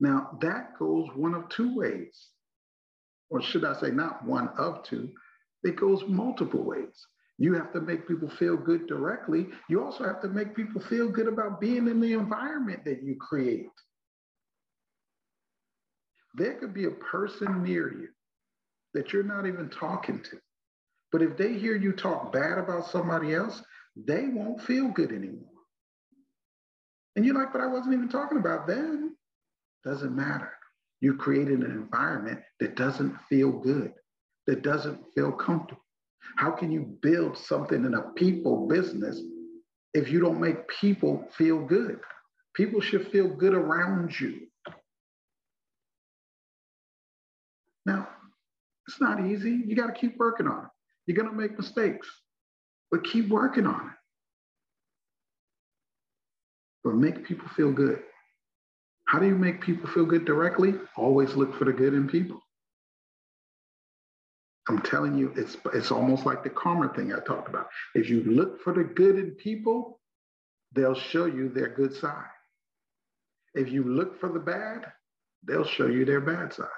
Now, 0.00 0.36
that 0.40 0.78
goes 0.78 1.08
one 1.14 1.34
of 1.34 1.48
two 1.50 1.76
ways, 1.76 2.28
or 3.28 3.42
should 3.42 3.64
I 3.64 3.78
say, 3.78 3.90
not 3.90 4.24
one 4.24 4.48
of 4.58 4.82
two, 4.82 5.10
it 5.62 5.76
goes 5.76 6.02
multiple 6.08 6.64
ways. 6.64 7.06
You 7.40 7.54
have 7.54 7.72
to 7.72 7.80
make 7.80 8.06
people 8.06 8.28
feel 8.28 8.54
good 8.54 8.86
directly. 8.86 9.48
You 9.70 9.82
also 9.82 10.04
have 10.04 10.20
to 10.20 10.28
make 10.28 10.54
people 10.54 10.78
feel 10.82 11.08
good 11.08 11.26
about 11.26 11.58
being 11.58 11.88
in 11.88 11.98
the 11.98 12.12
environment 12.12 12.84
that 12.84 13.02
you 13.02 13.16
create. 13.16 13.70
There 16.34 16.58
could 16.58 16.74
be 16.74 16.84
a 16.84 16.90
person 16.90 17.62
near 17.62 17.90
you 17.90 18.08
that 18.92 19.14
you're 19.14 19.22
not 19.22 19.46
even 19.46 19.70
talking 19.70 20.22
to. 20.24 20.38
But 21.12 21.22
if 21.22 21.38
they 21.38 21.54
hear 21.54 21.76
you 21.76 21.92
talk 21.92 22.30
bad 22.30 22.58
about 22.58 22.90
somebody 22.90 23.34
else, 23.34 23.62
they 23.96 24.26
won't 24.26 24.62
feel 24.62 24.88
good 24.88 25.10
anymore. 25.10 25.48
And 27.16 27.24
you're 27.24 27.34
like, 27.34 27.52
but 27.54 27.62
I 27.62 27.66
wasn't 27.66 27.94
even 27.94 28.10
talking 28.10 28.38
about 28.38 28.66
them. 28.66 29.16
Doesn't 29.82 30.14
matter. 30.14 30.52
You 31.00 31.14
created 31.14 31.60
an 31.60 31.70
environment 31.70 32.40
that 32.60 32.76
doesn't 32.76 33.16
feel 33.30 33.50
good, 33.50 33.94
that 34.46 34.60
doesn't 34.60 35.02
feel 35.14 35.32
comfortable. 35.32 35.80
How 36.36 36.50
can 36.50 36.70
you 36.70 36.96
build 37.02 37.36
something 37.36 37.84
in 37.84 37.94
a 37.94 38.10
people 38.12 38.68
business 38.68 39.20
if 39.94 40.10
you 40.10 40.20
don't 40.20 40.40
make 40.40 40.68
people 40.68 41.26
feel 41.36 41.64
good? 41.64 42.00
People 42.54 42.80
should 42.80 43.08
feel 43.08 43.28
good 43.28 43.54
around 43.54 44.18
you. 44.18 44.46
Now, 47.86 48.08
it's 48.86 49.00
not 49.00 49.24
easy. 49.24 49.62
You 49.66 49.76
got 49.76 49.86
to 49.86 49.92
keep 49.92 50.16
working 50.18 50.46
on 50.46 50.64
it. 50.64 50.70
You're 51.06 51.16
going 51.16 51.30
to 51.30 51.36
make 51.36 51.56
mistakes, 51.56 52.08
but 52.90 53.04
keep 53.04 53.28
working 53.28 53.66
on 53.66 53.86
it. 53.86 53.96
But 56.84 56.94
make 56.94 57.24
people 57.24 57.48
feel 57.56 57.72
good. 57.72 58.02
How 59.06 59.18
do 59.18 59.26
you 59.26 59.34
make 59.34 59.60
people 59.60 59.88
feel 59.90 60.06
good 60.06 60.24
directly? 60.24 60.74
Always 60.96 61.34
look 61.34 61.58
for 61.58 61.64
the 61.64 61.72
good 61.72 61.94
in 61.94 62.08
people. 62.08 62.40
I'm 64.70 64.82
telling 64.82 65.18
you, 65.18 65.32
it's 65.36 65.56
it's 65.74 65.90
almost 65.90 66.24
like 66.24 66.44
the 66.44 66.50
karma 66.50 66.94
thing 66.94 67.12
I 67.12 67.18
talked 67.18 67.48
about. 67.48 67.66
If 67.96 68.08
you 68.08 68.22
look 68.22 68.62
for 68.62 68.72
the 68.72 68.84
good 68.84 69.16
in 69.16 69.32
people, 69.32 69.98
they'll 70.72 70.94
show 70.94 71.24
you 71.24 71.48
their 71.48 71.70
good 71.70 71.92
side. 71.92 72.30
If 73.52 73.72
you 73.72 73.82
look 73.82 74.20
for 74.20 74.28
the 74.28 74.38
bad, 74.38 74.86
they'll 75.42 75.64
show 75.64 75.88
you 75.88 76.04
their 76.04 76.20
bad 76.20 76.54
side. 76.54 76.68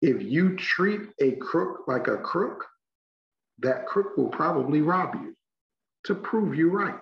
If 0.00 0.22
you 0.22 0.56
treat 0.56 1.00
a 1.20 1.32
crook 1.32 1.88
like 1.88 2.06
a 2.06 2.18
crook, 2.18 2.64
that 3.58 3.86
crook 3.86 4.16
will 4.16 4.28
probably 4.28 4.82
rob 4.82 5.16
you 5.16 5.34
to 6.04 6.14
prove 6.14 6.54
you 6.54 6.70
right. 6.70 6.94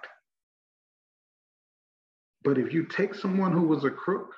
But 2.44 2.56
if 2.56 2.72
you 2.72 2.86
take 2.86 3.14
someone 3.14 3.52
who 3.52 3.68
was 3.68 3.84
a 3.84 3.90
crook, 3.90 4.32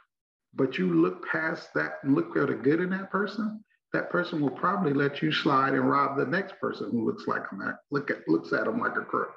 but 0.55 0.79
you 0.79 0.93
look 0.95 1.27
past 1.27 1.69
that 1.75 1.95
and 2.03 2.15
look 2.15 2.37
at 2.37 2.49
the 2.49 2.55
good 2.55 2.81
in 2.81 2.91
that 2.91 3.11
person, 3.11 3.63
that 3.93 4.11
person 4.11 4.41
will 4.41 4.51
probably 4.51 4.93
let 4.93 5.23
you 5.23 5.33
slide 5.33 5.75
and 5.75 5.89
rob 5.89 6.17
the 6.17 6.27
next 6.27 6.59
person 6.61 6.91
who 6.91 7.07
looks 7.07 7.27
like 7.27 7.49
him, 7.51 7.63
look 7.91 8.11
at, 8.11 8.29
looks 8.29 8.53
at 8.53 8.67
him 8.67 8.79
like 8.79 8.97
a 8.97 9.05
crook. 9.05 9.35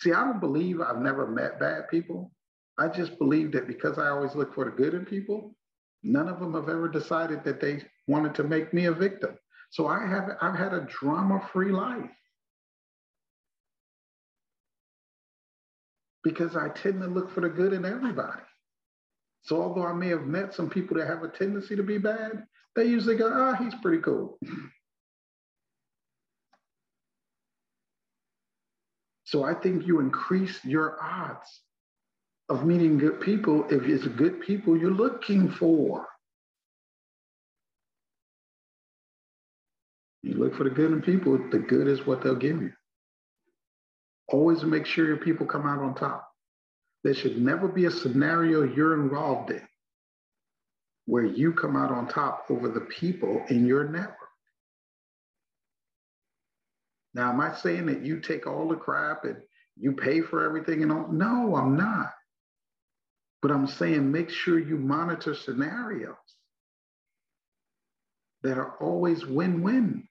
See, 0.00 0.12
I 0.12 0.24
don't 0.24 0.40
believe 0.40 0.80
I've 0.80 1.02
never 1.02 1.26
met 1.26 1.60
bad 1.60 1.88
people. 1.90 2.30
I 2.78 2.88
just 2.88 3.18
believe 3.18 3.52
that 3.52 3.66
because 3.66 3.98
I 3.98 4.08
always 4.08 4.34
look 4.34 4.54
for 4.54 4.64
the 4.64 4.70
good 4.70 4.94
in 4.94 5.04
people, 5.04 5.54
none 6.02 6.28
of 6.28 6.40
them 6.40 6.54
have 6.54 6.68
ever 6.68 6.88
decided 6.88 7.44
that 7.44 7.60
they 7.60 7.82
wanted 8.08 8.34
to 8.36 8.44
make 8.44 8.72
me 8.72 8.86
a 8.86 8.92
victim. 8.92 9.38
So 9.70 9.86
I 9.86 10.06
have 10.06 10.30
I've 10.40 10.56
had 10.56 10.72
a 10.72 10.86
drama-free 10.88 11.70
life. 11.70 12.10
Because 16.24 16.56
I 16.56 16.68
tend 16.68 17.00
to 17.02 17.06
look 17.06 17.30
for 17.34 17.40
the 17.40 17.48
good 17.48 17.72
in 17.72 17.84
everybody. 17.84 18.40
So 19.42 19.62
although 19.62 19.86
I 19.86 19.92
may 19.92 20.08
have 20.08 20.26
met 20.26 20.54
some 20.54 20.68
people 20.70 20.96
that 20.98 21.06
have 21.06 21.22
a 21.22 21.28
tendency 21.28 21.76
to 21.76 21.82
be 21.82 21.98
bad, 21.98 22.44
they 22.76 22.84
usually 22.84 23.16
go, 23.16 23.30
ah, 23.32 23.56
oh, 23.58 23.62
he's 23.62 23.74
pretty 23.82 24.02
cool. 24.02 24.38
so 29.24 29.42
I 29.44 29.54
think 29.54 29.86
you 29.86 30.00
increase 30.00 30.58
your 30.64 31.02
odds 31.02 31.62
of 32.48 32.64
meeting 32.66 32.98
good 32.98 33.20
people 33.20 33.64
if 33.70 33.82
it's 33.84 34.06
good 34.06 34.40
people 34.40 34.76
you're 34.76 34.90
looking 34.90 35.50
for. 35.50 36.06
You 40.22 40.34
look 40.34 40.54
for 40.54 40.64
the 40.64 40.70
good 40.70 40.92
in 40.92 41.00
people, 41.00 41.38
the 41.50 41.58
good 41.58 41.88
is 41.88 42.06
what 42.06 42.22
they'll 42.22 42.34
give 42.34 42.60
you. 42.60 42.72
Always 44.28 44.62
make 44.64 44.84
sure 44.86 45.06
your 45.06 45.16
people 45.16 45.46
come 45.46 45.66
out 45.66 45.80
on 45.80 45.94
top. 45.94 46.29
There 47.02 47.14
should 47.14 47.40
never 47.40 47.68
be 47.68 47.86
a 47.86 47.90
scenario 47.90 48.62
you're 48.62 49.00
involved 49.00 49.50
in 49.50 49.66
where 51.06 51.24
you 51.24 51.52
come 51.52 51.76
out 51.76 51.90
on 51.90 52.06
top 52.06 52.46
over 52.50 52.68
the 52.68 52.82
people 52.82 53.44
in 53.48 53.66
your 53.66 53.84
network. 53.88 54.16
Now, 57.14 57.30
am 57.30 57.40
I 57.40 57.54
saying 57.54 57.86
that 57.86 58.04
you 58.04 58.20
take 58.20 58.46
all 58.46 58.68
the 58.68 58.76
crap 58.76 59.24
and 59.24 59.36
you 59.76 59.92
pay 59.92 60.20
for 60.20 60.44
everything 60.44 60.82
and 60.82 60.92
all? 60.92 61.08
No, 61.10 61.56
I'm 61.56 61.76
not. 61.76 62.12
But 63.42 63.50
I'm 63.50 63.66
saying 63.66 64.12
make 64.12 64.30
sure 64.30 64.58
you 64.58 64.76
monitor 64.76 65.34
scenarios 65.34 66.14
that 68.42 68.58
are 68.58 68.76
always 68.80 69.26
win 69.26 69.62
win. 69.62 70.06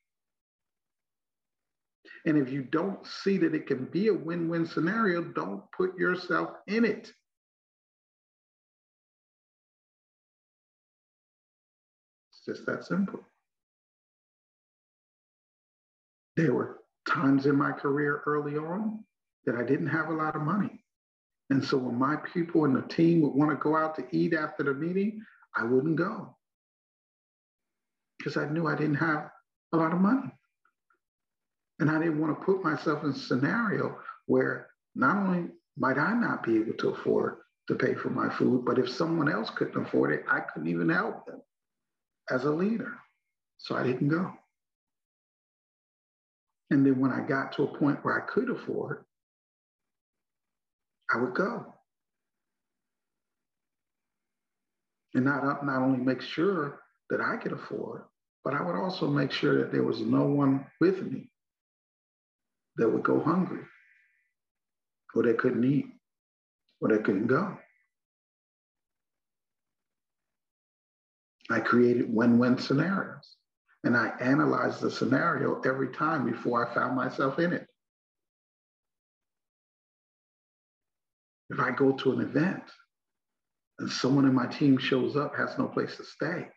And 2.26 2.38
if 2.38 2.52
you 2.52 2.64
don't 2.64 3.06
see 3.06 3.38
that 3.38 3.56
it 3.56 3.68
can 3.68 3.86
be 3.86 4.08
a 4.08 4.14
win 4.14 4.50
win 4.50 4.66
scenario, 4.66 5.24
don't 5.24 5.64
put 5.72 5.98
yourself 5.98 6.50
in 6.68 6.86
it. 6.86 7.12
It's 12.32 12.46
just 12.46 12.66
that 12.66 12.86
simple. 12.86 13.22
There 16.36 16.54
were 16.54 16.80
times 17.08 17.46
in 17.46 17.56
my 17.56 17.72
career 17.72 18.22
early 18.26 18.58
on 18.58 19.04
that 19.46 19.56
I 19.56 19.64
didn't 19.64 19.88
have 19.88 20.10
a 20.10 20.14
lot 20.14 20.36
of 20.36 20.42
money. 20.42 20.84
And 21.50 21.64
so 21.64 21.78
when 21.78 21.96
my 21.96 22.18
people 22.34 22.66
and 22.66 22.76
the 22.76 22.84
team 22.84 23.22
would 23.22 23.34
want 23.34 23.52
to 23.52 23.58
go 23.58 23.76
out 23.76 23.96
to 23.96 24.06
eat 24.12 24.34
after 24.34 24.64
the 24.64 24.74
meeting, 24.74 25.22
I 25.56 25.64
wouldn't 25.64 25.96
go 25.96 26.36
because 28.18 28.38
I 28.38 28.48
knew 28.50 28.68
I 28.68 28.76
didn't 28.76 28.96
have 28.96 29.30
a 29.74 29.78
lot 29.78 29.94
of 29.94 30.00
money. 30.00 30.32
And 31.80 31.90
I 31.90 31.98
didn't 31.98 32.20
want 32.20 32.38
to 32.38 32.46
put 32.46 32.64
myself 32.64 33.04
in 33.04 33.12
a 33.12 33.16
scenario 33.16 33.98
where 34.26 34.68
not 34.96 35.18
only 35.18 35.50
might 35.78 35.98
I 35.98 36.14
not 36.14 36.44
be 36.44 36.58
able 36.58 36.74
to 36.74 36.90
afford 36.90 37.38
to 37.68 37.76
pay 37.76 37.96
for 37.96 38.10
my 38.10 38.30
food, 38.30 38.66
but 38.66 38.78
if 38.78 38.90
someone 38.90 39.32
else 39.32 39.50
couldn't 39.50 39.86
afford 39.86 40.12
it, 40.12 40.26
I 40.30 40.42
couldn't 40.42 40.68
even 40.68 40.90
help 40.90 41.26
them 41.26 41.42
as 42.30 42.44
a 42.44 42.52
leader. 42.52 42.94
So 43.60 43.76
I 43.76 43.84
didn't 43.84 44.10
go. 44.10 44.34
And 46.70 46.86
then 46.86 47.00
when 47.00 47.12
I 47.12 47.22
got 47.22 47.54
to 47.54 47.64
a 47.64 47.78
point 47.78 48.04
where 48.04 48.22
I 48.22 48.26
could 48.26 48.50
afford, 48.50 49.06
I 51.12 51.18
would 51.18 51.34
go. 51.34 51.74
And 55.16 55.26
not, 55.26 55.66
not 55.66 55.82
only 55.82 56.00
make 56.00 56.22
sure 56.22 56.82
that 57.10 57.22
I 57.22 57.38
could 57.38 57.54
afford, 57.54 58.04
but 58.44 58.54
I 58.54 58.62
would 58.62 58.76
also 58.76 59.08
make 59.08 59.32
sure 59.32 59.58
that 59.58 59.72
there 59.72 59.84
was 59.84 60.02
no 60.02 60.26
one 60.26 60.66
with 60.80 61.02
me 61.02 61.29
that 62.80 62.90
would 62.90 63.04
go 63.04 63.20
hungry 63.20 63.62
or 65.14 65.24
they 65.24 65.34
couldn't 65.34 65.64
eat 65.64 65.86
or 66.82 66.90
they 66.90 66.98
couldn't 67.02 67.28
go. 67.28 67.58
I 71.50 71.60
created 71.60 72.14
win-win 72.14 72.58
scenarios 72.58 73.36
and 73.84 73.98
I 73.98 74.10
analyzed 74.20 74.82
the 74.82 74.92
scenario 74.92 75.62
every 75.62 75.90
time 75.90 76.26
before 76.26 76.66
I 76.66 76.74
found 76.74 76.96
myself 76.96 77.40
in 77.40 77.54
it. 77.54 77.68
If 81.50 81.60
I 81.60 81.72
go 81.72 81.94
to 81.94 82.12
an 82.14 82.22
event 82.22 82.64
and 83.80 83.90
someone 83.90 84.26
in 84.26 84.34
my 84.34 84.46
team 84.46 84.78
shows 84.78 85.16
up, 85.16 85.36
has 85.36 85.58
no 85.58 85.68
place 85.68 85.98
to 85.98 86.04
stay, 86.04 86.48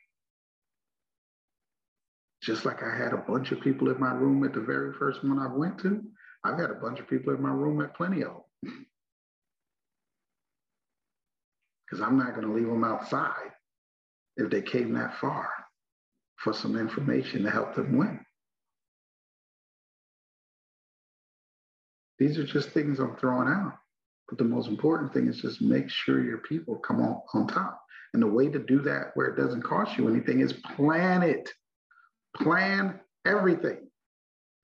just 2.43 2.65
like 2.65 2.83
I 2.83 2.97
had 2.97 3.13
a 3.13 3.19
bunch 3.19 3.53
of 3.53 3.61
people 3.61 3.91
in 3.91 4.01
my 4.01 4.13
room 4.13 4.43
at 4.45 4.53
the 4.53 4.61
very 4.61 4.93
first 4.95 5.23
one 5.25 5.39
I 5.39 5.47
went 5.55 5.79
to, 5.81 6.03
I've 6.45 6.59
had 6.59 6.71
a 6.71 6.75
bunch 6.75 6.99
of 6.99 7.09
people 7.09 7.33
in 7.33 7.41
my 7.41 7.53
room 7.53 7.81
at 7.81 7.95
plenty 7.95 8.23
of 8.23 8.33
them. 8.63 8.87
Because 11.87 12.03
I'm 12.03 12.19
not 12.19 12.35
going 12.35 12.47
to 12.47 12.53
leave 12.53 12.67
them 12.67 12.85
outside 12.85 13.53
if 14.37 14.51
they 14.51 14.63
came 14.63 14.95
that 14.95 15.19
far 15.21 15.49
for 16.37 16.53
some 16.53 16.77
information 16.77 17.45
to 17.45 17.51
help 17.51 17.75
them 17.75 17.97
win. 17.97 18.19
These 22.19 22.39
are 22.39 22.45
just 22.45 22.71
things 22.71 22.99
I'm 22.99 23.17
throwing 23.17 23.49
out. 23.49 23.75
But 24.29 24.39
the 24.39 24.45
most 24.45 24.69
important 24.69 25.13
thing 25.13 25.29
is 25.29 25.41
just 25.41 25.61
make 25.61 25.91
sure 25.91 26.25
your 26.25 26.39
people 26.39 26.77
come 26.77 27.01
on, 27.01 27.21
on 27.35 27.47
top. 27.47 27.81
And 28.15 28.23
the 28.23 28.27
way 28.27 28.49
to 28.49 28.59
do 28.59 28.81
that 28.83 29.11
where 29.15 29.27
it 29.27 29.37
doesn't 29.37 29.63
cost 29.63 29.97
you 29.97 30.09
anything 30.09 30.41
is 30.41 30.53
plan 30.53 31.23
it. 31.23 31.51
Plan 32.37 33.01
everything 33.27 33.89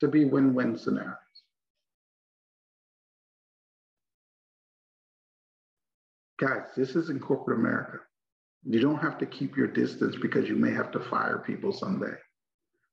to 0.01 0.09
be 0.09 0.25
win-win 0.25 0.77
scenarios. 0.79 1.17
Guys, 6.39 6.69
this 6.77 6.95
is 6.95 7.11
in 7.11 7.19
corporate 7.19 7.59
America. 7.59 7.99
You 8.65 8.81
don't 8.81 9.03
have 9.03 9.19
to 9.19 9.27
keep 9.27 9.57
your 9.57 9.67
distance 9.67 10.17
because 10.17 10.49
you 10.49 10.55
may 10.55 10.73
have 10.73 10.93
to 10.93 11.01
fire 11.01 11.43
people 11.45 11.73
someday. 11.73 12.15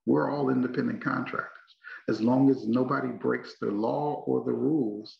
We're 0.06 0.32
all 0.32 0.50
independent 0.50 1.04
contractors. 1.04 1.52
As 2.08 2.22
long 2.22 2.50
as 2.50 2.68
nobody 2.68 3.10
breaks 3.10 3.56
the 3.60 3.68
law 3.68 4.24
or 4.28 4.44
the 4.44 4.54
rules, 4.54 5.18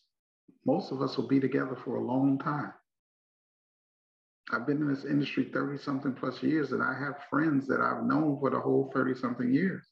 most 0.66 0.92
of 0.92 1.02
us 1.02 1.18
will 1.18 1.28
be 1.28 1.40
together 1.40 1.78
for 1.84 1.96
a 1.96 2.04
long 2.04 2.40
time. 2.40 2.74
I've 4.52 4.68
been 4.68 4.78
in 4.78 4.94
this 4.94 5.06
industry 5.06 5.50
30 5.52 5.80
something 5.80 6.14
plus 6.14 6.44
years, 6.44 6.72
and 6.72 6.84
I 6.84 6.94
have 7.00 7.16
friends 7.30 7.68
that 7.68 7.82
I've 7.82 8.04
known 8.04 8.40
for 8.40 8.52
the 8.52 8.60
whole 8.60 8.92
30 8.94 9.16
something 9.16 9.52
years. 9.52 9.84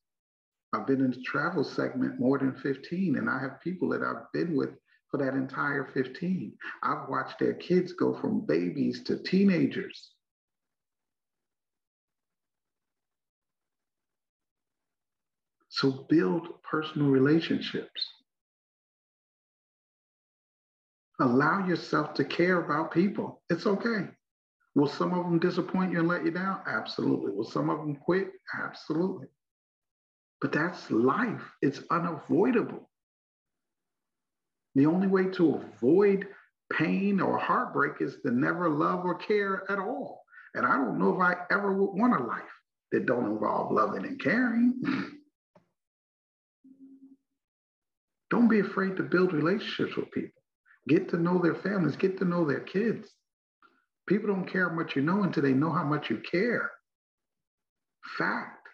I've 0.73 0.87
been 0.87 1.01
in 1.01 1.11
the 1.11 1.21
travel 1.23 1.63
segment 1.63 2.19
more 2.19 2.37
than 2.37 2.55
15, 2.55 3.17
and 3.17 3.29
I 3.29 3.39
have 3.39 3.61
people 3.61 3.89
that 3.89 4.03
I've 4.03 4.31
been 4.31 4.55
with 4.55 4.71
for 5.09 5.17
that 5.17 5.35
entire 5.35 5.89
15. 5.93 6.53
I've 6.83 7.09
watched 7.09 7.39
their 7.39 7.53
kids 7.53 7.93
go 7.93 8.13
from 8.19 8.45
babies 8.45 9.03
to 9.03 9.21
teenagers. 9.21 10.11
So 15.69 16.05
build 16.09 16.61
personal 16.63 17.09
relationships. 17.09 18.07
Allow 21.19 21.67
yourself 21.67 22.13
to 22.15 22.23
care 22.23 22.63
about 22.63 22.91
people. 22.91 23.41
It's 23.49 23.65
okay. 23.65 24.09
Will 24.75 24.87
some 24.87 25.13
of 25.13 25.25
them 25.25 25.39
disappoint 25.39 25.91
you 25.91 25.99
and 25.99 26.07
let 26.07 26.25
you 26.25 26.31
down? 26.31 26.61
Absolutely. 26.65 27.31
Will 27.31 27.43
some 27.43 27.69
of 27.69 27.79
them 27.79 27.95
quit? 27.95 28.31
Absolutely. 28.59 29.27
But 30.41 30.51
that's 30.51 30.89
life, 30.91 31.41
it's 31.61 31.81
unavoidable. 31.89 32.89
The 34.75 34.87
only 34.87 35.07
way 35.07 35.27
to 35.31 35.55
avoid 35.55 36.27
pain 36.71 37.21
or 37.21 37.37
heartbreak 37.37 38.01
is 38.01 38.17
to 38.25 38.31
never 38.31 38.69
love 38.69 39.05
or 39.05 39.15
care 39.15 39.63
at 39.69 39.77
all. 39.77 40.25
And 40.55 40.65
I 40.65 40.75
don't 40.75 40.99
know 40.99 41.13
if 41.13 41.21
I 41.21 41.35
ever 41.51 41.71
would 41.73 41.99
want 41.99 42.19
a 42.19 42.23
life 42.25 42.41
that 42.91 43.05
don't 43.05 43.31
involve 43.31 43.71
loving 43.71 44.05
and 44.05 44.19
caring. 44.19 44.81
don't 48.29 48.47
be 48.47 48.59
afraid 48.59 48.97
to 48.97 49.03
build 49.03 49.31
relationships 49.31 49.95
with 49.95 50.11
people. 50.11 50.41
Get 50.87 51.07
to 51.09 51.17
know 51.17 51.39
their 51.39 51.55
families, 51.55 51.95
get 51.95 52.17
to 52.17 52.25
know 52.25 52.45
their 52.45 52.59
kids. 52.59 53.09
People 54.07 54.27
don't 54.27 54.51
care 54.51 54.69
how 54.69 54.75
much 54.75 54.95
you 54.95 55.01
know 55.01 55.23
until 55.23 55.43
they 55.43 55.53
know 55.53 55.71
how 55.71 55.83
much 55.83 56.09
you 56.09 56.21
care. 56.29 56.71
Fact. 58.17 58.67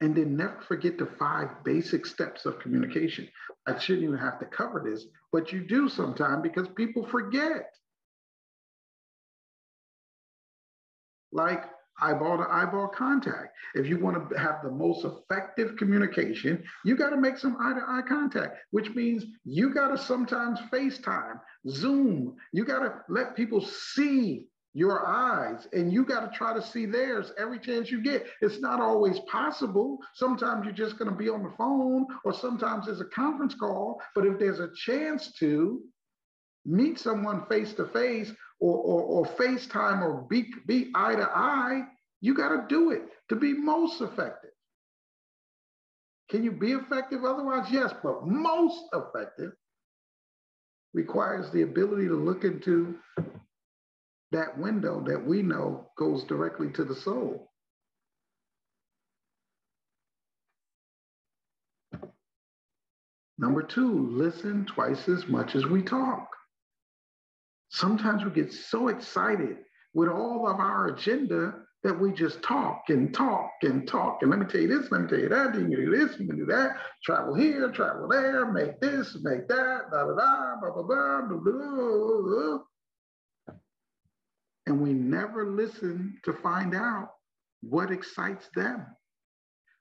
And 0.00 0.14
then 0.14 0.36
never 0.36 0.60
forget 0.68 0.98
the 0.98 1.08
five 1.18 1.48
basic 1.64 2.04
steps 2.04 2.44
of 2.44 2.58
communication. 2.58 3.28
I 3.66 3.78
shouldn't 3.78 4.04
even 4.04 4.18
have 4.18 4.38
to 4.40 4.46
cover 4.46 4.84
this, 4.84 5.06
but 5.32 5.52
you 5.52 5.66
do 5.66 5.88
sometimes 5.88 6.42
because 6.42 6.68
people 6.76 7.06
forget. 7.06 7.70
Like 11.32 11.64
eyeball 12.00 12.38
to 12.38 12.46
eyeball 12.48 12.88
contact. 12.88 13.54
If 13.74 13.86
you 13.86 13.98
want 13.98 14.30
to 14.30 14.38
have 14.38 14.56
the 14.62 14.70
most 14.70 15.04
effective 15.04 15.76
communication, 15.76 16.62
you 16.84 16.96
got 16.96 17.10
to 17.10 17.16
make 17.16 17.38
some 17.38 17.56
eye 17.60 17.74
to 17.74 17.84
eye 17.86 18.02
contact, 18.06 18.58
which 18.70 18.90
means 18.94 19.24
you 19.44 19.72
got 19.72 19.88
to 19.88 19.98
sometimes 19.98 20.60
FaceTime, 20.72 21.40
Zoom. 21.68 22.36
You 22.52 22.64
got 22.64 22.80
to 22.80 22.94
let 23.08 23.36
people 23.36 23.60
see 23.60 24.46
your 24.76 25.06
eyes 25.06 25.66
and 25.72 25.90
you 25.90 26.04
got 26.04 26.30
to 26.30 26.36
try 26.36 26.52
to 26.52 26.60
see 26.60 26.84
theirs 26.84 27.32
every 27.38 27.58
chance 27.58 27.90
you 27.90 28.02
get. 28.02 28.26
It's 28.42 28.60
not 28.60 28.78
always 28.78 29.18
possible. 29.20 29.98
Sometimes 30.14 30.66
you're 30.66 30.74
just 30.74 30.98
going 30.98 31.10
to 31.10 31.16
be 31.16 31.30
on 31.30 31.42
the 31.42 31.54
phone 31.56 32.06
or 32.24 32.34
sometimes 32.34 32.84
there's 32.84 33.00
a 33.00 33.06
conference 33.06 33.54
call. 33.54 34.02
But 34.14 34.26
if 34.26 34.38
there's 34.38 34.60
a 34.60 34.68
chance 34.76 35.32
to 35.38 35.80
meet 36.66 36.98
someone 36.98 37.46
face 37.46 37.72
to 37.74 37.86
face 37.86 38.32
or, 38.60 38.76
or, 38.76 39.02
or 39.02 39.26
FaceTime 39.26 40.02
or 40.02 40.26
be, 40.28 40.46
be 40.66 40.90
eye 40.94 41.14
to 41.14 41.28
eye, 41.28 41.82
you 42.20 42.34
got 42.34 42.48
to 42.48 42.64
do 42.68 42.90
it 42.90 43.02
to 43.28 43.36
be 43.36 43.52
most 43.52 44.00
effective. 44.00 44.50
Can 46.30 46.42
you 46.42 46.52
be 46.52 46.72
effective 46.72 47.24
otherwise? 47.24 47.66
Yes, 47.70 47.92
but 48.02 48.26
most 48.26 48.84
effective 48.92 49.52
requires 50.92 51.50
the 51.50 51.62
ability 51.62 52.08
to 52.08 52.14
look 52.14 52.44
into 52.44 52.96
that 54.32 54.58
window 54.58 55.04
that 55.06 55.24
we 55.24 55.42
know 55.42 55.88
goes 55.96 56.24
directly 56.24 56.70
to 56.72 56.84
the 56.84 56.94
soul. 56.94 57.50
Number 63.38 63.62
two, 63.62 64.08
listen 64.10 64.64
twice 64.64 65.08
as 65.08 65.28
much 65.28 65.54
as 65.54 65.66
we 65.66 65.82
talk. 65.82 66.35
Sometimes 67.68 68.24
we 68.24 68.30
get 68.30 68.52
so 68.52 68.88
excited 68.88 69.58
with 69.94 70.08
all 70.08 70.48
of 70.48 70.58
our 70.60 70.88
agenda 70.88 71.54
that 71.82 71.98
we 71.98 72.12
just 72.12 72.42
talk 72.42 72.84
and 72.88 73.14
talk 73.14 73.50
and 73.62 73.86
talk. 73.86 74.18
And 74.22 74.30
let 74.30 74.40
me 74.40 74.46
tell 74.46 74.60
you 74.60 74.68
this, 74.68 74.90
let 74.90 75.02
me 75.02 75.08
tell 75.08 75.18
you 75.18 75.28
that, 75.28 75.54
you 75.54 75.60
can 75.60 75.70
do 75.70 75.96
this, 75.96 76.18
you 76.18 76.26
can 76.26 76.36
do 76.36 76.46
that, 76.46 76.76
travel 77.04 77.34
here, 77.34 77.70
travel 77.70 78.08
there, 78.08 78.50
make 78.50 78.80
this, 78.80 79.16
make 79.22 79.46
that, 79.48 79.90
da 79.90 80.06
da 80.06 80.14
da, 80.14 80.56
blah, 80.60 80.70
blah, 80.70 80.82
blah, 80.82 81.38
blah, 81.38 81.38
blah, 81.38 82.58
and 84.66 84.80
we 84.80 84.92
never 84.92 85.46
listen 85.46 86.18
to 86.24 86.32
find 86.32 86.74
out 86.74 87.10
what 87.60 87.92
excites 87.92 88.48
them. 88.54 88.84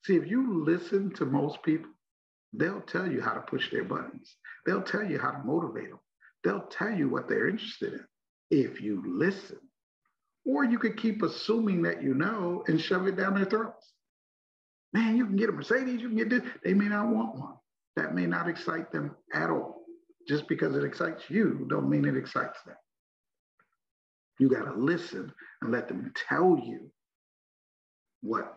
See, 0.03 0.15
if 0.15 0.27
you 0.29 0.63
listen 0.63 1.11
to 1.15 1.25
most 1.25 1.63
people, 1.63 1.89
they'll 2.53 2.81
tell 2.81 3.11
you 3.11 3.21
how 3.21 3.33
to 3.33 3.41
push 3.41 3.71
their 3.71 3.83
buttons. 3.83 4.35
They'll 4.65 4.83
tell 4.83 5.03
you 5.03 5.17
how 5.17 5.31
to 5.31 5.43
motivate 5.43 5.89
them. 5.89 5.99
They'll 6.45 6.67
tell 6.67 6.91
you 6.91 7.09
what 7.09 7.27
they're 7.27 7.49
interested 7.49 7.93
in 7.93 8.05
if 8.51 8.79
you 8.79 9.03
listen. 9.05 9.57
Or 10.45 10.63
you 10.63 10.77
could 10.77 10.95
keep 10.95 11.23
assuming 11.23 11.81
that 11.81 12.03
you 12.03 12.13
know 12.13 12.63
and 12.67 12.79
shove 12.79 13.07
it 13.07 13.17
down 13.17 13.33
their 13.33 13.45
throats. 13.45 13.93
Man, 14.93 15.17
you 15.17 15.25
can 15.25 15.35
get 15.35 15.49
a 15.49 15.51
Mercedes, 15.51 16.01
you 16.01 16.07
can 16.07 16.17
get 16.17 16.29
this. 16.29 16.43
They 16.63 16.75
may 16.75 16.87
not 16.87 17.09
want 17.09 17.35
one. 17.35 17.55
That 17.95 18.13
may 18.13 18.27
not 18.27 18.47
excite 18.47 18.91
them 18.91 19.15
at 19.33 19.49
all. 19.49 19.81
Just 20.27 20.47
because 20.47 20.75
it 20.75 20.83
excites 20.83 21.23
you, 21.29 21.65
don't 21.69 21.89
mean 21.89 22.05
it 22.05 22.15
excites 22.15 22.61
them. 22.63 22.75
You 24.37 24.47
got 24.47 24.65
to 24.65 24.73
listen 24.73 25.33
and 25.61 25.71
let 25.71 25.87
them 25.87 26.13
tell 26.29 26.61
you 26.63 26.91
what 28.21 28.55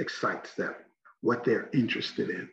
excites 0.00 0.54
them, 0.54 0.74
what 1.20 1.44
they're 1.44 1.70
interested 1.72 2.28
in, 2.28 2.48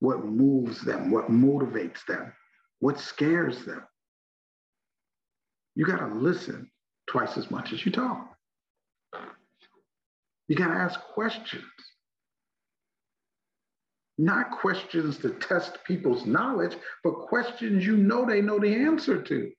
what 0.00 0.24
moves 0.24 0.80
them, 0.82 1.10
what 1.12 1.30
motivates 1.30 2.04
them, 2.06 2.32
what 2.80 2.98
scares 2.98 3.64
them. 3.64 3.82
You 5.74 5.84
got 5.86 5.98
to 5.98 6.14
listen 6.14 6.70
twice 7.08 7.36
as 7.36 7.50
much 7.50 7.72
as 7.72 7.84
you 7.84 7.92
talk. 7.92 8.34
You 10.48 10.56
got 10.56 10.68
to 10.68 10.74
ask 10.74 11.00
questions. 11.00 11.64
Not 14.16 14.50
questions 14.50 15.18
to 15.18 15.30
test 15.30 15.78
people's 15.86 16.26
knowledge, 16.26 16.76
but 17.04 17.26
questions 17.28 17.86
you 17.86 17.96
know 17.96 18.26
they 18.26 18.40
know 18.40 18.58
the 18.58 18.74
answer 18.74 19.22
to. 19.22 19.50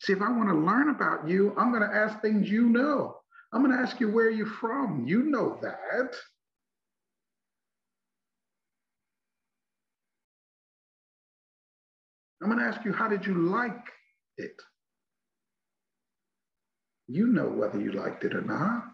See, 0.00 0.12
if 0.12 0.22
I 0.22 0.30
want 0.30 0.48
to 0.48 0.54
learn 0.54 0.88
about 0.88 1.28
you, 1.28 1.54
I'm 1.56 1.70
going 1.70 1.88
to 1.88 1.94
ask 1.94 2.20
things 2.20 2.48
you 2.48 2.68
know. 2.68 3.18
I'm 3.52 3.62
going 3.62 3.76
to 3.76 3.82
ask 3.82 4.00
you 4.00 4.10
where 4.10 4.30
you're 4.30 4.46
from. 4.46 5.04
You 5.06 5.24
know 5.24 5.58
that. 5.60 6.14
I'm 12.42 12.50
going 12.50 12.58
to 12.58 12.66
ask 12.66 12.84
you, 12.84 12.92
how 12.92 13.08
did 13.08 13.24
you 13.24 13.34
like 13.34 13.86
it? 14.36 14.60
You 17.06 17.28
know 17.28 17.46
whether 17.48 17.80
you 17.80 17.92
liked 17.92 18.24
it 18.24 18.34
or 18.34 18.40
not. 18.40 18.84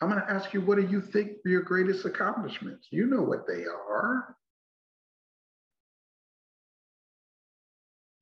I'm 0.00 0.08
going 0.08 0.20
to 0.20 0.30
ask 0.30 0.52
you, 0.52 0.62
what 0.62 0.76
do 0.76 0.86
you 0.86 1.00
think 1.00 1.32
your 1.44 1.62
greatest 1.62 2.06
accomplishments? 2.06 2.88
You 2.90 3.06
know 3.06 3.22
what 3.22 3.46
they 3.46 3.64
are. 3.64 4.34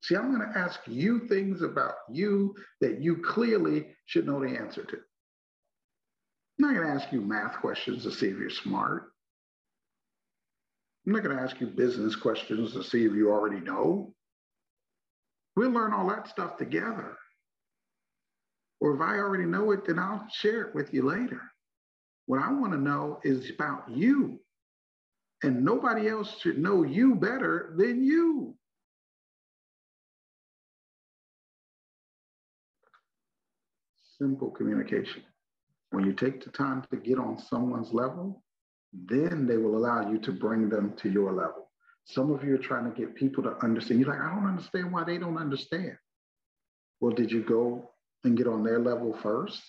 See, 0.02 0.16
I'm 0.16 0.34
going 0.34 0.52
to 0.52 0.58
ask 0.58 0.80
you 0.86 1.26
things 1.28 1.62
about 1.62 1.94
you 2.10 2.54
that 2.80 3.00
you 3.00 3.18
clearly 3.18 3.86
should 4.06 4.26
know 4.26 4.40
the 4.40 4.56
answer 4.58 4.82
to. 4.82 4.96
I'm 4.96 6.66
not 6.66 6.74
going 6.74 6.86
to 6.86 6.92
ask 6.92 7.12
you 7.12 7.20
math 7.20 7.60
questions 7.60 8.02
to 8.02 8.10
see 8.10 8.26
if 8.26 8.38
you're 8.38 8.50
smart. 8.50 9.12
I'm 11.08 11.14
not 11.14 11.22
going 11.22 11.34
to 11.34 11.42
ask 11.42 11.58
you 11.58 11.68
business 11.68 12.14
questions 12.14 12.74
to 12.74 12.84
see 12.84 13.06
if 13.06 13.14
you 13.14 13.30
already 13.30 13.60
know. 13.60 14.12
We'll 15.56 15.70
learn 15.70 15.94
all 15.94 16.06
that 16.10 16.28
stuff 16.28 16.58
together. 16.58 17.16
Or 18.82 18.94
if 18.94 19.00
I 19.00 19.16
already 19.16 19.46
know 19.46 19.70
it, 19.70 19.86
then 19.86 19.98
I'll 19.98 20.26
share 20.30 20.60
it 20.64 20.74
with 20.74 20.92
you 20.92 21.06
later. 21.06 21.40
What 22.26 22.42
I 22.42 22.52
want 22.52 22.74
to 22.74 22.78
know 22.78 23.20
is 23.24 23.48
about 23.48 23.90
you. 23.90 24.38
And 25.42 25.64
nobody 25.64 26.08
else 26.08 26.38
should 26.40 26.58
know 26.58 26.82
you 26.82 27.14
better 27.14 27.72
than 27.78 28.04
you. 28.04 28.54
simple 34.18 34.50
communication. 34.50 35.22
When 35.90 36.04
you 36.04 36.12
take 36.12 36.44
the 36.44 36.50
time 36.50 36.84
to 36.90 36.96
get 36.98 37.18
on 37.18 37.38
someone's 37.38 37.94
level, 37.94 38.42
then 38.92 39.46
they 39.46 39.56
will 39.56 39.76
allow 39.76 40.10
you 40.10 40.18
to 40.18 40.32
bring 40.32 40.68
them 40.68 40.94
to 40.96 41.10
your 41.10 41.32
level. 41.32 41.68
Some 42.04 42.30
of 42.30 42.42
you 42.42 42.54
are 42.54 42.58
trying 42.58 42.90
to 42.90 42.98
get 42.98 43.14
people 43.14 43.42
to 43.44 43.56
understand. 43.62 44.00
You're 44.00 44.08
like, 44.08 44.20
I 44.20 44.34
don't 44.34 44.46
understand 44.46 44.92
why 44.92 45.04
they 45.04 45.18
don't 45.18 45.36
understand. 45.36 45.96
Well, 47.00 47.12
did 47.12 47.30
you 47.30 47.42
go 47.42 47.90
and 48.24 48.36
get 48.36 48.46
on 48.46 48.64
their 48.64 48.78
level 48.78 49.16
first 49.22 49.62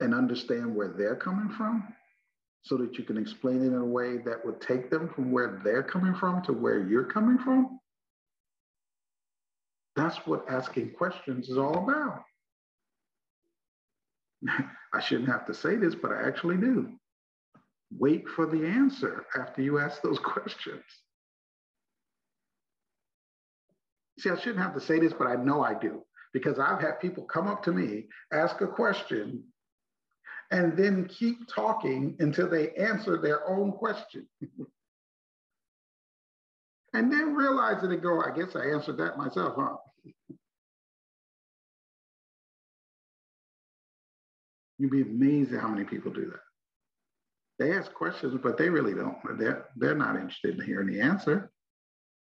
and 0.00 0.14
understand 0.14 0.74
where 0.74 0.94
they're 0.96 1.16
coming 1.16 1.54
from 1.54 1.86
so 2.62 2.76
that 2.78 2.96
you 2.96 3.04
can 3.04 3.18
explain 3.18 3.62
it 3.62 3.66
in 3.66 3.74
a 3.74 3.84
way 3.84 4.18
that 4.18 4.44
would 4.44 4.60
take 4.60 4.90
them 4.90 5.10
from 5.14 5.30
where 5.30 5.60
they're 5.62 5.82
coming 5.82 6.14
from 6.14 6.42
to 6.44 6.52
where 6.52 6.86
you're 6.86 7.04
coming 7.04 7.38
from? 7.38 7.78
That's 9.96 10.16
what 10.26 10.50
asking 10.50 10.92
questions 10.92 11.50
is 11.50 11.58
all 11.58 11.84
about. 11.84 12.24
I 14.94 15.00
shouldn't 15.00 15.28
have 15.28 15.46
to 15.46 15.54
say 15.54 15.76
this, 15.76 15.94
but 15.94 16.12
I 16.12 16.26
actually 16.26 16.56
do. 16.56 16.90
Wait 17.98 18.28
for 18.28 18.46
the 18.46 18.66
answer 18.66 19.26
after 19.38 19.62
you 19.62 19.78
ask 19.78 20.02
those 20.02 20.18
questions. 20.24 20.82
See, 24.18 24.30
I 24.30 24.36
shouldn't 24.38 24.58
have 24.62 24.74
to 24.74 24.80
say 24.80 24.98
this, 25.00 25.12
but 25.12 25.26
I 25.26 25.36
know 25.36 25.62
I 25.62 25.74
do. 25.74 26.02
because 26.32 26.58
I've 26.58 26.80
had 26.80 27.00
people 27.00 27.24
come 27.24 27.46
up 27.46 27.62
to 27.64 27.72
me, 27.72 28.06
ask 28.32 28.60
a 28.60 28.66
question, 28.66 29.44
and 30.50 30.76
then 30.76 31.06
keep 31.06 31.46
talking 31.48 32.16
until 32.20 32.48
they 32.48 32.70
answer 32.70 33.18
their 33.18 33.48
own 33.48 33.72
question. 33.72 34.26
and 36.94 37.12
then 37.12 37.34
realize 37.34 37.82
it 37.82 37.90
and 37.90 38.02
go, 38.02 38.22
I 38.22 38.30
guess 38.36 38.54
I 38.56 38.66
answered 38.66 38.98
that 38.98 39.18
myself, 39.18 39.54
huh? 39.56 39.76
You'd 44.78 44.90
be 44.90 45.02
amazed 45.02 45.52
at 45.52 45.60
how 45.60 45.68
many 45.68 45.84
people 45.84 46.10
do 46.12 46.30
that. 46.30 46.40
They 47.62 47.72
ask 47.72 47.94
questions, 47.94 48.36
but 48.42 48.58
they 48.58 48.68
really 48.68 48.92
don't. 48.92 49.16
They're, 49.38 49.66
they're 49.76 49.94
not 49.94 50.16
interested 50.16 50.58
in 50.58 50.66
hearing 50.66 50.88
the 50.88 51.00
answer. 51.00 51.52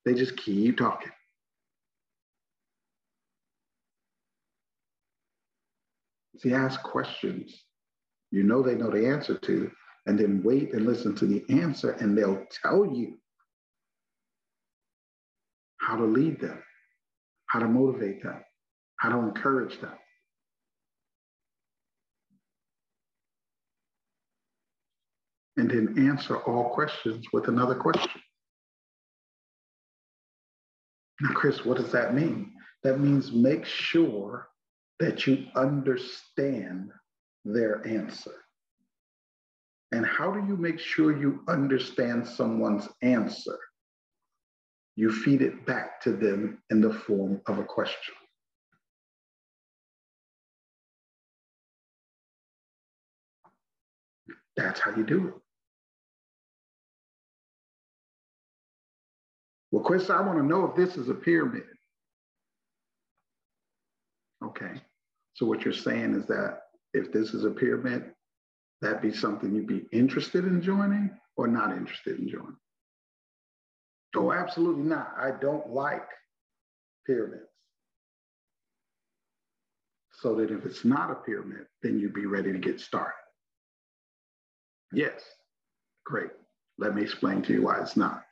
They 0.06 0.14
just 0.14 0.38
keep 0.38 0.78
talking. 0.78 1.12
See, 6.38 6.54
ask 6.54 6.84
questions 6.84 7.60
you 8.30 8.44
know 8.44 8.62
they 8.62 8.76
know 8.76 8.92
the 8.92 9.08
answer 9.08 9.36
to, 9.36 9.72
and 10.06 10.20
then 10.20 10.44
wait 10.44 10.74
and 10.74 10.86
listen 10.86 11.16
to 11.16 11.26
the 11.26 11.44
answer, 11.50 11.94
and 11.94 12.16
they'll 12.16 12.46
tell 12.62 12.86
you 12.86 13.18
how 15.80 15.96
to 15.96 16.06
lead 16.06 16.40
them, 16.40 16.62
how 17.48 17.58
to 17.58 17.68
motivate 17.68 18.22
them, 18.22 18.44
how 18.98 19.10
to 19.10 19.18
encourage 19.18 19.82
them. 19.82 19.94
And 25.62 25.70
then 25.70 26.10
answer 26.10 26.38
all 26.38 26.72
questions 26.74 27.24
with 27.32 27.48
another 27.48 27.76
question. 27.76 28.20
Now, 31.20 31.34
Chris, 31.36 31.64
what 31.64 31.78
does 31.78 31.92
that 31.92 32.16
mean? 32.16 32.52
That 32.82 33.00
means 33.00 33.32
make 33.32 33.64
sure 33.64 34.48
that 35.00 35.28
you 35.28 35.46
understand 35.56 36.90
their 37.46 37.88
answer. 37.88 38.34
And 39.92 40.04
how 40.04 40.32
do 40.32 40.40
you 40.48 40.58
make 40.58 40.80
sure 40.80 41.16
you 41.16 41.44
understand 41.48 42.28
someone's 42.28 42.90
answer? 43.04 43.60
You 44.96 45.12
feed 45.12 45.44
it 45.44 45.68
back 45.68 46.02
to 46.02 46.12
them 46.12 46.64
in 46.72 46.82
the 46.82 46.92
form 46.92 47.40
of 47.46 47.60
a 47.60 47.64
question. 47.64 48.16
That's 54.58 54.80
how 54.80 54.96
you 54.96 55.04
do 55.04 55.28
it. 55.28 55.41
Well, 59.72 59.84
Chris, 59.84 60.10
I 60.10 60.22
want 60.22 60.38
to 60.38 60.46
know 60.46 60.66
if 60.66 60.76
this 60.76 60.98
is 60.98 61.10
a 61.10 61.14
pyramid. 61.14 61.64
Okay. 64.44 64.82
So 65.34 65.46
what 65.46 65.64
you're 65.64 65.74
saying 65.74 66.14
is 66.14 66.28
that 66.28 66.64
if 66.94 67.12
this 67.12 67.34
is 67.34 67.46
a 67.46 67.52
pyramid, 67.52 68.12
that'd 68.82 69.02
be 69.02 69.14
something 69.14 69.54
you'd 69.56 69.68
be 69.68 69.86
interested 69.92 70.46
in 70.46 70.62
joining 70.62 71.12
or 71.38 71.48
not 71.48 71.72
interested 71.72 72.20
in 72.20 72.28
joining? 72.28 72.58
Oh, 74.16 74.34
absolutely 74.34 74.84
not. 74.84 75.14
I 75.18 75.32
don't 75.40 75.70
like 75.70 76.08
pyramids. 77.08 77.46
So 80.12 80.36
that 80.36 80.52
if 80.52 80.66
it's 80.66 80.84
not 80.84 81.10
a 81.10 81.16
pyramid, 81.16 81.66
then 81.82 81.98
you'd 81.98 82.14
be 82.14 82.26
ready 82.26 82.52
to 82.52 82.60
get 82.60 82.80
started. 82.80 83.14
Yes, 84.94 85.22
great. 86.06 86.32
Let 86.78 86.94
me 86.94 87.02
explain 87.02 87.42
to 87.44 87.54
you 87.54 87.64
why 87.64 87.80
it's 87.80 87.96
not. 87.96 88.24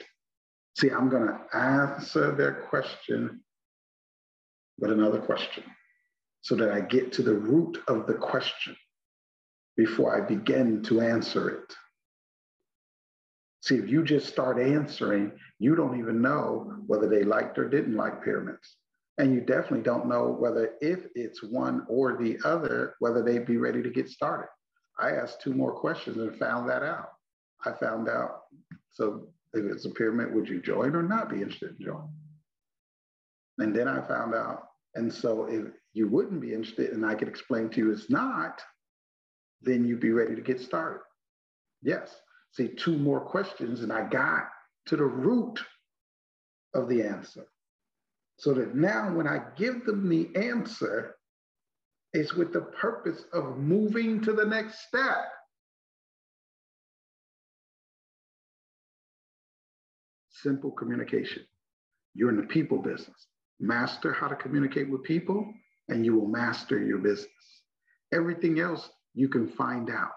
See, 0.80 0.90
I'm 0.92 1.10
going 1.10 1.28
to 1.28 1.58
answer 1.58 2.32
their 2.32 2.54
question 2.70 3.42
with 4.78 4.94
another 4.94 5.20
question 5.20 5.66
so 6.40 6.56
that 6.56 6.72
I 6.72 6.80
get 6.80 7.12
to 7.14 7.22
the 7.22 7.34
root 7.34 7.80
of 7.90 8.08
the 8.08 8.14
question 8.14 8.78
before 9.76 10.16
I 10.16 10.26
begin 10.26 10.82
to 10.84 11.02
answer 11.02 11.50
it. 11.50 11.74
See, 13.62 13.76
if 13.76 13.90
you 13.90 14.06
just 14.06 14.30
start 14.30 14.58
answering, 14.58 15.34
you 15.60 15.76
don't 15.76 16.00
even 16.00 16.22
know 16.22 16.74
whether 16.88 17.10
they 17.10 17.24
liked 17.24 17.60
or 17.60 17.68
didn't 17.68 17.98
like 17.98 18.24
pyramids. 18.24 18.78
And 19.18 19.34
you 19.34 19.42
definitely 19.42 19.82
don't 19.82 20.08
know 20.08 20.30
whether, 20.30 20.76
if 20.80 21.08
it's 21.14 21.44
one 21.44 21.86
or 21.90 22.16
the 22.16 22.40
other, 22.46 22.96
whether 23.00 23.22
they'd 23.22 23.46
be 23.46 23.58
ready 23.58 23.84
to 23.84 23.90
get 23.90 24.08
started. 24.08 24.48
I 24.98 25.12
asked 25.12 25.42
two 25.42 25.54
more 25.54 25.74
questions 25.74 26.20
and 26.20 26.40
found 26.40 26.70
that 26.70 26.84
out. 26.84 27.10
I 27.66 27.74
found 27.74 28.08
out, 28.08 28.44
so 28.94 29.28
if 29.54 29.66
it's 29.66 29.86
a 29.86 29.90
pyramid, 29.90 30.34
would 30.34 30.48
you 30.48 30.62
join 30.62 30.96
or 30.96 31.04
not 31.04 31.30
be 31.30 31.38
interested 31.38 31.76
in 31.80 31.86
joining? 31.86 32.14
And 33.58 33.76
then 33.76 33.88
I 33.88 34.02
found 34.08 34.34
out, 34.34 34.64
and 34.96 35.12
so 35.12 35.46
if 35.46 35.66
you 35.94 36.08
wouldn't 36.08 36.42
be 36.42 36.54
interested 36.54 36.92
and 36.92 37.06
I 37.06 37.16
could 37.16 37.28
explain 37.28 37.70
to 37.70 37.78
you 37.78 37.92
it's 37.92 38.10
not, 38.10 38.62
then 39.62 39.86
you'd 39.86 40.00
be 40.00 40.12
ready 40.12 40.36
to 40.36 40.42
get 40.42 40.62
started. 40.62 41.02
Yes. 41.82 42.16
See, 42.52 42.70
two 42.70 42.98
more 42.98 43.20
questions, 43.20 43.82
and 43.82 43.92
I 43.92 44.08
got 44.08 44.50
to 44.88 44.96
the 44.96 45.06
root 45.06 45.60
of 46.74 46.88
the 46.88 47.04
answer. 47.04 47.46
So 48.38 48.54
that 48.54 48.76
now 48.76 49.14
when 49.14 49.28
I 49.28 49.42
give 49.58 49.86
them 49.86 50.08
the 50.08 50.30
answer, 50.36 51.16
it's 52.14 52.34
with 52.34 52.54
the 52.54 52.62
purpose 52.62 53.26
of 53.34 53.58
moving 53.58 54.22
to 54.22 54.34
the 54.34 54.46
next 54.46 54.88
step. 54.88 55.32
Simple 60.42 60.72
communication. 60.72 61.44
You're 62.14 62.30
in 62.30 62.38
the 62.38 62.48
people 62.48 62.78
business. 62.78 63.28
Master 63.60 64.14
how 64.14 64.28
to 64.28 64.36
communicate 64.36 64.90
with 64.90 65.04
people, 65.04 65.54
and 65.90 66.06
you 66.06 66.16
will 66.16 66.28
master 66.28 66.82
your 66.82 67.00
business. 67.00 67.30
Everything 68.14 68.60
else 68.60 68.90
you 69.14 69.28
can 69.28 69.50
find 69.50 69.90
out. 69.90 70.12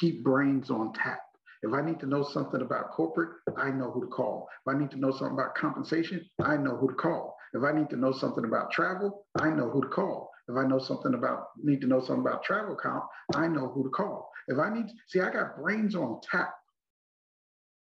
Keep 0.00 0.24
brains 0.24 0.70
on 0.70 0.92
tap. 0.94 1.20
If 1.62 1.72
I 1.72 1.82
need 1.82 2.00
to 2.00 2.06
know 2.06 2.22
something 2.22 2.60
about 2.60 2.90
corporate, 2.90 3.30
I 3.56 3.70
know 3.70 3.90
who 3.90 4.00
to 4.00 4.08
call. 4.08 4.48
If 4.66 4.74
I 4.74 4.78
need 4.78 4.90
to 4.92 4.98
know 4.98 5.10
something 5.10 5.34
about 5.34 5.54
compensation, 5.54 6.24
I 6.42 6.56
know 6.56 6.76
who 6.76 6.88
to 6.88 6.94
call. 6.94 7.36
If 7.54 7.62
I 7.62 7.72
need 7.72 7.90
to 7.90 7.96
know 7.96 8.12
something 8.12 8.44
about 8.44 8.70
travel, 8.72 9.26
I 9.40 9.50
know 9.50 9.70
who 9.70 9.82
to 9.82 9.88
call. 9.88 10.30
If 10.48 10.56
I 10.56 10.66
know 10.66 10.78
something 10.78 11.14
about 11.14 11.48
need 11.62 11.80
to 11.82 11.86
know 11.86 12.00
something 12.00 12.20
about 12.20 12.42
travel 12.42 12.76
count, 12.80 13.04
I 13.34 13.48
know 13.48 13.68
who 13.68 13.84
to 13.84 13.90
call. 13.90 14.30
If 14.48 14.58
I 14.58 14.74
need 14.74 14.86
see, 15.08 15.20
I 15.20 15.30
got 15.30 15.56
brains 15.56 15.94
on 15.94 16.20
tap. 16.22 16.52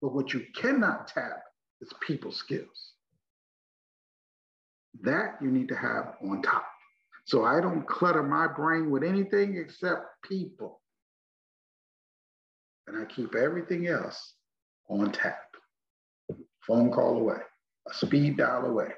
But 0.00 0.14
what 0.14 0.32
you 0.32 0.44
cannot 0.54 1.08
tap 1.08 1.42
is 1.82 1.92
people 2.06 2.32
skills. 2.32 2.92
That 5.02 5.36
you 5.42 5.50
need 5.50 5.68
to 5.68 5.76
have 5.76 6.14
on 6.22 6.42
top. 6.42 6.64
So 7.24 7.44
I 7.44 7.60
don't 7.60 7.86
clutter 7.86 8.22
my 8.22 8.46
brain 8.46 8.90
with 8.90 9.02
anything 9.02 9.56
except 9.56 10.02
people. 10.28 10.80
And 12.86 13.00
I 13.00 13.04
keep 13.04 13.34
everything 13.34 13.86
else 13.86 14.34
on 14.88 15.12
tap. 15.12 15.38
Phone 16.66 16.90
call 16.92 17.18
away, 17.18 17.38
a 17.88 17.94
speed 17.94 18.36
dial 18.36 18.66
away. 18.66 18.88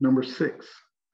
Number 0.00 0.22
six, 0.22 0.66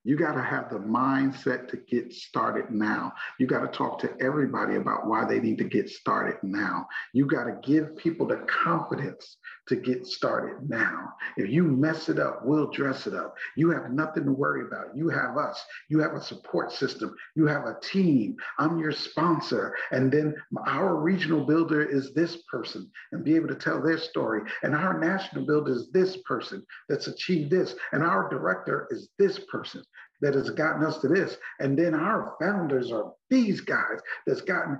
you 0.02 0.16
got 0.16 0.32
to 0.32 0.42
have 0.42 0.70
the 0.70 0.78
mindset 0.78 1.68
to 1.68 1.76
get 1.76 2.12
started 2.12 2.70
now. 2.70 3.12
You 3.38 3.46
got 3.46 3.60
to 3.60 3.78
talk 3.78 3.98
to 4.00 4.10
everybody 4.20 4.76
about 4.76 5.06
why 5.06 5.26
they 5.26 5.40
need 5.40 5.58
to 5.58 5.64
get 5.64 5.90
started 5.90 6.36
now. 6.42 6.86
You 7.12 7.26
got 7.26 7.44
to 7.44 7.58
give 7.62 7.96
people 7.98 8.26
the 8.26 8.38
confidence 8.46 9.36
to 9.68 9.76
get 9.76 10.06
started 10.06 10.68
now. 10.68 11.12
If 11.36 11.50
you 11.50 11.64
mess 11.64 12.08
it 12.08 12.18
up, 12.18 12.40
we'll 12.44 12.70
dress 12.70 13.06
it 13.06 13.14
up. 13.14 13.34
You 13.56 13.70
have 13.70 13.90
nothing 13.90 14.24
to 14.24 14.32
worry 14.32 14.66
about. 14.66 14.96
You 14.96 15.10
have 15.10 15.36
us. 15.36 15.62
You 15.90 16.00
have 16.00 16.14
a 16.14 16.22
support 16.22 16.72
system. 16.72 17.14
You 17.36 17.46
have 17.46 17.66
a 17.66 17.76
team. 17.82 18.36
I'm 18.58 18.78
your 18.78 18.92
sponsor. 18.92 19.74
And 19.90 20.10
then 20.10 20.34
our 20.66 20.96
regional 20.96 21.44
builder 21.44 21.82
is 21.82 22.14
this 22.14 22.38
person 22.50 22.90
and 23.12 23.22
be 23.22 23.36
able 23.36 23.48
to 23.48 23.54
tell 23.54 23.82
their 23.82 23.98
story. 23.98 24.42
And 24.62 24.74
our 24.74 24.98
national 24.98 25.44
builder 25.44 25.72
is 25.72 25.90
this 25.92 26.16
person 26.26 26.64
that's 26.88 27.06
achieved 27.06 27.50
this. 27.50 27.74
And 27.92 28.02
our 28.02 28.30
director 28.30 28.88
is 28.90 29.10
this 29.18 29.38
person 29.50 29.84
that 30.20 30.34
has 30.34 30.50
gotten 30.50 30.84
us 30.84 30.98
to 30.98 31.08
this. 31.08 31.36
And 31.58 31.78
then 31.78 31.94
our 31.94 32.34
founders 32.40 32.92
are 32.92 33.12
these 33.28 33.60
guys 33.60 34.00
that's 34.26 34.42
gotten. 34.42 34.78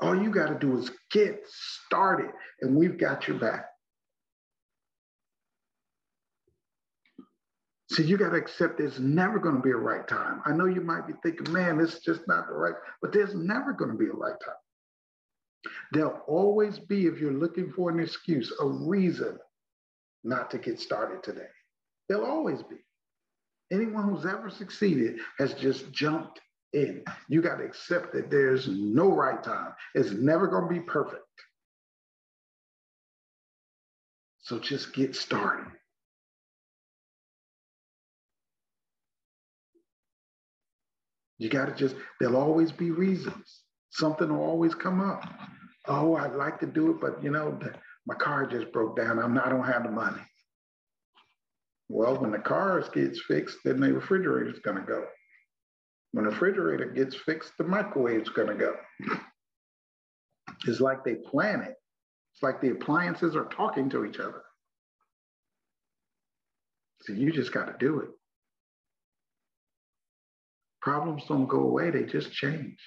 All 0.00 0.14
you 0.14 0.30
got 0.30 0.46
to 0.48 0.58
do 0.58 0.78
is 0.78 0.90
get 1.10 1.42
started, 1.46 2.30
and 2.60 2.76
we've 2.76 2.98
got 2.98 3.26
your 3.26 3.38
back. 3.38 3.66
So 7.90 8.02
you 8.02 8.16
got 8.16 8.30
to 8.30 8.36
accept 8.36 8.78
there's 8.78 9.00
never 9.00 9.38
going 9.38 9.56
to 9.56 9.62
be 9.62 9.70
a 9.70 9.76
right 9.76 10.06
time. 10.06 10.42
I 10.44 10.52
know 10.52 10.66
you 10.66 10.82
might 10.82 11.06
be 11.06 11.14
thinking, 11.22 11.52
man, 11.52 11.78
this 11.78 11.94
is 11.94 12.00
just 12.00 12.20
not 12.28 12.46
the 12.46 12.54
right, 12.54 12.74
but 13.00 13.12
there's 13.12 13.34
never 13.34 13.72
going 13.72 13.90
to 13.90 13.96
be 13.96 14.06
a 14.06 14.12
right 14.12 14.36
time. 14.44 15.72
There'll 15.92 16.20
always 16.28 16.78
be, 16.78 17.06
if 17.06 17.18
you're 17.18 17.32
looking 17.32 17.72
for 17.72 17.90
an 17.90 17.98
excuse, 17.98 18.52
a 18.60 18.66
reason 18.66 19.38
not 20.22 20.50
to 20.50 20.58
get 20.58 20.78
started 20.78 21.22
today. 21.22 21.48
There'll 22.08 22.26
always 22.26 22.62
be. 22.62 22.76
Anyone 23.70 24.08
who's 24.08 24.24
ever 24.24 24.50
succeeded 24.50 25.18
has 25.38 25.54
just 25.54 25.90
jumped 25.92 26.40
in. 26.72 27.02
You 27.28 27.42
got 27.42 27.56
to 27.56 27.64
accept 27.64 28.12
that 28.14 28.30
there's 28.30 28.68
no 28.68 29.08
right 29.08 29.42
time. 29.42 29.72
It's 29.94 30.12
never 30.12 30.46
going 30.46 30.64
to 30.64 30.68
be 30.68 30.80
perfect. 30.80 31.22
So 34.40 34.58
just 34.58 34.94
get 34.94 35.14
started. 35.14 35.66
You 41.36 41.48
got 41.48 41.66
to 41.66 41.74
just, 41.74 41.94
there'll 42.18 42.36
always 42.36 42.72
be 42.72 42.90
reasons. 42.90 43.62
Something 43.90 44.30
will 44.30 44.42
always 44.42 44.74
come 44.74 45.00
up. 45.00 45.22
Oh, 45.86 46.16
I'd 46.16 46.34
like 46.34 46.58
to 46.60 46.66
do 46.66 46.90
it, 46.90 47.00
but 47.00 47.22
you 47.22 47.30
know, 47.30 47.58
my 48.06 48.14
car 48.14 48.46
just 48.46 48.72
broke 48.72 48.96
down. 48.96 49.18
I'm 49.18 49.34
not, 49.34 49.46
I 49.46 49.50
don't 49.50 49.64
have 49.64 49.84
the 49.84 49.90
money. 49.90 50.20
Well, 51.88 52.16
when 52.16 52.30
the 52.30 52.38
car 52.38 52.78
gets 52.92 53.22
fixed, 53.22 53.58
then 53.64 53.80
the 53.80 53.92
refrigerator's 53.92 54.60
to 54.76 54.82
go. 54.82 55.04
When 56.12 56.24
the 56.24 56.30
refrigerator 56.30 56.86
gets 56.86 57.16
fixed, 57.16 57.52
the 57.58 57.64
microwave's 57.64 58.30
to 58.48 58.54
go. 58.54 58.74
It's 60.66 60.80
like 60.80 61.04
they 61.04 61.14
plan 61.14 61.60
it. 61.62 61.74
It's 62.34 62.42
like 62.42 62.60
the 62.60 62.70
appliances 62.70 63.36
are 63.36 63.46
talking 63.46 63.88
to 63.90 64.04
each 64.04 64.18
other. 64.18 64.42
So 67.02 67.12
you 67.12 67.32
just 67.32 67.52
got 67.52 67.66
to 67.66 67.74
do 67.78 68.00
it. 68.00 68.08
Problems 70.82 71.24
don't 71.26 71.46
go 71.46 71.60
away, 71.60 71.90
they 71.90 72.04
just 72.04 72.32
change. 72.32 72.78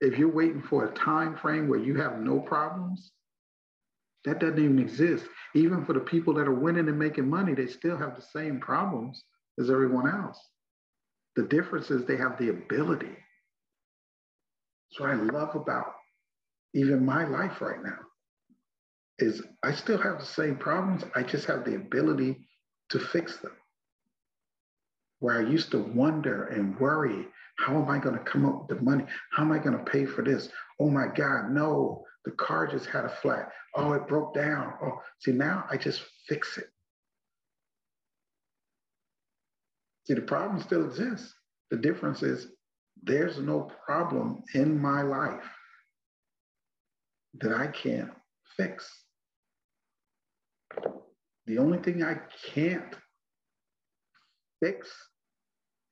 If 0.00 0.18
you're 0.18 0.32
waiting 0.32 0.62
for 0.62 0.86
a 0.86 0.94
time 0.94 1.36
frame 1.36 1.68
where 1.68 1.80
you 1.80 1.96
have 1.96 2.20
no 2.20 2.40
problems, 2.40 3.12
that 4.24 4.38
doesn't 4.38 4.62
even 4.62 4.78
exist. 4.78 5.24
Even 5.54 5.84
for 5.84 5.92
the 5.92 6.00
people 6.00 6.34
that 6.34 6.48
are 6.48 6.54
winning 6.54 6.88
and 6.88 6.98
making 6.98 7.28
money, 7.28 7.54
they 7.54 7.66
still 7.66 7.96
have 7.96 8.16
the 8.16 8.22
same 8.22 8.60
problems 8.60 9.24
as 9.58 9.70
everyone 9.70 10.08
else. 10.08 10.38
The 11.36 11.44
difference 11.44 11.90
is 11.90 12.04
they 12.04 12.16
have 12.16 12.38
the 12.38 12.50
ability. 12.50 13.16
That's 14.90 15.00
what 15.00 15.10
I 15.10 15.14
love 15.14 15.54
about 15.54 15.94
even 16.74 17.04
my 17.04 17.26
life 17.26 17.60
right 17.60 17.82
now 17.82 17.98
is 19.18 19.42
I 19.62 19.72
still 19.72 19.98
have 19.98 20.18
the 20.18 20.26
same 20.26 20.56
problems. 20.56 21.04
I 21.14 21.22
just 21.22 21.46
have 21.46 21.64
the 21.64 21.74
ability 21.74 22.46
to 22.90 22.98
fix 22.98 23.36
them. 23.38 23.52
Where 25.18 25.38
I 25.38 25.50
used 25.50 25.70
to 25.72 25.78
wonder 25.78 26.46
and 26.46 26.78
worry, 26.78 27.26
how 27.58 27.82
am 27.82 27.90
I 27.90 27.98
going 27.98 28.16
to 28.16 28.24
come 28.24 28.46
up 28.46 28.60
with 28.60 28.78
the 28.78 28.84
money? 28.84 29.04
How 29.32 29.42
am 29.42 29.52
I 29.52 29.58
going 29.58 29.76
to 29.76 29.90
pay 29.90 30.06
for 30.06 30.22
this? 30.22 30.48
Oh 30.78 30.88
my 30.88 31.06
God, 31.14 31.50
no, 31.50 32.04
the 32.24 32.32
car 32.32 32.66
just 32.66 32.86
had 32.86 33.04
a 33.04 33.08
flat. 33.08 33.50
Oh, 33.74 33.92
it 33.92 34.06
broke 34.06 34.34
down. 34.34 34.74
Oh, 34.82 35.00
see, 35.20 35.32
now 35.32 35.64
I 35.70 35.76
just 35.76 36.02
fix 36.28 36.58
it. 36.58 36.68
See, 40.06 40.14
the 40.14 40.22
problem 40.22 40.60
still 40.60 40.84
exists. 40.84 41.34
The 41.70 41.76
difference 41.76 42.22
is 42.22 42.48
there's 43.02 43.38
no 43.38 43.70
problem 43.86 44.42
in 44.54 44.78
my 44.78 45.02
life 45.02 45.48
that 47.40 47.52
I 47.54 47.68
can't 47.68 48.10
fix. 48.56 48.90
The 51.46 51.58
only 51.58 51.78
thing 51.78 52.02
I 52.02 52.18
can't 52.52 52.94
fix 54.62 54.92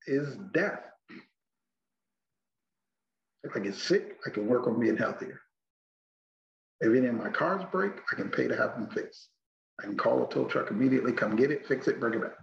is 0.06 0.36
death. 0.52 0.80
If 3.44 3.56
I 3.56 3.60
get 3.60 3.74
sick, 3.74 4.18
I 4.26 4.30
can 4.30 4.46
work 4.46 4.66
on 4.66 4.80
being 4.80 4.96
healthier. 4.96 5.40
If 6.80 6.96
any 6.96 7.06
of 7.06 7.14
my 7.14 7.30
cars 7.30 7.64
break, 7.72 7.92
I 8.12 8.14
can 8.14 8.30
pay 8.30 8.46
to 8.46 8.56
have 8.56 8.74
them 8.74 8.88
fixed. 8.88 9.28
I 9.80 9.84
can 9.84 9.96
call 9.96 10.24
a 10.24 10.28
tow 10.28 10.44
truck 10.44 10.70
immediately, 10.70 11.12
come 11.12 11.36
get 11.36 11.50
it, 11.50 11.66
fix 11.66 11.88
it, 11.88 12.00
bring 12.00 12.14
it 12.14 12.22
back. 12.22 12.36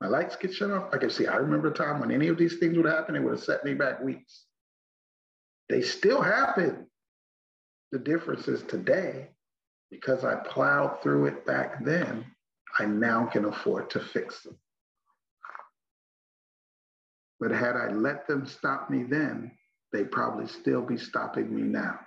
My 0.00 0.08
lights 0.08 0.36
get 0.36 0.52
shut 0.52 0.70
off. 0.70 0.90
I 0.92 0.98
can 0.98 1.10
see, 1.10 1.26
I 1.26 1.36
remember 1.36 1.68
a 1.68 1.74
time 1.74 2.00
when 2.00 2.10
any 2.10 2.28
of 2.28 2.36
these 2.36 2.58
things 2.58 2.76
would 2.76 2.86
happen, 2.86 3.16
it 3.16 3.22
would 3.22 3.32
have 3.32 3.42
set 3.42 3.64
me 3.64 3.74
back 3.74 4.02
weeks. 4.02 4.44
They 5.68 5.80
still 5.80 6.20
happen. 6.20 6.86
The 7.92 7.98
difference 7.98 8.48
is 8.48 8.62
today, 8.64 9.28
because 9.90 10.24
I 10.24 10.34
plowed 10.34 11.02
through 11.02 11.26
it 11.26 11.46
back 11.46 11.84
then, 11.84 12.26
I 12.78 12.84
now 12.84 13.26
can 13.26 13.46
afford 13.46 13.88
to 13.90 14.00
fix 14.00 14.42
them. 14.42 14.58
But 17.40 17.52
had 17.52 17.76
I 17.76 17.88
let 17.92 18.26
them 18.26 18.46
stop 18.46 18.90
me 18.90 19.04
then, 19.04 19.52
they'd 19.94 20.10
probably 20.10 20.48
still 20.48 20.82
be 20.82 20.98
stopping 20.98 21.54
me 21.54 21.62
now. 21.62 22.00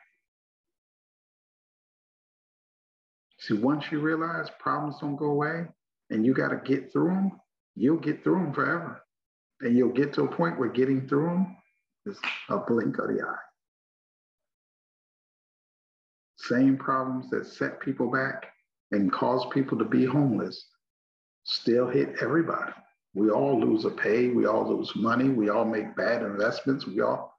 See, 3.40 3.54
once 3.54 3.86
you 3.92 4.02
realize 4.02 4.50
problems 4.60 4.98
don't 5.00 5.16
go 5.16 5.28
away 5.28 5.66
and 6.10 6.26
you 6.26 6.34
got 6.34 6.50
to 6.50 6.58
get 6.58 6.92
through 6.92 7.08
them, 7.08 7.32
you'll 7.76 7.98
get 7.98 8.24
through 8.24 8.44
them 8.44 8.54
forever. 8.54 9.02
And 9.62 9.78
you'll 9.78 9.94
get 9.94 10.14
to 10.14 10.24
a 10.24 10.28
point 10.28 10.60
where 10.60 10.68
getting 10.68 11.08
through 11.08 11.28
them 11.28 11.58
is 12.06 12.20
a 12.50 12.58
blink 12.58 12.98
of 13.00 13.08
the 13.08 13.24
eye. 13.24 13.36
Same 16.36 16.78
problems 16.78 17.30
that 17.30 17.48
set 17.48 17.80
people 17.80 18.12
back 18.12 18.48
and 18.92 19.12
cause 19.12 19.46
people 19.54 19.78
to 19.78 19.86
be 19.86 20.04
homeless 20.04 20.68
still 21.44 21.88
hit 21.88 22.16
everybody. 22.22 22.74
We 23.14 23.30
all 23.30 23.60
lose 23.60 23.86
a 23.86 23.92
pay, 23.92 24.28
we 24.28 24.46
all 24.46 24.78
lose 24.78 24.94
money, 24.96 25.30
we 25.30 25.50
all 25.50 25.66
make 25.66 25.96
bad 25.96 26.22
investments, 26.22 26.86
we 26.86 27.00
all. 27.00 27.37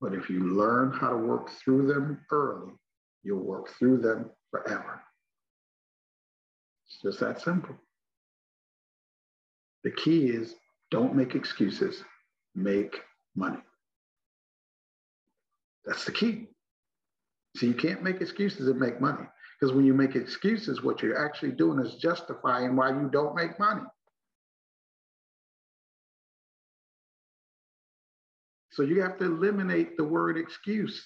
But 0.00 0.14
if 0.14 0.28
you 0.28 0.40
learn 0.40 0.92
how 0.92 1.10
to 1.10 1.16
work 1.16 1.50
through 1.50 1.86
them 1.86 2.20
early, 2.30 2.72
you'll 3.22 3.44
work 3.44 3.70
through 3.78 3.98
them 3.98 4.30
forever. 4.50 5.02
It's 6.86 7.00
just 7.02 7.20
that 7.20 7.40
simple. 7.40 7.74
The 9.84 9.90
key 9.90 10.26
is 10.26 10.54
don't 10.90 11.14
make 11.14 11.34
excuses, 11.34 12.02
make 12.54 13.00
money. 13.34 13.58
That's 15.84 16.04
the 16.04 16.12
key. 16.12 16.48
So 17.56 17.66
you 17.66 17.74
can't 17.74 18.02
make 18.02 18.20
excuses 18.20 18.68
and 18.68 18.78
make 18.78 19.00
money. 19.00 19.26
Because 19.58 19.74
when 19.74 19.86
you 19.86 19.94
make 19.94 20.14
excuses, 20.14 20.82
what 20.82 21.02
you're 21.02 21.24
actually 21.24 21.52
doing 21.52 21.84
is 21.84 21.94
justifying 21.94 22.76
why 22.76 22.90
you 22.90 23.08
don't 23.10 23.34
make 23.34 23.58
money. 23.58 23.82
So 28.76 28.82
you 28.82 29.00
have 29.00 29.16
to 29.20 29.24
eliminate 29.24 29.96
the 29.96 30.04
word 30.04 30.36
excuse. 30.36 31.02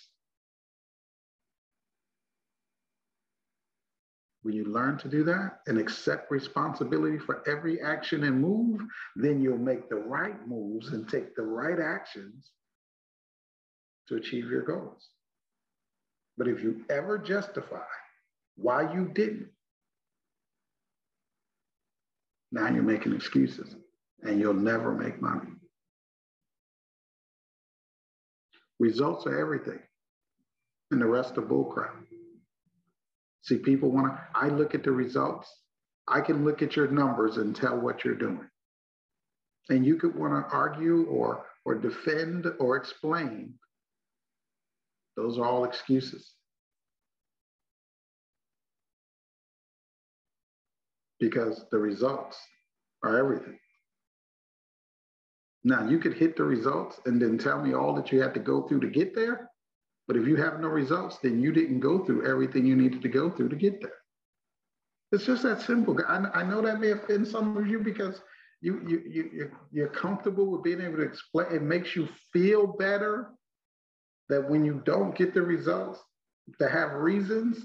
When 4.43 4.57
you 4.57 4.65
learn 4.65 4.99
to 4.99 5.09
do 5.09 5.23
that 5.23 5.61
and 5.69 5.79
accept 5.79 6.33
responsibility 6.33 7.17
for 7.17 7.49
every 7.49 7.81
action 7.81 8.25
and 8.25 8.41
move, 8.41 8.81
then 9.15 9.41
you'll 9.41 9.57
make 9.57 9.89
the 9.89 9.95
right 9.95 10.35
moves 10.49 10.89
and 10.89 11.09
take 11.09 11.37
the 11.37 11.45
right 11.45 11.79
actions 11.79 12.51
to 14.09 14.17
achieve 14.17 14.51
your 14.51 14.63
goals. 14.63 15.09
But 16.37 16.49
if 16.49 16.65
you 16.65 16.85
ever 16.91 17.19
justify 17.19 17.87
why 18.57 18.93
you 18.93 19.13
didn't, 19.15 19.51
now 22.51 22.69
you're 22.69 22.83
making 22.83 23.15
excuses 23.15 23.77
and 24.25 24.41
you'll 24.41 24.55
never 24.55 24.93
make 24.93 25.23
money. 25.23 25.53
Results 28.81 29.27
are 29.27 29.39
everything, 29.39 29.79
and 30.91 31.01
the 31.01 31.07
rest 31.07 31.37
are 31.37 31.43
bullcrap. 31.43 31.93
See, 33.43 33.59
people 33.59 33.91
want 33.91 34.15
to, 34.15 34.21
I 34.35 34.49
look 34.49 34.75
at 34.75 34.83
the 34.83 34.91
results. 34.91 35.49
I 36.09 36.23
can 36.23 36.45
look 36.45 36.63
at 36.63 36.77
your 36.77 36.89
numbers 36.89 37.37
and 37.37 37.55
tell 37.55 37.79
what 37.79 38.05
you're 38.05 38.15
doing. 38.15 38.49
And 39.69 39.85
you 39.87 39.97
could 39.97 40.17
want 40.17 40.33
to 40.33 40.53
argue 40.53 41.05
or, 41.05 41.47
or 41.65 41.75
defend 41.75 42.47
or 42.59 42.77
explain 42.77 43.55
those 45.17 45.39
are 45.39 45.45
all 45.45 45.65
excuses. 45.65 46.33
Because 51.19 51.67
the 51.71 51.79
results 51.79 52.39
are 53.05 53.19
everything. 53.19 53.59
Now, 55.63 55.87
you 55.87 55.99
could 55.99 56.15
hit 56.15 56.37
the 56.37 56.45
results 56.45 57.01
and 57.05 57.21
then 57.21 57.37
tell 57.37 57.61
me 57.61 57.75
all 57.75 57.95
that 57.95 58.11
you 58.11 58.21
had 58.21 58.35
to 58.35 58.41
go 58.41 58.63
through 58.63 58.81
to 58.81 58.89
get 58.89 59.15
there. 59.15 59.51
But 60.07 60.17
if 60.17 60.27
you 60.27 60.37
have 60.37 60.61
no 60.61 60.69
results, 60.69 61.19
then 61.23 61.41
you 61.41 61.53
didn't 61.53 61.81
go 61.81 62.05
through 62.05 62.29
everything 62.29 62.67
you 62.67 62.77
needed 62.77 63.03
to 63.03 63.09
go 63.09 63.31
through 63.31 63.51
to 63.51 63.57
get 63.57 63.81
there. 63.81 63.93
It's 65.13 65.27
just 65.27 65.43
that 65.43 65.61
simple. 65.61 65.99
I, 66.09 66.17
I 66.35 66.43
know 66.43 66.63
that 66.63 66.81
may 66.81 66.93
offend 66.93 67.29
some 67.29 67.57
of 67.57 67.67
you 67.67 67.81
because 67.81 68.21
you, 68.61 68.81
you, 68.87 69.03
you, 69.33 69.51
you're 69.73 69.89
comfortable 69.89 70.47
with 70.47 70.63
being 70.63 70.81
able 70.81 70.97
to 70.97 71.03
explain. 71.03 71.47
It 71.53 71.63
makes 71.63 71.95
you 71.95 72.09
feel 72.33 72.67
better 72.67 73.31
that 74.29 74.49
when 74.49 74.65
you 74.65 74.83
don't 74.85 75.17
get 75.17 75.35
the 75.35 75.43
results, 75.43 76.01
to 76.59 76.69
have 76.69 76.93
reasons, 76.93 77.65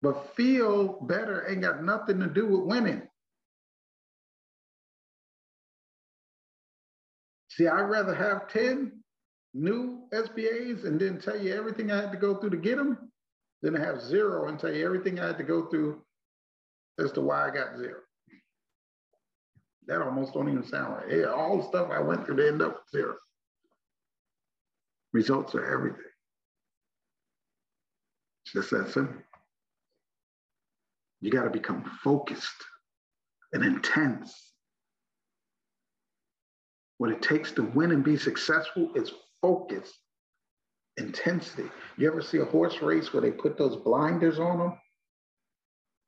but 0.00 0.34
feel 0.34 1.00
better 1.02 1.48
ain't 1.48 1.62
got 1.62 1.84
nothing 1.84 2.18
to 2.20 2.26
do 2.26 2.46
with 2.46 2.62
winning. 2.62 3.02
See, 7.56 7.66
I'd 7.66 7.82
rather 7.82 8.14
have 8.14 8.48
10 8.48 8.92
new 9.54 10.08
SBAs 10.12 10.86
and 10.86 10.98
then 10.98 11.20
tell 11.20 11.38
you 11.38 11.54
everything 11.54 11.90
I 11.90 12.00
had 12.00 12.12
to 12.12 12.18
go 12.18 12.36
through 12.36 12.50
to 12.50 12.56
get 12.56 12.76
them 12.78 13.10
than 13.60 13.74
to 13.74 13.80
have 13.80 14.00
zero 14.00 14.48
and 14.48 14.58
tell 14.58 14.72
you 14.72 14.84
everything 14.84 15.20
I 15.20 15.26
had 15.26 15.38
to 15.38 15.44
go 15.44 15.66
through 15.66 16.02
as 16.98 17.12
to 17.12 17.20
why 17.20 17.46
I 17.46 17.50
got 17.50 17.76
zero. 17.76 18.00
That 19.86 20.00
almost 20.00 20.32
don't 20.32 20.48
even 20.48 20.64
sound 20.64 20.94
right. 20.94 21.18
Yeah, 21.18 21.26
all 21.26 21.58
the 21.58 21.68
stuff 21.68 21.90
I 21.90 22.00
went 22.00 22.24
through 22.24 22.36
to 22.36 22.48
end 22.48 22.62
up 22.62 22.74
with 22.74 22.90
zero. 22.90 23.16
Results 25.12 25.54
are 25.54 25.72
everything. 25.72 26.00
It's 28.44 28.52
just 28.54 28.70
that 28.70 28.92
simple. 28.92 29.20
You 31.20 31.30
got 31.30 31.44
to 31.44 31.50
become 31.50 31.84
focused 32.02 32.64
and 33.52 33.62
intense. 33.62 34.51
What 37.02 37.10
it 37.10 37.20
takes 37.20 37.50
to 37.54 37.64
win 37.64 37.90
and 37.90 38.04
be 38.04 38.16
successful 38.16 38.92
is 38.94 39.12
focus, 39.40 39.92
intensity. 40.98 41.68
You 41.98 42.06
ever 42.06 42.22
see 42.22 42.38
a 42.38 42.44
horse 42.44 42.80
race 42.80 43.12
where 43.12 43.20
they 43.20 43.32
put 43.32 43.58
those 43.58 43.74
blinders 43.74 44.38
on 44.38 44.60
them? 44.60 44.78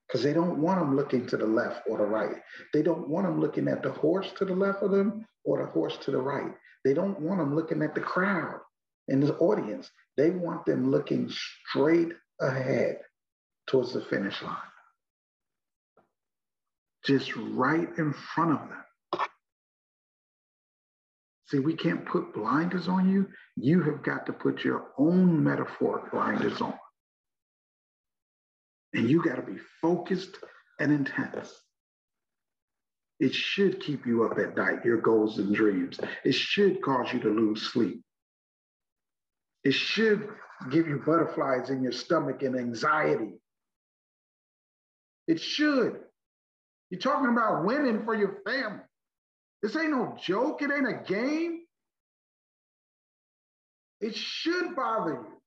Because 0.07 0.23
they 0.23 0.31
don't 0.31 0.61
want 0.61 0.79
them 0.79 0.95
looking 0.95 1.27
to 1.27 1.35
the 1.35 1.45
left 1.45 1.81
or 1.89 1.97
the 1.97 2.05
right. 2.05 2.37
They 2.71 2.81
don't 2.81 3.09
want 3.09 3.27
them 3.27 3.41
looking 3.41 3.67
at 3.67 3.83
the 3.83 3.91
horse 3.91 4.31
to 4.37 4.45
the 4.45 4.55
left 4.55 4.83
of 4.83 4.91
them 4.91 5.25
or 5.43 5.61
the 5.61 5.69
horse 5.69 5.97
to 5.97 6.11
the 6.11 6.21
right. 6.21 6.53
They 6.85 6.93
don't 6.93 7.19
want 7.19 7.41
them 7.41 7.53
looking 7.53 7.81
at 7.81 7.93
the 7.93 7.99
crowd 7.99 8.61
and 9.09 9.21
the 9.21 9.35
audience. 9.35 9.91
They 10.15 10.29
want 10.29 10.65
them 10.65 10.91
looking 10.91 11.29
straight 11.67 12.13
ahead 12.39 12.99
towards 13.67 13.91
the 13.91 14.01
finish 14.05 14.41
line. 14.41 14.55
Just 17.03 17.35
right 17.35 17.89
in 17.97 18.13
front 18.13 18.51
of 18.51 18.69
them. 18.69 18.84
See, 21.47 21.59
we 21.59 21.75
can't 21.75 22.05
put 22.05 22.33
blinders 22.33 22.87
on 22.87 23.09
you. 23.09 23.27
You 23.55 23.81
have 23.83 24.01
got 24.03 24.25
to 24.25 24.33
put 24.33 24.63
your 24.63 24.87
own 24.97 25.43
metaphoric 25.43 26.11
blinders 26.11 26.59
on. 26.59 26.73
And 28.93 29.09
you 29.09 29.21
got 29.23 29.35
to 29.35 29.41
be 29.43 29.59
focused 29.81 30.37
and 30.79 30.91
intense. 30.91 31.53
It 33.19 33.33
should 33.33 33.79
keep 33.79 34.05
you 34.05 34.23
up 34.23 34.37
at 34.39 34.57
night, 34.57 34.83
your 34.83 34.99
goals 34.99 35.37
and 35.37 35.53
dreams. 35.53 35.99
It 36.23 36.33
should 36.33 36.81
cause 36.81 37.13
you 37.13 37.19
to 37.21 37.29
lose 37.29 37.61
sleep. 37.71 38.01
It 39.63 39.73
should 39.73 40.29
give 40.71 40.87
you 40.87 41.01
butterflies 41.05 41.69
in 41.69 41.81
your 41.83 41.91
stomach 41.91 42.41
and 42.41 42.57
anxiety. 42.57 43.33
It 45.27 45.39
should. 45.39 45.99
You're 46.89 46.99
talking 46.99 47.31
about 47.31 47.65
winning 47.65 48.03
for 48.03 48.15
your 48.15 48.37
family. 48.45 48.83
This 49.65 49.75
ain't 49.77 49.89
no 49.89 50.15
joke. 50.21 50.61
It 50.61 50.69
ain't 50.69 50.87
a 50.87 51.01
game. 51.11 51.61
It 53.99 54.15
should 54.15 54.75
bother 54.75 55.13
you. 55.13 55.41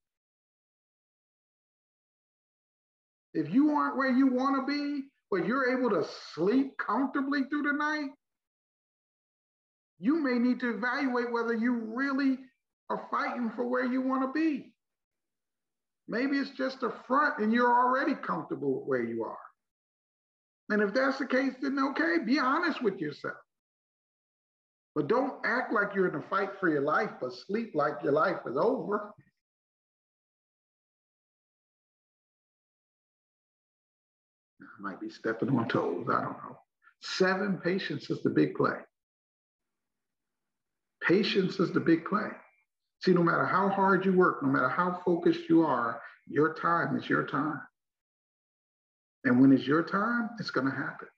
If 3.32 3.54
you 3.54 3.70
aren't 3.70 3.96
where 3.96 4.10
you 4.10 4.26
want 4.26 4.56
to 4.56 4.66
be, 4.66 5.04
but 5.30 5.46
you're 5.46 5.78
able 5.78 5.90
to 5.90 6.04
sleep 6.34 6.76
comfortably 6.78 7.44
through 7.44 7.62
the 7.62 7.74
night, 7.74 8.08
you 10.00 10.20
may 10.20 10.36
need 10.40 10.58
to 10.60 10.74
evaluate 10.74 11.30
whether 11.30 11.54
you 11.54 11.74
really 11.94 12.38
are 12.90 13.06
fighting 13.12 13.52
for 13.54 13.68
where 13.68 13.84
you 13.84 14.02
want 14.02 14.22
to 14.24 14.32
be. 14.32 14.72
Maybe 16.08 16.38
it's 16.38 16.50
just 16.50 16.82
a 16.82 16.92
front 17.06 17.38
and 17.38 17.52
you're 17.52 17.70
already 17.70 18.16
comfortable 18.16 18.82
where 18.84 19.04
you 19.04 19.22
are. 19.22 19.38
And 20.70 20.82
if 20.82 20.92
that's 20.92 21.18
the 21.18 21.26
case, 21.26 21.52
then 21.62 21.78
okay, 21.90 22.16
be 22.26 22.40
honest 22.40 22.82
with 22.82 22.98
yourself. 22.98 23.36
But 24.94 25.08
don't 25.08 25.34
act 25.44 25.72
like 25.72 25.94
you're 25.94 26.08
in 26.08 26.14
a 26.14 26.22
fight 26.28 26.50
for 26.58 26.68
your 26.68 26.82
life, 26.82 27.10
but 27.20 27.32
sleep 27.32 27.72
like 27.74 27.94
your 28.02 28.12
life 28.12 28.38
is 28.46 28.56
over. 28.56 29.12
I 34.62 34.80
might 34.80 35.00
be 35.00 35.10
stepping 35.10 35.50
on 35.50 35.68
toes, 35.68 36.06
I 36.08 36.22
don't 36.22 36.32
know. 36.32 36.58
Seven, 37.00 37.58
patience 37.62 38.10
is 38.10 38.22
the 38.22 38.30
big 38.30 38.54
play. 38.54 38.76
Patience 41.02 41.60
is 41.60 41.72
the 41.72 41.80
big 41.80 42.04
play. 42.04 42.28
See, 43.00 43.12
no 43.12 43.22
matter 43.22 43.46
how 43.46 43.68
hard 43.68 44.04
you 44.04 44.12
work, 44.12 44.42
no 44.42 44.48
matter 44.48 44.68
how 44.68 45.00
focused 45.04 45.48
you 45.48 45.62
are, 45.62 46.00
your 46.26 46.54
time 46.54 46.96
is 46.96 47.08
your 47.08 47.24
time. 47.24 47.60
And 49.24 49.40
when 49.40 49.52
it's 49.52 49.66
your 49.66 49.82
time, 49.82 50.30
it's 50.40 50.50
going 50.50 50.68
to 50.68 50.76
happen. 50.76 51.08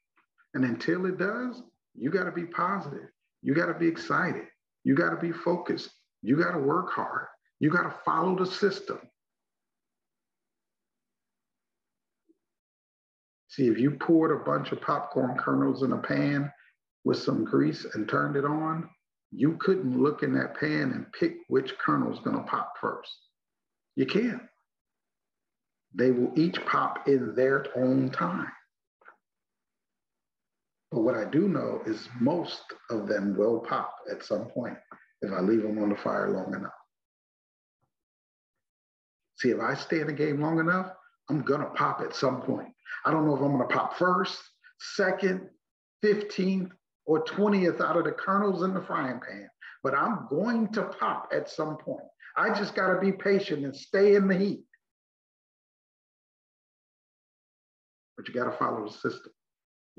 And 0.55 0.65
until 0.65 1.07
it 1.07 1.19
does, 1.19 1.63
you 1.95 2.11
got 2.11 2.25
to 2.25 2.33
be 2.33 2.45
positive. 2.45 3.09
You 3.43 3.55
got 3.55 3.67
to 3.67 3.75
be 3.75 3.89
excited. 3.89 4.45
You 4.85 4.95
got 4.95 5.11
to 5.11 5.17
be 5.17 5.33
focused. 5.33 5.91
You 6.23 6.37
got 6.37 6.53
to 6.53 6.59
work 6.59 6.91
hard. 6.93 7.27
You 7.59 7.71
got 7.71 7.83
to 7.83 7.95
follow 8.05 8.37
the 8.37 8.47
system. 8.47 8.99
See, 13.49 13.67
if 13.67 13.79
you 13.79 13.93
poured 13.93 14.31
a 14.31 14.45
bunch 14.45 14.73
of 14.73 14.81
popcorn 14.81 15.37
kernels 15.37 15.83
in 15.83 15.93
a 15.93 15.99
pan 15.99 16.53
with 17.05 17.19
some 17.19 17.45
grease 17.45 17.85
and 17.95 18.09
turned 18.09 18.37
it 18.37 18.45
on, 18.45 18.89
you 19.33 19.57
couldn't 19.59 20.01
look 20.01 20.23
in 20.23 20.33
that 20.35 20.59
pan 20.59 20.93
and 20.93 21.13
pick 21.13 21.37
which 21.49 21.77
kernel's 21.79 22.21
going 22.21 22.37
to 22.37 22.45
pop 22.45 22.75
first. 22.81 23.11
You 23.97 24.07
can't. 24.07 24.43
They 25.95 26.13
will 26.13 26.33
each 26.37 26.65
pop 26.65 27.09
in 27.09 27.35
their 27.35 27.67
own 27.77 28.11
time. 28.11 28.53
But 30.91 31.03
what 31.03 31.15
I 31.15 31.25
do 31.25 31.49
know 31.49 31.83
is 31.87 32.09
most 32.21 32.63
of 32.91 33.07
them 33.07 33.37
will 33.37 33.61
pop 33.61 33.95
at 34.11 34.25
some 34.25 34.47
point 34.47 34.77
if 35.23 35.33
I 35.33 35.41
leave 35.41 35.63
them 35.63 35.79
on 35.79 35.91
the 35.91 35.97
fire 35.97 36.31
long 36.31 36.55
enough. 36.55 36.73
See, 39.39 39.51
if 39.51 39.61
I 39.61 39.75
stay 39.75 40.01
in 40.01 40.09
the 40.09 40.13
game 40.13 40.41
long 40.41 40.59
enough, 40.59 40.93
I'm 41.29 41.43
gonna 41.43 41.71
pop 41.71 42.01
at 42.01 42.15
some 42.15 42.43
point. 42.43 42.69
I 43.05 43.13
don't 43.13 43.27
know 43.27 43.37
if 43.37 43.41
I'm 43.41 43.53
gonna 43.53 43.67
pop 43.67 43.97
first, 43.97 44.43
second, 44.79 45.49
15th, 46.05 46.73
or 47.07 47.25
20th 47.25 47.81
out 47.81 47.97
of 47.97 48.05
the 48.05 48.13
kernels 48.13 48.63
in 48.63 48.75
the 48.75 48.83
frying 48.83 49.21
pan, 49.21 49.49
but 49.83 49.95
I'm 49.95 50.27
going 50.29 50.73
to 50.73 50.83
pop 50.83 51.31
at 51.33 51.49
some 51.49 51.77
point. 51.79 52.05
I 52.37 52.53
just 52.53 52.75
gotta 52.75 53.01
be 53.01 53.13
patient 53.13 53.65
and 53.65 53.75
stay 53.75 54.17
in 54.17 54.29
the 54.29 54.37
heat. 54.37 54.65
But 58.17 58.29
you 58.29 58.35
gotta 58.35 58.57
follow 58.57 58.87
the 58.87 58.93
system. 58.93 59.33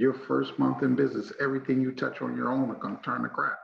Your 0.01 0.15
first 0.15 0.57
month 0.57 0.81
in 0.81 0.95
business, 0.95 1.31
everything 1.39 1.79
you 1.79 1.91
touch 1.91 2.23
on 2.23 2.35
your 2.35 2.51
own 2.51 2.71
are 2.71 2.79
going 2.79 2.97
to 2.97 3.03
turn 3.03 3.21
to 3.21 3.29
crap. 3.29 3.59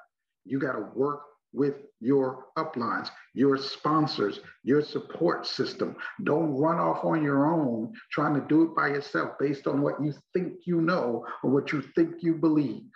You 0.46 0.60
got 0.60 0.74
to 0.74 0.88
work 0.94 1.22
with 1.52 1.74
your 2.00 2.46
uplines, 2.56 3.10
your 3.34 3.58
sponsors, 3.58 4.40
your 4.64 4.84
support 4.84 5.48
system. 5.48 5.96
Don't 6.26 6.54
run 6.54 6.78
off 6.78 7.04
on 7.04 7.24
your 7.24 7.48
own 7.52 7.92
trying 8.12 8.36
to 8.36 8.48
do 8.48 8.62
it 8.62 8.76
by 8.76 8.90
yourself 8.90 9.32
based 9.40 9.66
on 9.66 9.82
what 9.82 10.00
you 10.00 10.14
think 10.32 10.54
you 10.68 10.80
know 10.80 11.26
or 11.44 11.50
what 11.50 11.74
you 11.74 11.82
think 11.96 12.22
you 12.22 12.36
believe. 12.36 12.92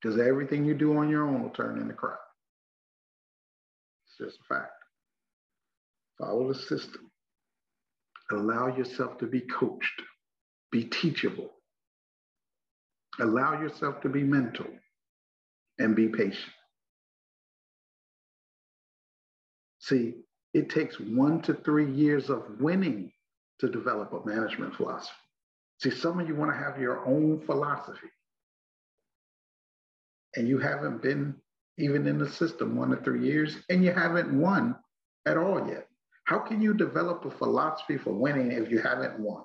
Because 0.00 0.18
everything 0.18 0.64
you 0.64 0.72
do 0.72 0.96
on 0.96 1.10
your 1.10 1.28
own 1.28 1.42
will 1.42 1.50
turn 1.50 1.78
into 1.78 1.92
crap. 1.92 2.16
It's 4.06 4.16
just 4.16 4.40
a 4.40 4.54
fact. 4.54 4.72
Follow 6.18 6.50
the 6.50 6.58
system. 6.58 7.10
Allow 8.32 8.74
yourself 8.74 9.18
to 9.18 9.26
be 9.26 9.42
coached, 9.42 10.00
be 10.72 10.84
teachable, 10.84 11.50
Allow 13.20 13.60
yourself 13.60 14.00
to 14.02 14.08
be 14.08 14.22
mental 14.22 14.66
and 15.78 15.94
be 15.94 16.08
patient. 16.08 16.52
See, 19.78 20.14
it 20.52 20.70
takes 20.70 20.98
one 20.98 21.42
to 21.42 21.54
three 21.54 21.90
years 21.90 22.30
of 22.30 22.42
winning 22.60 23.12
to 23.60 23.68
develop 23.68 24.12
a 24.12 24.26
management 24.26 24.74
philosophy. 24.74 25.14
See, 25.80 25.90
some 25.90 26.18
of 26.18 26.28
you 26.28 26.34
want 26.34 26.52
to 26.52 26.58
have 26.58 26.80
your 26.80 27.06
own 27.06 27.40
philosophy, 27.44 28.08
and 30.36 30.48
you 30.48 30.58
haven't 30.58 31.02
been 31.02 31.34
even 31.78 32.06
in 32.06 32.18
the 32.18 32.28
system 32.28 32.76
one 32.76 32.90
to 32.90 32.96
three 32.96 33.24
years, 33.24 33.56
and 33.68 33.84
you 33.84 33.92
haven't 33.92 34.32
won 34.32 34.76
at 35.26 35.36
all 35.36 35.68
yet. 35.68 35.88
How 36.24 36.38
can 36.38 36.62
you 36.62 36.72
develop 36.72 37.24
a 37.24 37.30
philosophy 37.30 37.98
for 37.98 38.12
winning 38.12 38.52
if 38.52 38.70
you 38.70 38.80
haven't 38.80 39.18
won? 39.18 39.44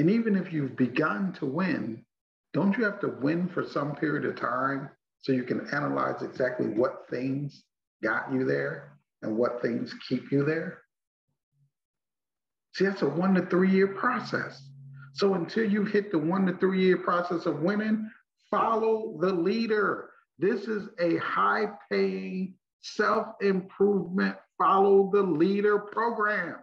And 0.00 0.08
even 0.08 0.34
if 0.34 0.50
you've 0.50 0.76
begun 0.76 1.34
to 1.34 1.44
win, 1.44 2.02
don't 2.54 2.74
you 2.78 2.84
have 2.84 3.00
to 3.00 3.08
win 3.20 3.50
for 3.50 3.62
some 3.62 3.94
period 3.94 4.24
of 4.24 4.34
time 4.34 4.88
so 5.18 5.30
you 5.30 5.42
can 5.42 5.68
analyze 5.74 6.22
exactly 6.22 6.68
what 6.68 7.04
things 7.10 7.64
got 8.02 8.32
you 8.32 8.46
there 8.46 8.96
and 9.20 9.36
what 9.36 9.60
things 9.60 9.94
keep 10.08 10.32
you 10.32 10.42
there? 10.42 10.78
See, 12.72 12.86
that's 12.86 13.02
a 13.02 13.08
one 13.10 13.34
to 13.34 13.44
three 13.44 13.70
year 13.70 13.88
process. 13.88 14.70
So 15.12 15.34
until 15.34 15.70
you 15.70 15.84
hit 15.84 16.10
the 16.10 16.18
one 16.18 16.46
to 16.46 16.56
three 16.56 16.82
year 16.82 16.96
process 16.96 17.44
of 17.44 17.60
winning, 17.60 18.10
follow 18.50 19.18
the 19.20 19.34
leader. 19.34 20.12
This 20.38 20.62
is 20.62 20.88
a 20.98 21.18
high 21.18 21.72
paying 21.90 22.54
self 22.80 23.26
improvement, 23.42 24.36
follow 24.56 25.10
the 25.12 25.22
leader 25.22 25.78
program. 25.78 26.56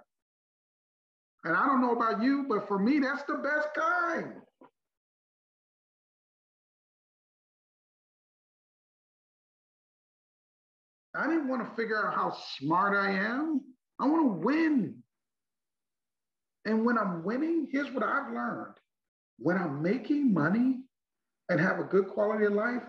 And 1.47 1.55
I 1.55 1.65
don't 1.65 1.79
know 1.79 1.93
about 1.93 2.21
you, 2.21 2.45
but 2.49 2.67
for 2.67 2.77
me, 2.77 2.99
that's 2.99 3.23
the 3.23 3.35
best 3.35 3.69
kind. 3.73 4.33
I 11.15 11.25
didn't 11.25 11.47
want 11.47 11.65
to 11.65 11.73
figure 11.73 12.05
out 12.05 12.13
how 12.13 12.35
smart 12.57 12.97
I 12.97 13.11
am. 13.11 13.61
I 13.97 14.07
want 14.07 14.25
to 14.25 14.45
win. 14.45 14.95
And 16.65 16.85
when 16.85 16.97
I'm 16.97 17.23
winning, 17.23 17.69
here's 17.71 17.91
what 17.91 18.03
I've 18.03 18.33
learned 18.33 18.75
when 19.39 19.55
I'm 19.57 19.81
making 19.81 20.33
money 20.33 20.81
and 21.47 21.61
have 21.61 21.79
a 21.79 21.83
good 21.83 22.09
quality 22.09 22.43
of 22.43 22.53
life, 22.53 22.83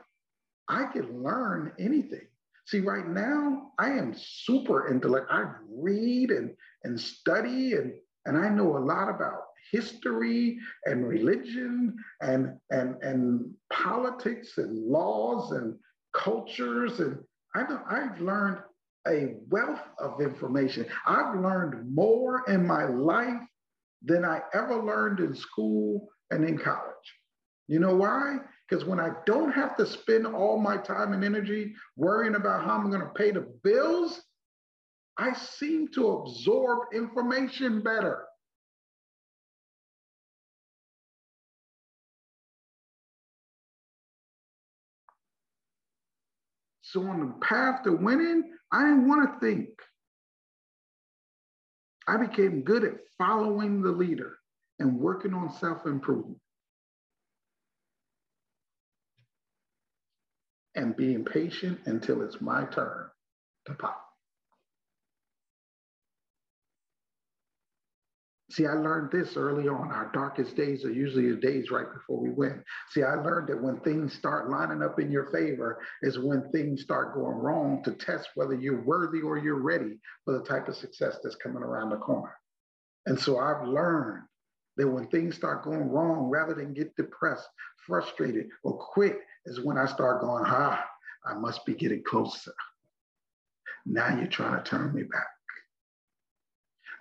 I 0.66 0.86
can 0.86 1.22
learn 1.22 1.74
anything. 1.78 2.26
See, 2.66 2.80
right 2.80 3.06
now, 3.06 3.70
I 3.78 3.90
am 3.90 4.16
super 4.18 4.88
intellect. 4.88 5.28
I 5.30 5.44
read 5.70 6.32
and, 6.32 6.56
and 6.82 7.00
study 7.00 7.74
and, 7.74 7.92
and 8.26 8.36
I 8.36 8.48
know 8.48 8.76
a 8.76 8.78
lot 8.78 9.08
about 9.08 9.42
history 9.70 10.58
and 10.86 11.06
religion 11.06 11.96
and, 12.20 12.58
and, 12.70 12.96
and 13.02 13.50
politics 13.72 14.58
and 14.58 14.86
laws 14.86 15.52
and 15.52 15.76
cultures. 16.14 17.00
And 17.00 17.18
I 17.54 17.62
know 17.62 17.80
I've 17.88 18.20
learned 18.20 18.58
a 19.06 19.36
wealth 19.48 19.80
of 19.98 20.20
information. 20.20 20.86
I've 21.06 21.40
learned 21.40 21.94
more 21.94 22.44
in 22.48 22.66
my 22.66 22.84
life 22.84 23.40
than 24.02 24.24
I 24.24 24.40
ever 24.54 24.82
learned 24.82 25.20
in 25.20 25.34
school 25.34 26.08
and 26.30 26.44
in 26.44 26.58
college. 26.58 26.94
You 27.66 27.80
know 27.80 27.94
why? 27.94 28.38
Because 28.68 28.84
when 28.84 29.00
I 29.00 29.10
don't 29.26 29.52
have 29.52 29.76
to 29.76 29.86
spend 29.86 30.26
all 30.26 30.58
my 30.58 30.76
time 30.76 31.12
and 31.12 31.24
energy 31.24 31.74
worrying 31.96 32.34
about 32.34 32.64
how 32.64 32.76
I'm 32.76 32.90
going 32.90 33.02
to 33.02 33.08
pay 33.08 33.30
the 33.30 33.46
bills, 33.62 34.22
I 35.18 35.32
seem 35.32 35.88
to 35.94 36.08
absorb 36.08 36.94
information 36.94 37.82
better. 37.82 38.24
So 46.82 47.02
on 47.02 47.20
the 47.20 47.46
path 47.46 47.82
to 47.82 47.92
winning, 47.92 48.44
I 48.72 48.84
didn't 48.84 49.08
want 49.08 49.28
to 49.28 49.46
think. 49.46 49.68
I 52.06 52.16
became 52.16 52.62
good 52.62 52.84
at 52.84 52.94
following 53.18 53.82
the 53.82 53.90
leader 53.90 54.38
and 54.78 54.98
working 54.98 55.34
on 55.34 55.52
self-improvement. 55.52 56.38
And 60.74 60.96
being 60.96 61.24
patient 61.24 61.80
until 61.84 62.22
it's 62.22 62.40
my 62.40 62.64
turn 62.64 63.08
to 63.66 63.74
pop. 63.74 64.07
See, 68.58 68.66
I 68.66 68.72
learned 68.72 69.12
this 69.12 69.36
early 69.36 69.68
on. 69.68 69.92
Our 69.92 70.10
darkest 70.12 70.56
days 70.56 70.84
are 70.84 70.90
usually 70.90 71.30
the 71.30 71.36
days 71.36 71.70
right 71.70 71.86
before 71.94 72.18
we 72.18 72.30
win. 72.30 72.64
See, 72.90 73.04
I 73.04 73.14
learned 73.14 73.48
that 73.50 73.62
when 73.62 73.78
things 73.78 74.14
start 74.14 74.50
lining 74.50 74.82
up 74.82 74.98
in 74.98 75.12
your 75.12 75.26
favor 75.26 75.80
is 76.02 76.18
when 76.18 76.50
things 76.50 76.82
start 76.82 77.14
going 77.14 77.36
wrong 77.36 77.84
to 77.84 77.92
test 77.92 78.30
whether 78.34 78.54
you're 78.54 78.82
worthy 78.82 79.20
or 79.20 79.38
you're 79.38 79.62
ready 79.62 80.00
for 80.24 80.36
the 80.36 80.44
type 80.44 80.66
of 80.66 80.74
success 80.74 81.20
that's 81.22 81.36
coming 81.36 81.62
around 81.62 81.90
the 81.90 81.98
corner. 81.98 82.34
And 83.06 83.16
so 83.16 83.38
I've 83.38 83.64
learned 83.64 84.24
that 84.76 84.88
when 84.88 85.06
things 85.06 85.36
start 85.36 85.62
going 85.62 85.88
wrong, 85.88 86.28
rather 86.28 86.54
than 86.54 86.74
get 86.74 86.96
depressed, 86.96 87.46
frustrated, 87.86 88.48
or 88.64 88.76
quit, 88.76 89.20
is 89.46 89.60
when 89.60 89.78
I 89.78 89.86
start 89.86 90.20
going, 90.20 90.42
ah, 90.44 90.84
I 91.24 91.34
must 91.34 91.64
be 91.64 91.74
getting 91.74 92.02
closer. 92.02 92.54
Now 93.86 94.18
you're 94.18 94.26
trying 94.26 94.60
to 94.60 94.68
turn 94.68 94.92
me 94.96 95.04
back. 95.04 95.28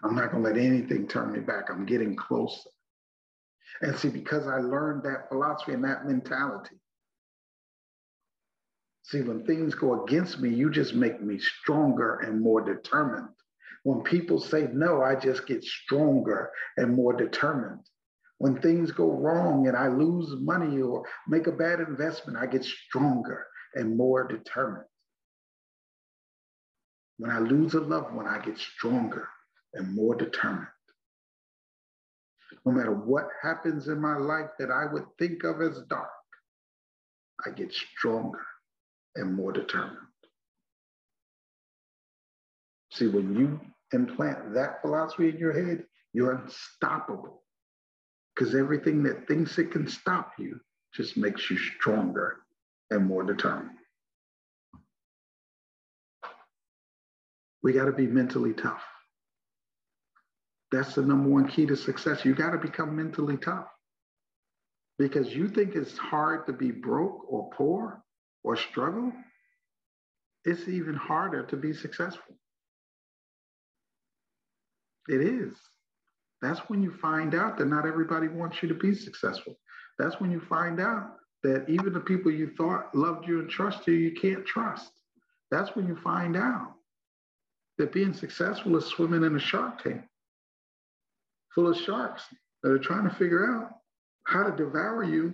I'm 0.08 0.16
not 0.16 0.32
going 0.32 0.44
to 0.44 0.50
let 0.50 0.58
anything 0.58 1.06
turn 1.06 1.34
me 1.34 1.40
back. 1.40 1.70
I'm 1.70 1.86
getting 1.86 2.16
closer. 2.16 2.70
And 3.82 3.96
see, 3.98 4.08
because 4.08 4.48
I 4.48 4.60
learned 4.60 5.04
that 5.04 5.28
philosophy 5.28 5.74
and 5.74 5.84
that 5.84 6.08
mentality, 6.08 6.78
see, 9.04 9.22
when 9.22 9.46
things 9.46 9.76
go 9.76 10.06
against 10.06 10.40
me, 10.40 10.50
you 10.50 10.72
just 10.72 10.94
make 10.94 11.22
me 11.22 11.40
stronger 11.40 12.20
and 12.20 12.42
more 12.42 12.62
determined. 12.62 13.28
When 13.84 14.02
people 14.02 14.40
say 14.40 14.70
no, 14.72 15.04
I 15.04 15.16
just 15.16 15.46
get 15.46 15.64
stronger 15.64 16.52
and 16.78 16.96
more 16.96 17.14
determined. 17.14 17.82
When 18.38 18.62
things 18.62 18.92
go 18.92 19.12
wrong 19.12 19.68
and 19.68 19.76
I 19.76 19.90
lose 19.90 20.34
money 20.40 20.82
or 20.82 21.04
make 21.28 21.48
a 21.48 21.52
bad 21.52 21.82
investment, 21.82 22.38
I 22.38 22.46
get 22.46 22.64
stronger 22.64 23.46
and 23.76 23.98
more 23.98 24.26
determined. 24.26 24.86
When 27.18 27.30
I 27.30 27.40
lose 27.40 27.74
a 27.74 27.82
loved 27.82 28.16
one, 28.16 28.28
I 28.28 28.40
get 28.40 28.58
stronger 28.58 29.28
and 29.74 29.96
more 29.96 30.16
determined. 30.16 30.68
No 32.66 32.72
matter 32.72 32.94
what 32.94 33.28
happens 33.42 33.88
in 33.88 34.02
my 34.02 34.18
life 34.18 34.50
that 34.60 34.72
I 34.72 34.92
would 34.92 35.06
think 35.18 35.44
of 35.44 35.62
as 35.62 35.82
dark, 35.90 36.10
I 37.46 37.52
get 37.52 37.74
stronger 37.74 38.46
and 39.16 39.34
more 39.34 39.52
determined. 39.52 39.98
See, 42.92 43.08
when 43.08 43.36
you 43.36 43.60
implant 43.94 44.54
that 44.54 44.82
philosophy 44.82 45.30
in 45.30 45.38
your 45.38 45.54
head, 45.54 45.84
you're 46.14 46.34
unstoppable. 46.34 47.44
Because 48.36 48.56
everything 48.56 49.04
that 49.04 49.28
thinks 49.28 49.58
it 49.58 49.72
can 49.72 49.88
stop 49.88 50.34
you 50.38 50.60
just 50.94 51.18
makes 51.18 51.50
you 51.50 51.58
stronger 51.58 52.38
and 52.90 53.06
more 53.06 53.24
determined. 53.24 53.78
We 57.64 57.74
got 57.74 57.86
to 57.86 57.92
be 57.92 58.08
mentally 58.08 58.54
tough. 58.54 58.84
That's 60.72 60.96
the 60.96 61.02
number 61.02 61.30
one 61.30 61.48
key 61.48 61.66
to 61.66 61.78
success. 61.78 62.26
You 62.26 62.36
got 62.36 62.52
to 62.52 62.58
become 62.58 62.96
mentally 62.96 63.38
tough 63.38 63.68
because 65.00 65.34
you 65.34 65.48
think 65.48 65.76
it's 65.76 65.98
hard 65.98 66.46
to 66.48 66.54
be 66.54 66.72
broke 66.72 67.26
or 67.32 67.50
poor 67.52 68.04
or 68.44 68.58
struggle. 68.58 69.14
It's 70.44 70.68
even 70.68 70.96
harder 70.96 71.44
to 71.44 71.56
be 71.56 71.74
successful. 71.74 72.38
It 75.08 75.22
is. 75.22 75.58
That's 76.42 76.60
when 76.70 76.84
you 76.84 76.94
find 77.02 77.34
out 77.34 77.58
that 77.58 77.68
not 77.68 77.86
everybody 77.86 78.28
wants 78.28 78.62
you 78.62 78.68
to 78.70 78.76
be 78.76 78.94
successful. 78.94 79.58
That's 79.98 80.20
when 80.20 80.32
you 80.32 80.42
find 80.42 80.80
out 80.80 81.16
that 81.44 81.66
even 81.70 81.94
the 81.94 82.00
people 82.00 82.32
you 82.32 82.52
thought 82.58 82.94
loved 82.94 83.28
you 83.28 83.40
and 83.40 83.50
trusted 83.50 83.88
you, 83.88 83.94
you 83.94 84.12
can't 84.12 84.46
trust. 84.46 84.92
That's 85.50 85.76
when 85.76 85.88
you 85.88 85.96
find 85.96 86.36
out 86.36 86.74
that 87.78 87.94
being 87.94 88.14
successful 88.14 88.76
is 88.76 88.86
swimming 88.86 89.24
in 89.24 89.36
a 89.36 89.40
shark 89.40 89.82
tank 89.82 90.02
full 91.58 91.72
of 91.72 91.76
sharks 91.76 92.22
that 92.62 92.72
are 92.72 92.78
trying 92.78 93.10
to 93.10 93.16
figure 93.16 93.52
out 93.52 93.72
how 94.26 94.44
to 94.44 94.56
devour 94.56 95.04
you 95.04 95.34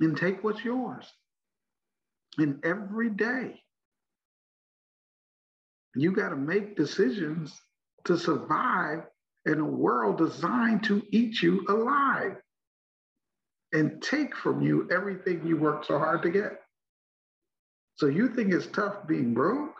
and 0.00 0.18
take 0.18 0.44
what's 0.44 0.62
yours. 0.62 1.06
And 2.36 2.62
every 2.62 3.08
day, 3.08 3.62
you 5.94 6.12
got 6.12 6.28
to 6.28 6.36
make 6.36 6.76
decisions 6.76 7.58
to 8.04 8.18
survive 8.18 9.04
in 9.46 9.60
a 9.60 9.64
world 9.64 10.18
designed 10.18 10.84
to 10.84 11.02
eat 11.10 11.40
you 11.40 11.64
alive 11.70 12.36
and 13.72 14.02
take 14.02 14.36
from 14.36 14.60
you 14.60 14.86
everything 14.92 15.46
you 15.46 15.56
worked 15.56 15.86
so 15.86 15.98
hard 15.98 16.22
to 16.22 16.30
get. 16.30 16.60
So 17.96 18.08
you 18.08 18.28
think 18.28 18.52
it's 18.52 18.66
tough 18.66 19.06
being 19.06 19.32
broke? 19.32 19.74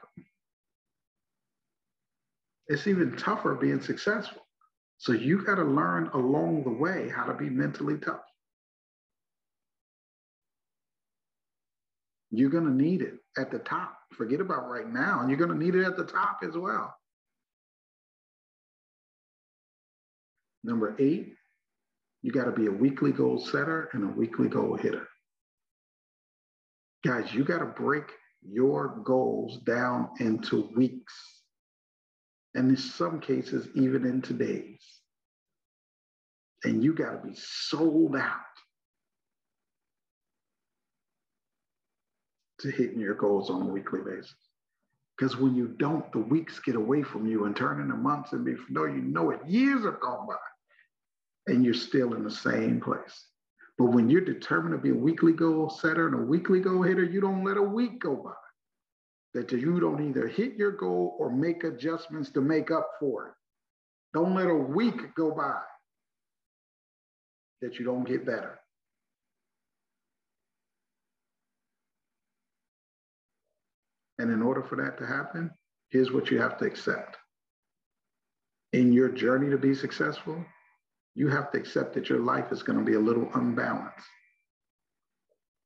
It's 2.69 2.87
even 2.87 3.15
tougher 3.19 3.55
being 3.55 3.83
successful. 3.83 4.42
So 5.03 5.11
you 5.11 5.45
got 5.45 5.57
to 5.57 5.65
learn 5.65 6.11
along 6.15 6.63
the 6.63 6.71
way 6.71 7.09
how 7.09 7.25
to 7.25 7.35
be 7.35 7.51
mentally 7.51 7.99
tough. 7.99 8.23
You're 12.31 12.51
going 12.51 12.67
to 12.67 12.73
need 12.73 13.03
it 13.03 13.15
at 13.37 13.51
the 13.51 13.59
top. 13.59 13.99
Forget 14.13 14.41
about 14.41 14.71
right 14.71 14.89
now. 14.89 15.19
And 15.19 15.29
you're 15.29 15.45
going 15.45 15.59
to 15.59 15.65
need 15.65 15.75
it 15.75 15.85
at 15.85 15.97
the 15.97 16.05
top 16.05 16.39
as 16.45 16.57
well. 16.57 16.95
Number 20.63 20.95
eight, 21.01 21.35
you 22.23 22.31
got 22.31 22.45
to 22.45 22.53
be 22.53 22.67
a 22.67 22.71
weekly 22.71 23.11
goal 23.11 23.41
setter 23.41 23.89
and 23.95 24.05
a 24.05 24.17
weekly 24.17 24.49
goal 24.49 24.77
hitter. 24.77 25.09
Guys, 27.05 27.35
you 27.35 27.43
got 27.43 27.59
to 27.59 27.67
break 27.67 28.05
your 28.41 29.03
goals 29.05 29.59
down 29.65 30.11
into 30.21 30.71
weeks 30.77 31.42
and 32.55 32.71
in 32.71 32.77
some 32.77 33.21
cases, 33.21 33.69
even 33.75 34.05
in 34.05 34.21
today's. 34.21 34.83
And 36.65 36.83
you 36.85 36.95
got 36.95 37.23
to 37.23 37.29
be 37.29 37.35
sold 37.35 38.17
out 38.17 38.37
to 42.61 42.71
hitting 42.71 43.01
your 43.01 43.15
goals 43.15 43.51
on 43.51 43.63
a 43.63 43.67
weekly 43.67 44.01
basis. 44.01 44.35
Because 45.17 45.37
when 45.37 45.55
you 45.55 45.69
don't, 45.69 46.11
the 46.13 46.19
weeks 46.19 46.59
get 46.61 46.75
away 46.75 47.03
from 47.03 47.27
you 47.27 47.45
and 47.45 47.57
turn 47.57 47.81
into 47.81 47.95
months, 47.95 48.33
and 48.33 48.45
before 48.45 48.89
you 48.89 49.03
know 49.03 49.31
it, 49.31 49.41
years 49.47 49.85
have 49.85 50.01
gone 50.01 50.27
by, 50.27 50.35
and 51.53 51.65
you're 51.65 51.75
still 51.75 52.15
in 52.15 52.25
the 52.25 52.31
same 52.31 52.81
place. 52.81 53.27
But 53.79 53.87
when 53.87 54.09
you're 54.09 54.21
determined 54.21 54.75
to 54.75 54.79
be 54.79 54.91
a 54.91 54.95
weekly 54.95 55.33
goal 55.33 55.71
setter 55.71 56.07
and 56.07 56.15
a 56.15 56.25
weekly 56.25 56.61
goal 56.61 56.83
hitter, 56.83 57.05
you 57.05 57.21
don't 57.21 57.45
let 57.45 57.57
a 57.57 57.63
week 57.63 58.01
go 58.01 58.17
by 58.17 58.33
that 59.35 59.51
you 59.53 59.81
don't 59.81 60.07
either 60.09 60.29
hit 60.29 60.55
your 60.57 60.73
goal 60.73 61.17
or 61.19 61.31
make 61.31 61.65
adjustments 61.65 62.31
to 62.31 62.41
make 62.41 62.71
up 62.71 62.91
for 63.01 63.29
it. 63.29 63.35
Don't 64.15 64.35
let 64.35 64.51
a 64.51 64.55
week 64.55 65.15
go 65.15 65.31
by 65.31 65.61
that 67.63 67.79
you 67.79 67.85
don't 67.85 68.07
get 68.07 68.27
better. 68.27 68.59
And 74.19 74.31
in 74.31 74.43
order 74.43 74.63
for 74.63 74.77
that 74.77 74.99
to 74.99 75.07
happen, 75.07 75.51
here's 75.91 76.13
what 76.13 76.31
you 76.31 76.41
have 76.41 76.59
to 76.59 76.65
accept. 76.65 77.17
In 78.73 78.93
your 78.93 79.09
journey 79.09 79.51
to 79.51 79.59
be 79.59 79.75
successful, 79.75 80.45
you 81.15 81.29
have 81.29 81.51
to 81.53 81.59
accept 81.59 81.95
that 81.95 82.09
your 82.09 82.21
life 82.21 82.53
is 82.53 82.63
going 82.63 82.79
to 82.79 82.85
be 82.85 82.95
a 82.95 83.01
little 83.01 83.29
unbalanced 83.35 84.07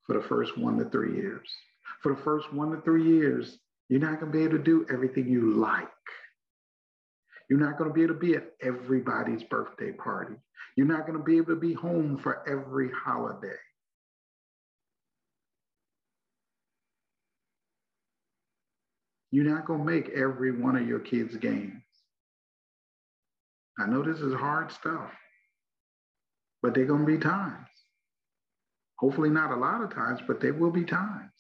for 0.05 0.15
the 0.15 0.23
first 0.23 0.57
one 0.57 0.79
to 0.79 0.85
three 0.87 1.17
years. 1.17 1.49
For 2.03 2.15
the 2.15 2.23
first 2.23 2.53
one 2.53 2.71
to 2.71 2.81
three 2.83 3.05
years, 3.05 3.59
you're 3.89 4.01
not 4.01 4.21
going 4.21 4.33
to 4.33 4.39
be 4.39 4.45
able 4.45 4.59
to 4.59 4.65
do 4.65 4.87
everything 4.93 5.29
you 5.29 5.53
like. 5.55 5.89
You're 7.49 7.61
not 7.61 7.79
going 7.79 7.91
to 7.91 7.95
be 7.95 8.03
able 8.03 8.15
to 8.15 8.21
be 8.21 8.35
at 8.35 8.53
everybody's 8.61 9.45
birthday 9.45 9.93
party. 9.93 10.35
You're 10.77 10.87
not 10.87 11.07
going 11.07 11.19
to 11.19 11.25
be 11.25 11.37
able 11.37 11.55
to 11.55 11.61
be 11.61 11.73
home 11.73 12.19
for 12.19 12.49
every 12.49 12.91
holiday. 12.91 13.57
You're 19.31 19.45
not 19.45 19.67
going 19.67 19.81
to 19.81 19.85
make 19.85 20.09
every 20.11 20.53
one 20.53 20.77
of 20.77 20.89
your 20.89 21.01
kids' 21.01 21.37
games. 21.37 21.83
I 23.79 23.87
know 23.87 24.03
this 24.03 24.21
is 24.21 24.35
hard 24.35 24.73
stuff, 24.73 25.11
but 26.63 26.75
there 26.75 26.85
are 26.85 26.87
going 26.87 27.07
to 27.07 27.13
be 27.13 27.19
times. 27.19 27.69
Hopefully, 28.99 29.29
not 29.29 29.51
a 29.51 29.57
lot 29.57 29.83
of 29.83 29.95
times, 29.95 30.21
but 30.27 30.41
there 30.41 30.55
will 30.55 30.71
be 30.71 30.85
times 30.85 31.36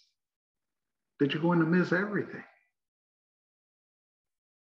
that 1.20 1.32
you're 1.32 1.42
going 1.42 1.60
to 1.60 1.66
miss 1.66 1.92
everything. 1.92 2.44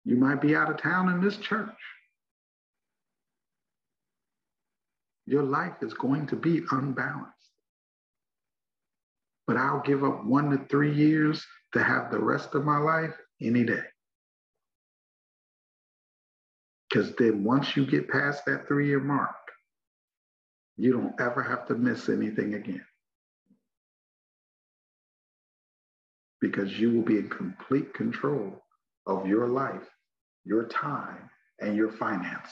You 0.05 0.17
might 0.17 0.41
be 0.41 0.55
out 0.55 0.69
of 0.69 0.81
town 0.81 1.09
in 1.09 1.21
this 1.21 1.37
church. 1.37 1.69
Your 5.25 5.43
life 5.43 5.75
is 5.81 5.93
going 5.93 6.27
to 6.27 6.35
be 6.35 6.61
unbalanced. 6.71 7.31
But 9.47 9.57
I'll 9.57 9.81
give 9.81 10.03
up 10.03 10.25
one 10.25 10.49
to 10.51 10.65
three 10.69 10.93
years 10.93 11.45
to 11.73 11.83
have 11.83 12.11
the 12.11 12.19
rest 12.19 12.55
of 12.55 12.65
my 12.65 12.77
life 12.77 13.13
any 13.41 13.63
day. 13.63 13.83
Because 16.89 17.13
then 17.15 17.43
once 17.43 17.75
you 17.75 17.85
get 17.85 18.09
past 18.09 18.45
that 18.45 18.67
three 18.67 18.87
year 18.87 18.99
mark, 18.99 19.35
you 20.77 20.91
don't 20.91 21.19
ever 21.19 21.41
have 21.41 21.65
to 21.67 21.75
miss 21.75 22.09
anything 22.09 22.53
again. 22.55 22.85
Because 26.43 26.77
you 26.77 26.91
will 26.91 27.03
be 27.03 27.17
in 27.19 27.29
complete 27.29 27.93
control 27.93 28.61
of 29.07 29.25
your 29.25 29.47
life, 29.47 29.87
your 30.43 30.67
time, 30.67 31.29
and 31.61 31.73
your 31.73 31.89
finances. 31.89 32.51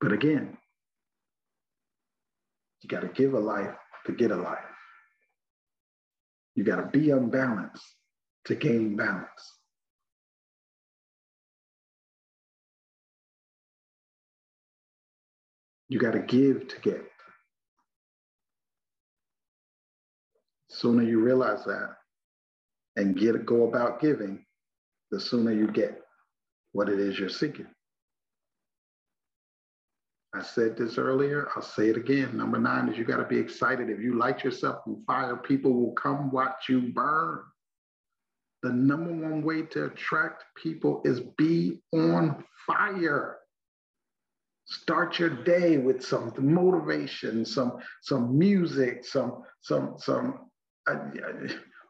But 0.00 0.12
again, 0.12 0.58
you 2.82 2.88
got 2.88 3.02
to 3.02 3.08
give 3.08 3.34
a 3.34 3.38
life 3.38 3.76
to 4.06 4.12
get 4.12 4.32
a 4.32 4.36
life. 4.36 4.58
You 6.56 6.64
got 6.64 6.76
to 6.76 6.86
be 6.98 7.10
unbalanced 7.10 7.84
to 8.46 8.56
gain 8.56 8.96
balance. 8.96 9.54
You 15.88 16.00
got 16.00 16.14
to 16.14 16.18
give 16.20 16.66
to 16.66 16.80
get. 16.80 17.09
Sooner 20.80 21.02
you 21.02 21.20
realize 21.20 21.62
that 21.64 21.96
and 22.96 23.14
get 23.14 23.44
go 23.44 23.68
about 23.68 24.00
giving, 24.00 24.46
the 25.10 25.20
sooner 25.20 25.52
you 25.52 25.66
get 25.66 26.00
what 26.72 26.88
it 26.88 26.98
is 26.98 27.18
you're 27.18 27.28
seeking. 27.28 27.66
I 30.34 30.40
said 30.40 30.78
this 30.78 30.96
earlier, 30.96 31.48
I'll 31.54 31.60
say 31.60 31.90
it 31.90 31.98
again. 31.98 32.34
Number 32.34 32.58
nine 32.58 32.88
is 32.88 32.96
you 32.96 33.04
got 33.04 33.18
to 33.18 33.26
be 33.26 33.36
excited. 33.36 33.90
If 33.90 34.00
you 34.00 34.16
light 34.16 34.42
yourself 34.42 34.78
on 34.86 35.02
fire, 35.06 35.36
people 35.36 35.74
will 35.74 35.92
come 35.92 36.30
watch 36.30 36.70
you 36.70 36.80
burn. 36.80 37.42
The 38.62 38.72
number 38.72 39.12
one 39.12 39.42
way 39.42 39.62
to 39.62 39.84
attract 39.84 40.44
people 40.56 41.02
is 41.04 41.20
be 41.36 41.82
on 41.92 42.42
fire. 42.66 43.36
Start 44.64 45.18
your 45.18 45.44
day 45.44 45.76
with 45.76 46.02
some 46.02 46.32
motivation, 46.38 47.44
some 47.44 47.80
some 48.00 48.38
music, 48.38 49.04
some 49.04 49.42
some 49.60 49.96
some 49.98 50.49
uh, 50.88 50.96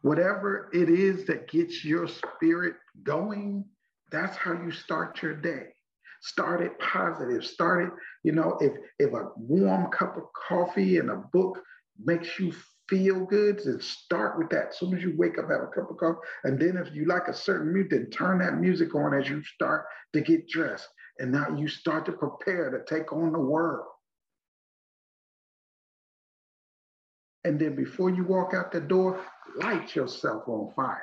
whatever 0.03 0.71
it 0.73 0.89
is 0.89 1.27
that 1.27 1.51
gets 1.51 1.85
your 1.85 2.09
spirit 2.09 2.75
going. 3.03 3.65
That's 4.11 4.37
how 4.37 4.53
you 4.53 4.71
start 4.71 5.23
your 5.23 5.35
day. 5.35 5.69
Start 6.23 6.61
it 6.63 6.79
positive. 6.79 7.45
Start 7.45 7.85
it, 7.85 7.91
you 8.25 8.33
know, 8.33 8.59
if 8.61 8.73
if 8.99 9.13
a 9.15 9.29
warm 9.37 9.91
cup 9.91 10.17
of 10.17 10.25
coffee 10.49 10.99
and 10.99 11.11
a 11.11 11.23
book 11.33 11.59
makes 12.03 12.39
you 12.39 12.53
feel 12.89 13.25
good, 13.25 13.61
then 13.65 13.81
start 13.81 14.37
with 14.37 14.51
that. 14.51 14.71
As 14.71 14.79
soon 14.79 14.95
as 14.95 15.03
you 15.03 15.15
wake 15.17 15.39
up, 15.39 15.49
have 15.49 15.63
a 15.63 15.67
cup 15.69 15.91
of 15.91 15.97
coffee. 15.97 16.19
And 16.45 16.61
then 16.61 16.77
if 16.77 16.93
you 16.95 17.07
like 17.07 17.29
a 17.29 17.35
certain 17.35 17.73
music, 17.73 17.91
then 17.93 18.11
turn 18.11 18.41
that 18.41 18.59
music 18.59 18.95
on 18.95 19.15
as 19.15 19.29
you 19.31 19.43
start 19.45 19.87
to 20.13 20.21
get 20.21 20.49
dressed. 20.49 20.89
And 21.19 21.33
now 21.33 21.57
you 21.57 21.69
start 21.69 22.05
to 22.07 22.13
prepare 22.13 22.71
to 22.71 22.85
take 22.93 23.13
on 23.13 23.33
the 23.33 23.39
world. 23.39 23.87
And 27.45 27.59
then 27.59 27.75
before 27.75 28.11
you 28.11 28.25
walk 28.25 28.53
out 28.55 28.71
the 28.71 28.81
door, 28.81 29.25
light 29.57 29.95
yourself 29.95 30.47
on 30.47 30.73
fire. 30.75 31.03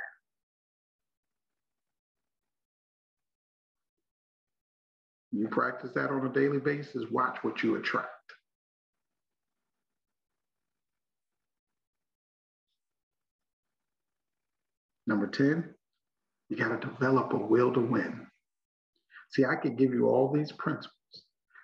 You 5.31 5.47
practice 5.49 5.91
that 5.95 6.09
on 6.09 6.25
a 6.25 6.29
daily 6.33 6.59
basis, 6.59 7.03
watch 7.11 7.37
what 7.41 7.61
you 7.61 7.75
attract. 7.75 8.07
Number 15.05 15.27
10, 15.27 15.73
you 16.49 16.57
got 16.57 16.81
to 16.81 16.87
develop 16.87 17.33
a 17.33 17.37
will 17.37 17.73
to 17.73 17.79
win. 17.79 18.27
See, 19.31 19.45
I 19.45 19.55
could 19.55 19.77
give 19.77 19.93
you 19.93 20.07
all 20.07 20.31
these 20.31 20.51
principles. 20.53 20.91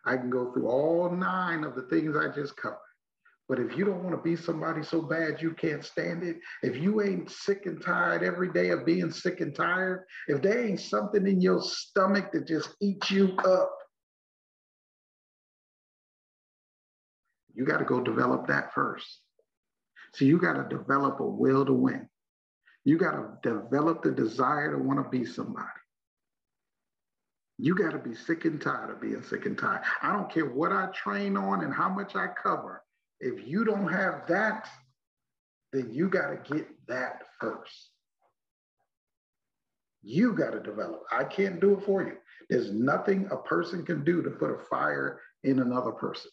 I 0.06 0.18
can 0.18 0.30
go 0.30 0.52
through 0.52 0.68
all 0.68 1.10
nine 1.10 1.64
of 1.64 1.76
the 1.76 1.84
things 1.84 2.16
I 2.16 2.34
just 2.34 2.56
covered. 2.58 2.78
But 3.54 3.62
if 3.62 3.78
you 3.78 3.86
don't 3.86 4.04
want 4.04 4.16
to 4.16 4.22
be 4.24 4.36
somebody 4.36 4.82
so 4.82 5.00
bad 5.00 5.40
you 5.40 5.52
can't 5.52 5.86
stand 5.86 6.24
it, 6.24 6.38
if 6.64 6.76
you 6.76 7.04
ain't 7.04 7.30
sick 7.30 7.68
and 7.68 7.80
tired 7.80 8.24
every 8.24 8.52
day 8.52 8.70
of 8.70 8.84
being 8.84 9.12
sick 9.12 9.42
and 9.42 9.54
tired, 9.54 10.06
if 10.28 10.42
there 10.42 10.66
ain't 10.66 10.80
something 10.80 11.28
in 11.28 11.40
your 11.40 11.62
stomach 11.62 12.32
that 12.32 12.48
just 12.48 12.70
eats 12.82 13.12
you 13.12 13.38
up, 13.46 13.78
you 17.54 17.64
got 17.64 17.78
to 17.78 17.86
go 17.86 18.02
develop 18.02 18.48
that 18.48 18.74
first. 18.74 19.20
So 20.16 20.26
you 20.26 20.40
got 20.40 20.54
to 20.54 20.76
develop 20.76 21.20
a 21.20 21.24
will 21.24 21.64
to 21.64 21.74
win. 21.74 22.10
You 22.86 22.98
got 22.98 23.12
to 23.12 23.38
develop 23.44 24.02
the 24.02 24.14
desire 24.14 24.72
to 24.72 24.84
want 24.84 24.98
to 24.98 25.08
be 25.16 25.26
somebody. 25.26 25.68
You 27.60 27.76
got 27.76 27.92
to 27.92 28.00
be 28.00 28.16
sick 28.16 28.46
and 28.46 28.60
tired 28.60 28.90
of 28.90 29.00
being 29.00 29.22
sick 29.22 29.46
and 29.46 29.56
tired. 29.56 29.84
I 30.02 30.12
don't 30.12 30.34
care 30.34 30.48
what 30.48 30.72
I 30.72 30.88
train 30.88 31.38
on 31.38 31.64
and 31.64 31.72
how 31.72 31.90
much 31.90 32.16
I 32.16 32.30
cover. 32.42 32.82
If 33.24 33.48
you 33.48 33.64
don't 33.64 33.88
have 33.88 34.28
that, 34.28 34.68
then 35.72 35.94
you 35.94 36.10
got 36.10 36.28
to 36.28 36.54
get 36.54 36.68
that 36.90 37.22
first. 37.40 37.92
You 40.02 40.34
got 40.34 40.52
to 40.52 40.60
develop. 40.60 41.04
I 41.10 41.24
can't 41.24 41.62
do 41.62 41.78
it 41.78 41.86
for 41.86 42.04
you. 42.04 42.18
There's 42.50 42.74
nothing 42.74 43.30
a 43.32 43.38
person 43.38 43.86
can 43.86 44.04
do 44.04 44.22
to 44.24 44.30
put 44.30 44.52
a 44.52 44.58
fire 44.70 45.22
in 45.46 45.60
another 45.60 45.92
person. 45.92 46.32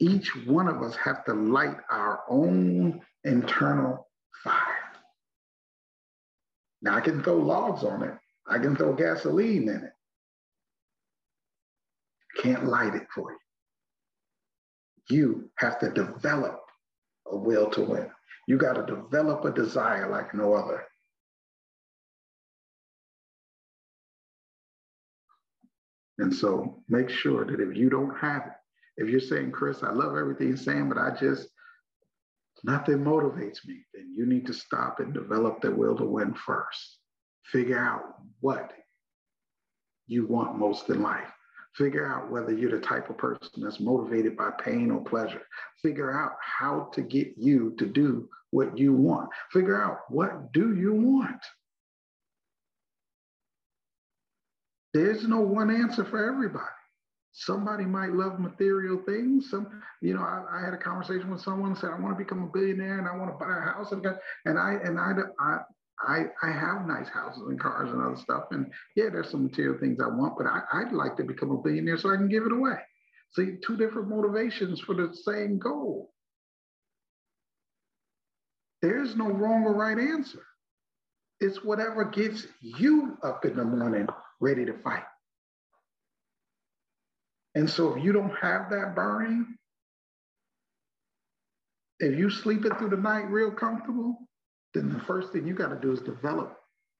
Each 0.00 0.34
one 0.46 0.68
of 0.68 0.82
us 0.82 0.96
have 0.96 1.22
to 1.26 1.34
light 1.34 1.76
our 1.90 2.22
own 2.30 3.02
internal 3.24 4.08
fire. 4.42 4.62
Now 6.80 6.96
I 6.96 7.00
can 7.00 7.22
throw 7.22 7.36
logs 7.36 7.84
on 7.84 8.02
it. 8.04 8.14
I 8.48 8.56
can 8.56 8.74
throw 8.74 8.94
gasoline 8.94 9.68
in 9.68 9.84
it. 9.84 9.92
Can't 12.42 12.64
light 12.64 12.94
it 12.94 13.06
for 13.14 13.32
you 13.32 13.38
you 15.08 15.50
have 15.58 15.78
to 15.80 15.90
develop 15.90 16.60
a 17.30 17.36
will 17.36 17.70
to 17.70 17.82
win. 17.82 18.10
You 18.48 18.56
got 18.58 18.74
to 18.74 18.94
develop 18.94 19.44
a 19.44 19.50
desire 19.50 20.10
like 20.10 20.34
no 20.34 20.54
other. 20.54 20.84
And 26.18 26.34
so 26.34 26.82
make 26.88 27.10
sure 27.10 27.44
that 27.44 27.60
if 27.60 27.76
you 27.76 27.90
don't 27.90 28.16
have 28.16 28.46
it, 28.46 28.52
if 28.96 29.08
you're 29.08 29.20
saying, 29.20 29.52
Chris, 29.52 29.82
I 29.82 29.90
love 29.90 30.16
everything 30.16 30.48
you're 30.48 30.56
saying, 30.56 30.88
but 30.88 30.96
I 30.96 31.10
just, 31.10 31.48
nothing 32.64 32.98
motivates 32.98 33.66
me, 33.66 33.84
then 33.92 34.14
you 34.16 34.24
need 34.24 34.46
to 34.46 34.54
stop 34.54 35.00
and 35.00 35.12
develop 35.12 35.60
the 35.60 35.70
will 35.70 35.96
to 35.96 36.04
win 36.04 36.32
first. 36.34 36.98
Figure 37.44 37.78
out 37.78 38.02
what 38.40 38.72
you 40.06 40.26
want 40.26 40.58
most 40.58 40.88
in 40.88 41.02
life. 41.02 41.35
Figure 41.76 42.10
out 42.10 42.30
whether 42.30 42.52
you're 42.52 42.70
the 42.70 42.80
type 42.80 43.10
of 43.10 43.18
person 43.18 43.48
that's 43.56 43.80
motivated 43.80 44.36
by 44.36 44.50
pain 44.50 44.90
or 44.90 45.04
pleasure. 45.04 45.42
Figure 45.82 46.18
out 46.18 46.32
how 46.40 46.88
to 46.94 47.02
get 47.02 47.34
you 47.36 47.74
to 47.78 47.84
do 47.84 48.28
what 48.50 48.78
you 48.78 48.94
want. 48.94 49.28
Figure 49.52 49.82
out 49.82 49.98
what 50.08 50.52
do 50.52 50.74
you 50.74 50.94
want. 50.94 51.42
There's 54.94 55.28
no 55.28 55.40
one 55.40 55.70
answer 55.70 56.06
for 56.06 56.32
everybody. 56.32 56.64
Somebody 57.32 57.84
might 57.84 58.14
love 58.14 58.40
material 58.40 59.02
things. 59.04 59.50
Some, 59.50 59.82
you 60.00 60.14
know, 60.14 60.22
I, 60.22 60.42
I 60.50 60.64
had 60.64 60.72
a 60.72 60.78
conversation 60.78 61.30
with 61.30 61.42
someone 61.42 61.76
said, 61.76 61.90
I 61.90 62.00
want 62.00 62.16
to 62.16 62.24
become 62.24 62.42
a 62.42 62.46
billionaire 62.46 62.98
and 62.98 63.06
I 63.06 63.14
want 63.14 63.30
to 63.30 63.44
buy 63.44 63.54
a 63.54 63.60
house 63.60 63.92
and, 63.92 64.06
and 64.46 64.58
I 64.58 64.78
and 64.82 64.98
I, 64.98 65.12
I 65.38 65.58
I, 66.00 66.24
I 66.42 66.50
have 66.50 66.86
nice 66.86 67.08
houses 67.08 67.42
and 67.48 67.58
cars 67.58 67.90
and 67.90 68.02
other 68.02 68.16
stuff. 68.16 68.44
And 68.50 68.70
yeah, 68.94 69.08
there's 69.10 69.30
some 69.30 69.44
material 69.44 69.78
things 69.78 69.98
I 70.00 70.08
want, 70.08 70.36
but 70.36 70.46
I, 70.46 70.62
I'd 70.72 70.92
like 70.92 71.16
to 71.16 71.24
become 71.24 71.50
a 71.50 71.56
billionaire 71.56 71.98
so 71.98 72.12
I 72.12 72.16
can 72.16 72.28
give 72.28 72.44
it 72.44 72.52
away. 72.52 72.76
See, 73.34 73.56
two 73.66 73.76
different 73.76 74.08
motivations 74.08 74.80
for 74.80 74.94
the 74.94 75.14
same 75.24 75.58
goal. 75.58 76.12
There's 78.82 79.16
no 79.16 79.28
wrong 79.28 79.64
or 79.64 79.74
right 79.74 79.98
answer. 79.98 80.42
It's 81.40 81.64
whatever 81.64 82.04
gets 82.04 82.46
you 82.60 83.16
up 83.22 83.44
in 83.44 83.56
the 83.56 83.64
morning 83.64 84.06
ready 84.40 84.64
to 84.66 84.74
fight. 84.82 85.04
And 87.54 87.68
so 87.68 87.94
if 87.94 88.04
you 88.04 88.12
don't 88.12 88.34
have 88.40 88.70
that 88.70 88.94
burning, 88.94 89.56
if 91.98 92.18
you 92.18 92.28
sleeping 92.30 92.72
through 92.74 92.90
the 92.90 92.96
night 92.96 93.30
real 93.30 93.50
comfortable, 93.50 94.25
then 94.76 94.92
the 94.92 95.00
first 95.00 95.32
thing 95.32 95.46
you 95.46 95.54
got 95.54 95.70
to 95.70 95.80
do 95.80 95.92
is 95.92 96.00
develop 96.00 96.58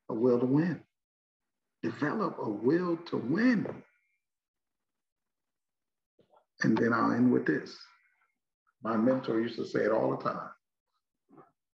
a 0.08 0.14
will 0.14 0.40
to 0.40 0.46
win. 0.46 0.80
Develop 1.82 2.38
a 2.42 2.48
will 2.48 2.96
to 3.08 3.18
win. 3.18 3.66
And 6.62 6.76
then 6.78 6.94
I'll 6.94 7.12
end 7.12 7.30
with 7.30 7.44
this. 7.44 7.76
My 8.82 8.96
mentor 8.96 9.40
used 9.40 9.56
to 9.56 9.66
say 9.66 9.80
it 9.80 9.92
all 9.92 10.16
the 10.16 10.24
time. 10.24 10.48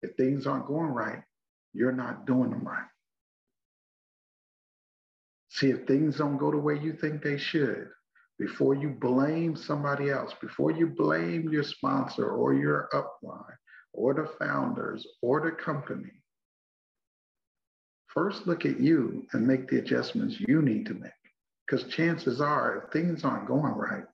If 0.01 0.15
things 0.15 0.47
aren't 0.47 0.67
going 0.67 0.88
right, 0.88 1.21
you're 1.73 1.91
not 1.91 2.26
doing 2.26 2.51
them 2.51 2.65
right. 2.65 2.88
See, 5.49 5.69
if 5.69 5.85
things 5.85 6.17
don't 6.17 6.38
go 6.38 6.49
the 6.49 6.57
way 6.57 6.80
you 6.80 6.93
think 6.93 7.21
they 7.21 7.38
should, 7.38 7.89
before 8.38 8.73
you 8.73 8.89
blame 8.89 9.57
somebody 9.57 10.09
else, 10.09 10.34
before 10.39 10.71
you 10.71 10.88
blame 10.88 11.49
your 11.51 11.63
sponsor 11.63 12.30
or 12.30 12.53
your 12.53 12.88
upline 12.93 13.59
or 13.94 14.14
the 14.14 14.30
founders 14.40 15.06
or 15.22 15.41
the 15.41 15.52
company, 15.52 16.11
first 18.07 18.48
look 18.48 18.66
at 18.66 18.80
you 18.80 19.26
and 19.34 19.45
make 19.45 19.68
the 19.68 19.80
adjustments 19.80 20.40
you 20.40 20.61
need 20.61 20.86
to 20.86 20.94
make. 20.94 21.11
Because 21.66 21.88
chances 21.88 22.41
are, 22.41 22.84
if 22.84 22.91
things 22.91 23.24
aren't 23.24 23.48
going 23.48 23.74
right, 23.74 24.06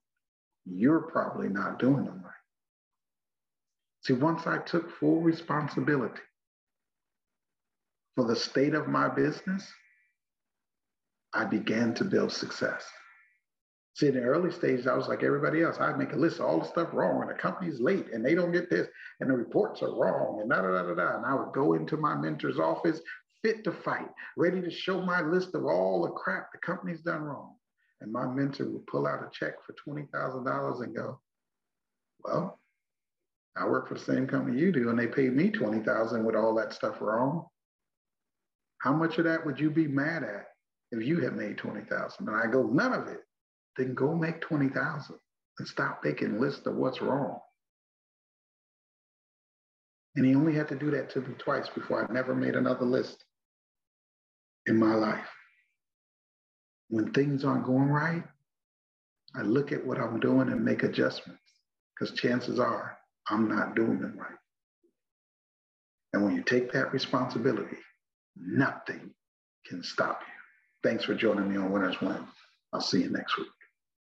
you're 0.66 1.02
probably 1.02 1.48
not 1.48 1.80
doing 1.80 2.06
them 2.06 2.22
right. 2.24 2.32
See, 4.02 4.14
once 4.14 4.46
I 4.46 4.58
took 4.60 4.92
full 5.00 5.22
responsibility 5.22 6.22
for 8.16 8.26
the 8.26 8.36
state 8.36 8.74
of 8.74 8.88
my 8.88 9.08
business, 9.08 9.68
I 11.34 11.46
began 11.46 11.94
to 11.96 12.04
build 12.04 12.32
success. 12.32 12.86
See, 13.96 14.08
in 14.08 14.16
the 14.16 14.24
early 14.24 14.52
stages, 14.52 14.88
I 14.88 14.96
was 14.96 15.08
like 15.08 15.24
everybody 15.24 15.64
else. 15.64 15.78
I'd 15.80 15.98
make 15.98 16.12
a 16.12 16.18
list 16.18 16.40
of 16.40 16.46
all 16.46 16.60
the 16.60 16.68
stuff 16.68 16.90
wrong, 16.92 17.22
and 17.22 17.30
the 17.30 17.42
company's 17.42 17.80
late, 17.80 18.08
and 18.12 18.26
they 18.26 18.36
don't 18.36 18.52
get 18.52 18.70
this, 18.70 18.90
and 19.22 19.30
the 19.30 19.34
reports 19.34 19.82
are 19.82 19.96
wrong, 19.96 20.42
and 20.42 20.50
da 20.50 20.62
da 20.62 20.84
da 20.84 20.94
da. 20.94 21.16
And 21.16 21.26
I 21.26 21.34
would 21.34 21.54
go 21.54 21.76
into 21.76 21.96
my 21.96 22.14
mentor's 22.14 22.60
office, 22.60 23.00
fit 23.42 23.64
to 23.64 23.72
fight, 23.72 24.10
ready 24.36 24.62
to 24.62 24.70
show 24.70 25.02
my 25.02 25.22
list 25.22 25.56
of 25.56 25.64
all 25.64 26.02
the 26.02 26.12
crap 26.12 26.52
the 26.52 26.58
company's 26.58 27.00
done 27.04 27.22
wrong. 27.22 27.56
And 28.02 28.12
my 28.12 28.28
mentor 28.28 28.70
would 28.70 28.86
pull 28.88 29.08
out 29.08 29.24
a 29.24 29.30
check 29.32 29.54
for 29.66 29.74
$20,000 29.88 30.84
and 30.84 30.94
go, 30.94 31.22
Well, 32.26 32.60
I 33.56 33.66
work 33.66 33.88
for 33.88 33.94
the 33.94 34.02
same 34.02 34.28
company 34.28 34.60
you 34.60 34.74
do, 34.74 34.90
and 34.90 35.00
they 35.00 35.08
paid 35.08 35.34
me 35.34 35.50
20000 35.50 36.26
with 36.26 36.36
all 36.36 36.54
that 36.56 36.74
stuff 36.74 37.00
wrong. 37.00 37.46
How 38.80 38.92
much 38.92 39.20
of 39.20 39.24
that 39.24 39.46
would 39.46 39.58
you 39.58 39.72
be 39.72 39.88
mad 39.88 40.24
at 40.24 40.48
if 40.92 41.02
you 41.02 41.22
had 41.22 41.38
made 41.38 41.58
20000 41.58 42.28
And 42.28 42.36
I 42.36 42.48
go, 42.52 42.64
None 42.64 42.92
of 42.92 43.08
it 43.08 43.22
then 43.78 43.94
go 43.94 44.16
make 44.16 44.42
20,000 44.42 45.16
and 45.60 45.68
stop 45.68 46.02
making 46.04 46.40
lists 46.40 46.66
of 46.66 46.76
what's 46.76 47.02
wrong. 47.02 47.40
And 50.16 50.26
he 50.26 50.36
only 50.36 50.54
had 50.54 50.70
to 50.70 50.76
do 50.76 50.92
that 50.92 51.10
to 51.12 51.22
me 51.22 51.36
twice 51.38 51.68
before 51.70 52.08
I 52.08 52.14
never 52.14 52.34
made 52.34 52.56
another 52.56 52.86
list 52.86 53.24
in 54.66 54.78
my 54.78 54.96
life. 54.96 55.28
When 56.90 57.12
things 57.12 57.44
aren't 57.44 57.66
going 57.66 57.90
right, 57.90 58.24
I 59.36 59.42
look 59.42 59.72
at 59.72 59.86
what 59.86 59.98
I'm 59.98 60.20
doing 60.20 60.50
and 60.50 60.64
make 60.64 60.84
adjustments 60.84 61.42
because 61.94 62.18
chances 62.18 62.60
are 62.60 62.98
I'm 63.30 63.50
not 63.50 63.76
doing 63.76 64.00
them 64.00 64.16
right. 64.18 64.38
And 66.14 66.24
when 66.24 66.36
you 66.36 66.44
take 66.44 66.72
that 66.72 66.94
responsibility, 66.94 67.78
nothing 68.38 69.12
can 69.66 69.84
stop 69.84 70.22
you. 70.22 70.90
Thanks 70.90 71.04
for 71.04 71.16
joining 71.16 71.50
me 71.50 71.58
on 71.58 71.72
Winners 71.72 72.00
Win. 72.00 72.26
I'll 72.72 72.82
see 72.82 73.02
you 73.02 73.10
next 73.10 73.38
week. 73.38 73.48